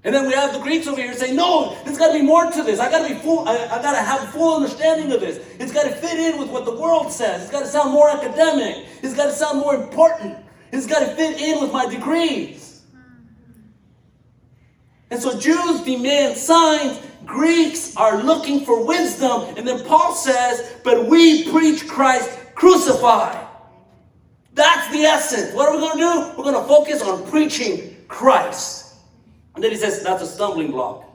And 0.05 0.13
then 0.13 0.27
we 0.27 0.33
have 0.33 0.53
the 0.53 0.59
Greeks 0.59 0.85
over 0.85 1.01
here 1.01 1.13
saying, 1.15 1.35
no, 1.35 1.75
there's 1.83 1.97
got 1.97 2.07
to 2.07 2.13
be 2.13 2.21
more 2.21 2.51
to 2.51 2.61
this. 2.61 2.79
I 2.79 2.91
got 2.91 3.07
to 3.07 3.13
be 3.13 3.19
full, 3.19 3.49
I, 3.49 3.55
I 3.55 3.81
got 3.81 3.93
to 3.93 4.01
have 4.03 4.29
full 4.29 4.55
understanding 4.57 5.11
of 5.11 5.19
this. 5.19 5.43
It's 5.59 5.73
got 5.73 5.85
to 5.85 5.95
fit 5.95 6.19
in 6.19 6.39
with 6.39 6.49
what 6.49 6.63
the 6.63 6.75
world 6.75 7.11
says. 7.11 7.41
It's 7.41 7.51
got 7.51 7.61
to 7.61 7.67
sound 7.67 7.91
more 7.91 8.11
academic. 8.11 8.85
It's 9.01 9.15
got 9.15 9.25
to 9.25 9.31
sound 9.31 9.59
more 9.59 9.73
important. 9.73 10.37
It's 10.71 10.85
got 10.85 10.99
to 10.99 11.07
fit 11.07 11.41
in 11.41 11.59
with 11.59 11.71
my 11.71 11.89
degrees. 11.89 12.83
And 15.09 15.19
so 15.19 15.39
Jews 15.39 15.81
demand 15.81 16.37
signs, 16.37 17.01
Greeks 17.25 17.97
are 17.97 18.21
looking 18.21 18.63
for 18.63 18.85
wisdom. 18.85 19.55
And 19.57 19.67
then 19.67 19.83
Paul 19.85 20.13
says, 20.13 20.75
But 20.83 21.07
we 21.07 21.49
preach 21.51 21.87
Christ 21.87 22.29
crucified. 22.53 23.47
That's 24.53 24.91
the 24.91 25.01
essence. 25.01 25.55
What 25.55 25.69
are 25.69 25.75
we 25.75 25.81
going 25.81 25.97
to 25.97 26.03
do? 26.03 26.37
We're 26.37 26.51
going 26.51 26.61
to 26.61 26.67
focus 26.67 27.01
on 27.01 27.27
preaching 27.31 28.05
Christ. 28.07 28.84
And 29.55 29.63
then 29.63 29.71
he 29.71 29.77
says, 29.77 30.03
That's 30.03 30.21
a 30.21 30.27
stumbling 30.27 30.71
block. 30.71 31.05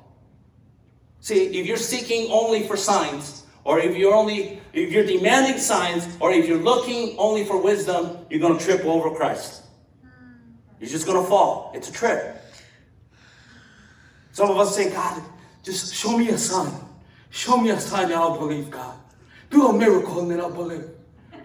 See, 1.21 1.59
if 1.59 1.67
you're 1.67 1.77
seeking 1.77 2.31
only 2.31 2.67
for 2.67 2.77
signs, 2.77 3.45
or 3.65 3.79
if 3.79 3.97
you're 3.97 4.15
only 4.15 4.61
if 4.73 4.91
you're 4.91 5.05
demanding 5.05 5.59
signs, 5.59 6.09
or 6.21 6.33
if 6.33 6.49
you're 6.49 6.59
looking 6.59 7.17
only 7.19 7.45
for 7.45 7.61
wisdom, 7.61 8.19
you're 8.31 8.41
going 8.41 8.59
to 8.59 8.65
trip 8.65 8.85
over 8.85 9.11
Christ. 9.15 9.65
You're 10.81 10.89
just 10.89 11.07
going 11.07 11.23
to 11.23 11.29
fall. 11.29 11.73
It's 11.75 11.91
a 11.91 11.93
trip. 11.93 12.43
Some 14.33 14.51
of 14.51 14.57
us 14.59 14.75
say, 14.75 14.91
God, 14.91 15.23
just 15.63 15.95
show 15.95 16.17
me 16.17 16.31
a 16.31 16.39
sign. 16.39 16.73
Show 17.29 17.59
me 17.59 17.71
a 17.71 17.79
sign 17.79 18.05
and 18.05 18.15
I'll 18.15 18.39
believe 18.39 18.71
God. 18.71 18.97
Do 19.51 19.69
a 19.69 19.73
miracle 19.77 20.21
and 20.21 20.31
then 20.31 20.41
I'll 20.41 20.51
believe. 20.51 20.89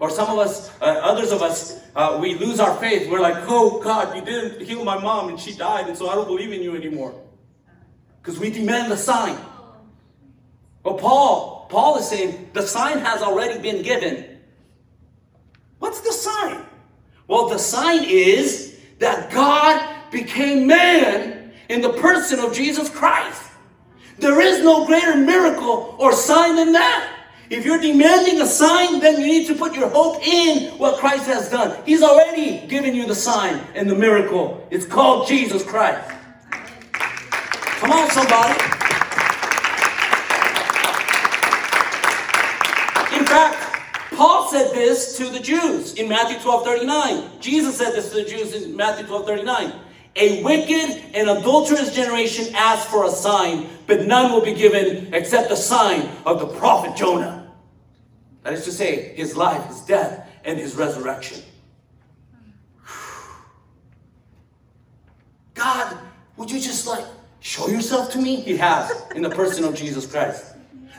Or 0.00 0.08
some 0.10 0.30
of 0.30 0.38
us, 0.38 0.70
uh, 0.80 0.84
others 0.84 1.32
of 1.32 1.42
us, 1.42 1.80
uh, 1.96 2.18
we 2.20 2.34
lose 2.34 2.60
our 2.60 2.76
faith. 2.76 3.10
We're 3.10 3.20
like, 3.20 3.44
oh 3.48 3.80
God, 3.82 4.14
you 4.14 4.22
didn't 4.22 4.60
heal 4.60 4.84
my 4.84 5.00
mom 5.00 5.30
and 5.30 5.40
she 5.40 5.54
died, 5.54 5.88
and 5.88 5.96
so 5.96 6.10
I 6.10 6.14
don't 6.14 6.28
believe 6.28 6.52
in 6.52 6.62
you 6.62 6.76
anymore. 6.76 7.18
Because 8.22 8.38
we 8.38 8.50
demand 8.50 8.92
the 8.92 8.96
sign. 8.98 9.38
But 10.82 10.98
Paul, 10.98 11.66
Paul 11.70 11.96
is 11.98 12.08
saying 12.08 12.50
the 12.52 12.66
sign 12.66 12.98
has 12.98 13.22
already 13.22 13.60
been 13.60 13.82
given. 13.82 14.38
What's 15.78 16.02
the 16.02 16.12
sign? 16.12 16.66
Well, 17.28 17.48
the 17.48 17.58
sign 17.58 18.04
is 18.04 18.78
that 18.98 19.32
God 19.32 20.10
became 20.10 20.66
man 20.66 21.52
in 21.70 21.80
the 21.80 21.94
person 21.94 22.40
of 22.40 22.54
Jesus 22.54 22.90
Christ. 22.90 23.42
There 24.18 24.40
is 24.40 24.62
no 24.62 24.86
greater 24.86 25.16
miracle 25.16 25.96
or 25.98 26.12
sign 26.12 26.56
than 26.56 26.72
that. 26.72 27.15
If 27.48 27.64
you're 27.64 27.80
demanding 27.80 28.40
a 28.40 28.46
sign, 28.46 28.98
then 28.98 29.20
you 29.20 29.26
need 29.26 29.46
to 29.46 29.54
put 29.54 29.74
your 29.74 29.88
hope 29.88 30.20
in 30.26 30.76
what 30.78 30.98
Christ 30.98 31.26
has 31.26 31.48
done. 31.48 31.80
He's 31.86 32.02
already 32.02 32.66
given 32.66 32.94
you 32.94 33.06
the 33.06 33.14
sign 33.14 33.60
and 33.74 33.88
the 33.88 33.94
miracle. 33.94 34.66
It's 34.70 34.84
called 34.84 35.28
Jesus 35.28 35.62
Christ. 35.62 36.10
Come 36.92 37.92
on, 37.92 38.10
somebody. 38.10 38.54
In 43.14 43.24
fact, 43.24 43.66
Paul 44.14 44.48
said 44.48 44.72
this 44.72 45.16
to 45.18 45.30
the 45.30 45.38
Jews 45.38 45.94
in 45.94 46.08
Matthew 46.08 46.40
12 46.40 46.64
39. 46.64 47.40
Jesus 47.40 47.76
said 47.76 47.92
this 47.92 48.08
to 48.08 48.16
the 48.16 48.24
Jews 48.24 48.54
in 48.54 48.74
Matthew 48.74 49.06
12 49.06 49.24
39. 49.24 49.72
A 50.16 50.42
wicked 50.42 51.02
and 51.14 51.28
adulterous 51.28 51.94
generation 51.94 52.54
asks 52.54 52.90
for 52.90 53.04
a 53.04 53.10
sign, 53.10 53.68
but 53.86 54.06
none 54.06 54.32
will 54.32 54.40
be 54.40 54.54
given 54.54 55.12
except 55.14 55.50
the 55.50 55.56
sign 55.56 56.08
of 56.24 56.40
the 56.40 56.46
prophet 56.46 56.96
Jonah. 56.96 57.52
That 58.42 58.54
is 58.54 58.64
to 58.64 58.72
say, 58.72 59.14
his 59.14 59.36
life, 59.36 59.66
his 59.66 59.80
death, 59.82 60.28
and 60.44 60.58
his 60.58 60.74
resurrection. 60.74 61.42
God, 65.54 65.98
would 66.36 66.50
you 66.50 66.60
just 66.60 66.86
like 66.86 67.04
show 67.40 67.68
yourself 67.68 68.12
to 68.12 68.18
me? 68.18 68.36
He 68.36 68.56
has 68.56 69.02
in 69.14 69.22
the 69.22 69.30
person 69.30 69.64
of 69.64 69.74
Jesus 69.74 70.06
Christ. 70.06 70.54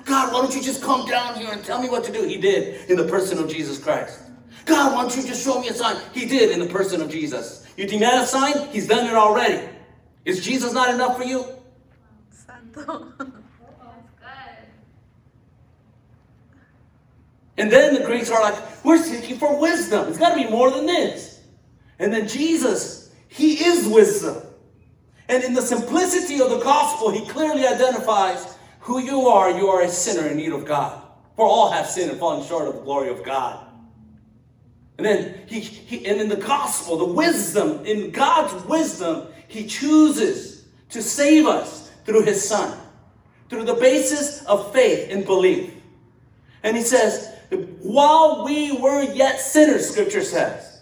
God, 0.05 0.32
why 0.32 0.41
don't 0.41 0.55
you 0.55 0.61
just 0.61 0.82
come 0.82 1.07
down 1.07 1.36
here 1.36 1.51
and 1.51 1.63
tell 1.63 1.82
me 1.82 1.89
what 1.89 2.03
to 2.05 2.11
do? 2.11 2.24
He 2.24 2.38
did 2.38 2.89
in 2.89 2.97
the 2.97 3.07
person 3.07 3.39
of 3.39 3.49
Jesus 3.49 3.78
Christ. 3.78 4.22
God, 4.68 4.93
why 4.93 5.01
don't 5.01 5.15
you 5.15 5.28
just 5.28 5.43
show 5.43 5.59
me 5.59 5.70
a 5.70 5.74
sign? 5.74 5.97
He 6.13 6.26
did 6.26 6.51
in 6.51 6.59
the 6.59 6.68
person 6.68 7.01
of 7.01 7.09
Jesus. 7.09 7.65
You 7.78 7.88
demand 7.88 8.24
a 8.24 8.28
sign, 8.28 8.68
he's 8.70 8.88
done 8.88 9.07
it 9.07 9.13
already. 9.13 9.68
Is 10.26 10.43
Jesus 10.43 10.74
not 10.74 10.93
enough 10.93 11.18
for 11.18 11.24
you? 11.24 11.45
Santo. 12.30 13.13
And 17.57 17.72
then 17.72 17.95
the 17.95 18.01
Greeks 18.01 18.30
are 18.30 18.41
like, 18.41 18.86
we're 18.86 19.01
seeking 19.01 19.38
for 19.38 19.59
wisdom. 19.59 20.07
It's 20.07 20.20
got 20.20 20.30
to 20.30 20.36
be 20.36 20.49
more 20.49 20.70
than 20.70 20.86
this. 20.86 21.41
And 21.99 22.13
then 22.13 22.28
Jesus, 22.28 23.11
he 23.28 23.65
is 23.65 23.88
wisdom. 23.88 24.43
And 25.28 25.43
in 25.43 25.53
the 25.53 25.61
simplicity 25.61 26.39
of 26.39 26.51
the 26.51 26.59
gospel, 26.59 27.09
he 27.09 27.28
clearly 27.28 27.65
identifies 27.65 28.55
who 28.80 28.99
you 28.99 29.28
are. 29.28 29.49
You 29.49 29.68
are 29.70 29.82
a 29.82 29.89
sinner 29.89 30.28
in 30.28 30.38
need 30.38 30.51
of 30.53 30.65
God. 30.65 31.03
For 31.36 31.45
all 31.45 31.72
have 31.72 31.88
sinned 31.88 32.11
and 32.11 32.20
fallen 32.20 32.45
short 32.47 32.68
of 32.68 32.76
the 32.76 32.82
glory 32.82 33.09
of 33.09 33.24
God. 33.24 33.66
And 34.98 35.06
then 35.06 35.41
he, 35.48 35.60
he 35.60 36.06
and 36.08 36.20
in 36.20 36.30
the 36.30 36.38
gospel, 36.38 36.98
the 36.98 37.14
wisdom, 37.14 37.86
in 37.86 38.12
God's 38.12 38.66
wisdom, 38.66 39.28
he 39.48 39.68
chooses 39.68 40.66
to 40.89 41.02
save 41.02 41.45
us 41.45 41.91
through 42.06 42.24
his 42.24 42.48
son, 42.48 42.78
through 43.50 43.66
the 43.66 43.76
basis 43.76 44.43
of 44.45 44.74
faith 44.74 45.10
and 45.12 45.26
belief. 45.26 45.74
And 46.64 46.76
he 46.76 46.84
says, 46.84 47.34
while 47.80 48.43
we 48.43 48.74
were 48.74 49.04
yet 49.04 49.39
sinners, 49.39 49.89
scripture 49.89 50.24
says, 50.24 50.82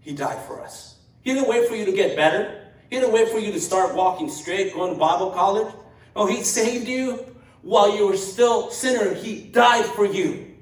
He 0.00 0.12
died 0.12 0.42
for 0.46 0.60
us. 0.60 0.96
He 1.22 1.32
didn't 1.32 1.48
wait 1.48 1.68
for 1.68 1.76
you 1.76 1.84
to 1.84 1.92
get 1.92 2.16
better. 2.16 2.60
He 2.90 2.98
didn't 2.98 3.12
wait 3.12 3.28
for 3.28 3.38
you 3.38 3.52
to 3.52 3.60
start 3.60 3.94
walking 3.94 4.28
straight, 4.28 4.74
going 4.74 4.92
to 4.92 4.98
Bible 4.98 5.30
college. 5.30 5.72
No, 6.16 6.26
He 6.26 6.42
saved 6.42 6.88
you 6.88 7.24
while 7.62 7.96
you 7.96 8.08
were 8.08 8.16
still 8.16 8.70
sinner. 8.70 9.14
He 9.14 9.42
died 9.44 9.84
for 9.86 10.04
you. 10.04 10.56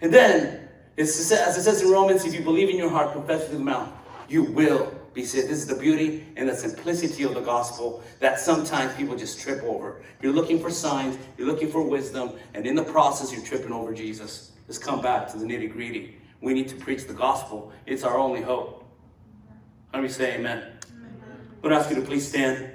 And 0.00 0.12
then, 0.12 0.65
as 0.98 1.20
it 1.20 1.62
says 1.62 1.82
in 1.82 1.90
Romans, 1.90 2.24
if 2.24 2.34
you 2.34 2.42
believe 2.42 2.70
in 2.70 2.76
your 2.76 2.90
heart, 2.90 3.12
confess 3.12 3.42
with 3.42 3.52
your 3.52 3.60
mouth, 3.60 3.88
you 4.28 4.42
will 4.42 4.92
be 5.12 5.24
saved. 5.24 5.48
This 5.48 5.58
is 5.58 5.66
the 5.66 5.74
beauty 5.74 6.26
and 6.36 6.48
the 6.48 6.54
simplicity 6.54 7.22
of 7.24 7.34
the 7.34 7.40
gospel 7.40 8.02
that 8.20 8.40
sometimes 8.40 8.94
people 8.94 9.16
just 9.16 9.40
trip 9.40 9.62
over. 9.64 10.02
You're 10.22 10.32
looking 10.32 10.60
for 10.60 10.70
signs, 10.70 11.18
you're 11.36 11.46
looking 11.46 11.70
for 11.70 11.82
wisdom, 11.82 12.32
and 12.54 12.66
in 12.66 12.74
the 12.74 12.84
process, 12.84 13.32
you're 13.32 13.44
tripping 13.44 13.72
over 13.72 13.92
Jesus. 13.92 14.52
Let's 14.68 14.78
come 14.78 15.00
back 15.00 15.30
to 15.32 15.38
the 15.38 15.44
nitty 15.44 15.72
gritty. 15.72 16.18
We 16.40 16.54
need 16.54 16.68
to 16.68 16.76
preach 16.76 17.06
the 17.06 17.14
gospel, 17.14 17.72
it's 17.86 18.02
our 18.02 18.18
only 18.18 18.42
hope. 18.42 18.84
Let 19.92 20.02
me 20.02 20.08
say 20.08 20.34
amen. 20.34 20.58
amen. 20.58 20.78
I'm 20.92 21.60
going 21.62 21.74
to 21.74 21.80
ask 21.80 21.88
you 21.88 21.96
to 21.96 22.02
please 22.02 22.28
stand 22.28 22.70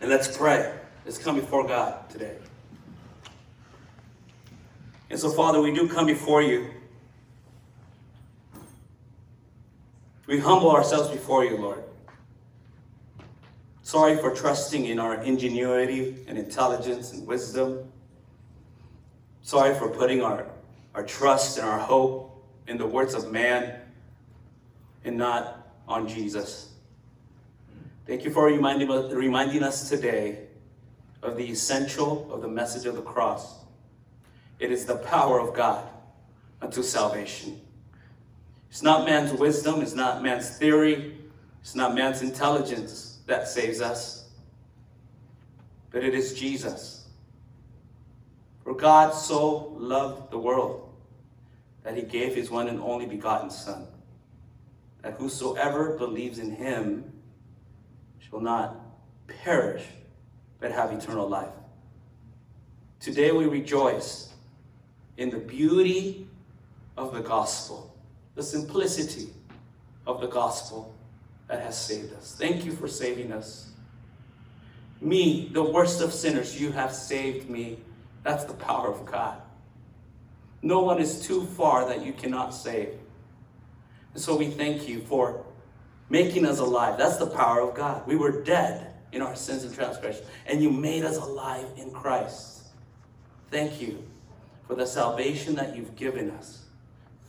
and 0.00 0.10
let's 0.10 0.36
pray. 0.36 0.74
Let's 1.04 1.18
come 1.18 1.36
before 1.36 1.66
God 1.66 2.08
today. 2.10 2.36
And 5.08 5.18
so, 5.18 5.30
Father, 5.30 5.60
we 5.60 5.72
do 5.72 5.88
come 5.88 6.06
before 6.06 6.42
you. 6.42 6.70
We 10.26 10.38
humble 10.38 10.70
ourselves 10.70 11.10
before 11.10 11.44
you, 11.44 11.56
Lord. 11.56 11.84
Sorry 13.82 14.16
for 14.16 14.34
trusting 14.34 14.86
in 14.86 14.98
our 14.98 15.22
ingenuity 15.22 16.24
and 16.26 16.38
intelligence 16.38 17.12
and 17.12 17.26
wisdom. 17.26 17.92
Sorry 19.42 19.74
for 19.74 19.90
putting 19.90 20.22
our, 20.22 20.46
our 20.94 21.04
trust 21.04 21.58
and 21.58 21.68
our 21.68 21.78
hope 21.78 22.42
in 22.66 22.78
the 22.78 22.86
words 22.86 23.12
of 23.12 23.30
man 23.30 23.78
and 25.04 25.18
not 25.18 25.70
on 25.86 26.08
Jesus. 26.08 26.70
Thank 28.06 28.24
you 28.24 28.30
for 28.30 28.46
reminding, 28.46 28.88
reminding 28.88 29.62
us 29.62 29.88
today 29.90 30.46
of 31.22 31.36
the 31.36 31.44
essential 31.44 32.32
of 32.32 32.40
the 32.40 32.48
message 32.48 32.86
of 32.86 32.94
the 32.94 33.02
cross. 33.02 33.64
It 34.58 34.72
is 34.72 34.86
the 34.86 34.96
power 34.96 35.40
of 35.40 35.54
God 35.54 35.86
unto 36.62 36.82
salvation. 36.82 37.60
It's 38.74 38.82
not 38.82 39.06
man's 39.06 39.32
wisdom, 39.32 39.82
it's 39.82 39.94
not 39.94 40.20
man's 40.20 40.48
theory, 40.58 41.16
it's 41.60 41.76
not 41.76 41.94
man's 41.94 42.22
intelligence 42.22 43.20
that 43.24 43.46
saves 43.46 43.80
us, 43.80 44.24
but 45.92 46.02
it 46.02 46.12
is 46.12 46.34
Jesus. 46.34 47.06
For 48.64 48.74
God 48.74 49.14
so 49.14 49.72
loved 49.78 50.32
the 50.32 50.38
world 50.38 50.92
that 51.84 51.96
he 51.96 52.02
gave 52.02 52.34
his 52.34 52.50
one 52.50 52.66
and 52.66 52.80
only 52.80 53.06
begotten 53.06 53.48
Son, 53.48 53.86
that 55.02 55.12
whosoever 55.12 55.96
believes 55.96 56.40
in 56.40 56.50
him 56.50 57.12
shall 58.18 58.40
not 58.40 58.74
perish, 59.28 59.86
but 60.58 60.72
have 60.72 60.90
eternal 60.90 61.28
life. 61.28 61.54
Today 62.98 63.30
we 63.30 63.44
rejoice 63.44 64.34
in 65.16 65.30
the 65.30 65.38
beauty 65.38 66.26
of 66.96 67.14
the 67.14 67.20
gospel 67.20 67.93
the 68.34 68.42
simplicity 68.42 69.28
of 70.06 70.20
the 70.20 70.26
gospel 70.26 70.94
that 71.48 71.60
has 71.60 71.80
saved 71.80 72.14
us. 72.14 72.34
Thank 72.38 72.64
you 72.64 72.72
for 72.72 72.88
saving 72.88 73.32
us. 73.32 73.70
Me, 75.00 75.50
the 75.52 75.62
worst 75.62 76.00
of 76.00 76.12
sinners, 76.12 76.60
you 76.60 76.72
have 76.72 76.92
saved 76.92 77.48
me. 77.48 77.78
That's 78.22 78.44
the 78.44 78.54
power 78.54 78.88
of 78.88 79.04
God. 79.04 79.40
No 80.62 80.80
one 80.80 80.98
is 80.98 81.20
too 81.20 81.44
far 81.44 81.86
that 81.86 82.04
you 82.04 82.12
cannot 82.12 82.54
save. 82.54 82.94
And 84.14 84.22
so 84.22 84.36
we 84.36 84.46
thank 84.46 84.88
you 84.88 85.00
for 85.00 85.44
making 86.08 86.46
us 86.46 86.58
alive. 86.58 86.96
That's 86.96 87.18
the 87.18 87.26
power 87.26 87.60
of 87.60 87.74
God. 87.74 88.06
We 88.06 88.16
were 88.16 88.42
dead 88.42 88.94
in 89.12 89.20
our 89.20 89.36
sins 89.36 89.64
and 89.64 89.74
transgressions, 89.74 90.26
and 90.46 90.62
you 90.62 90.70
made 90.70 91.04
us 91.04 91.18
alive 91.18 91.66
in 91.76 91.90
Christ. 91.90 92.62
Thank 93.50 93.80
you 93.80 94.02
for 94.66 94.74
the 94.74 94.86
salvation 94.86 95.54
that 95.56 95.76
you've 95.76 95.94
given 95.94 96.30
us 96.30 96.63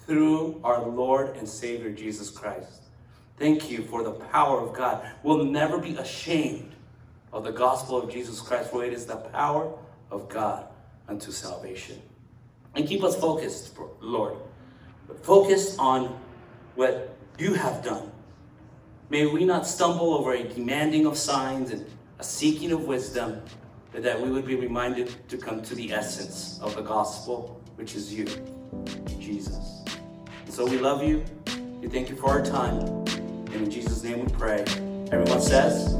through 0.05 0.59
our 0.63 0.85
Lord 0.85 1.35
and 1.37 1.47
Savior 1.47 1.89
Jesus 1.91 2.29
Christ. 2.29 2.83
Thank 3.37 3.69
you 3.69 3.83
for 3.83 4.03
the 4.03 4.11
power 4.11 4.61
of 4.61 4.73
God. 4.73 5.09
We'll 5.23 5.43
never 5.43 5.77
be 5.77 5.95
ashamed 5.97 6.73
of 7.33 7.43
the 7.43 7.51
gospel 7.51 8.01
of 8.01 8.09
Jesus 8.09 8.39
Christ, 8.39 8.69
for 8.69 8.85
it 8.85 8.93
is 8.93 9.05
the 9.05 9.17
power 9.17 9.71
of 10.11 10.29
God 10.29 10.67
unto 11.07 11.31
salvation. 11.31 12.01
And 12.75 12.87
keep 12.87 13.03
us 13.03 13.19
focused, 13.19 13.77
Lord. 13.99 14.37
Focused 15.21 15.79
on 15.79 16.17
what 16.75 17.15
you 17.37 17.53
have 17.53 17.83
done. 17.83 18.11
May 19.09 19.25
we 19.25 19.45
not 19.45 19.67
stumble 19.67 20.13
over 20.13 20.33
a 20.33 20.43
demanding 20.43 21.05
of 21.05 21.17
signs 21.17 21.71
and 21.71 21.85
a 22.19 22.23
seeking 22.23 22.71
of 22.71 22.85
wisdom, 22.85 23.41
but 23.91 24.03
that 24.03 24.19
we 24.19 24.31
would 24.31 24.45
be 24.45 24.55
reminded 24.55 25.13
to 25.29 25.37
come 25.37 25.61
to 25.61 25.75
the 25.75 25.91
essence 25.91 26.59
of 26.61 26.75
the 26.75 26.81
gospel, 26.81 27.61
which 27.75 27.95
is 27.95 28.13
you, 28.13 28.25
Jesus. 29.19 29.84
So 30.55 30.65
we 30.65 30.77
love 30.77 31.03
you. 31.03 31.21
We 31.81 31.89
thank 31.89 32.07
you 32.07 32.15
for 32.15 32.29
our 32.29 32.41
time. 32.41 32.79
And 32.79 33.55
in 33.55 33.69
Jesus' 33.69 34.01
name 34.05 34.23
we 34.23 34.31
pray. 34.31 34.61
Everyone 35.11 35.41
says, 35.41 35.93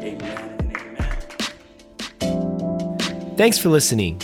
Amen 0.00 0.56
and 0.60 0.74
amen. 2.22 3.36
Thanks 3.36 3.58
for 3.58 3.68
listening. 3.68 4.22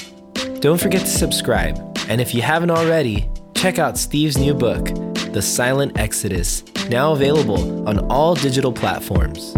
Don't 0.61 0.80
forget 0.80 1.03
to 1.03 1.07
subscribe. 1.07 1.76
And 2.09 2.18
if 2.22 2.35
you 2.35 2.41
haven't 2.41 2.70
already, 2.70 3.28
check 3.55 3.78
out 3.78 3.99
Steve's 3.99 4.39
new 4.39 4.55
book, 4.55 4.87
The 5.35 5.43
Silent 5.43 5.99
Exodus, 5.99 6.64
now 6.89 7.12
available 7.12 7.87
on 7.87 7.99
all 8.11 8.35
digital 8.35 8.72
platforms. 8.72 9.55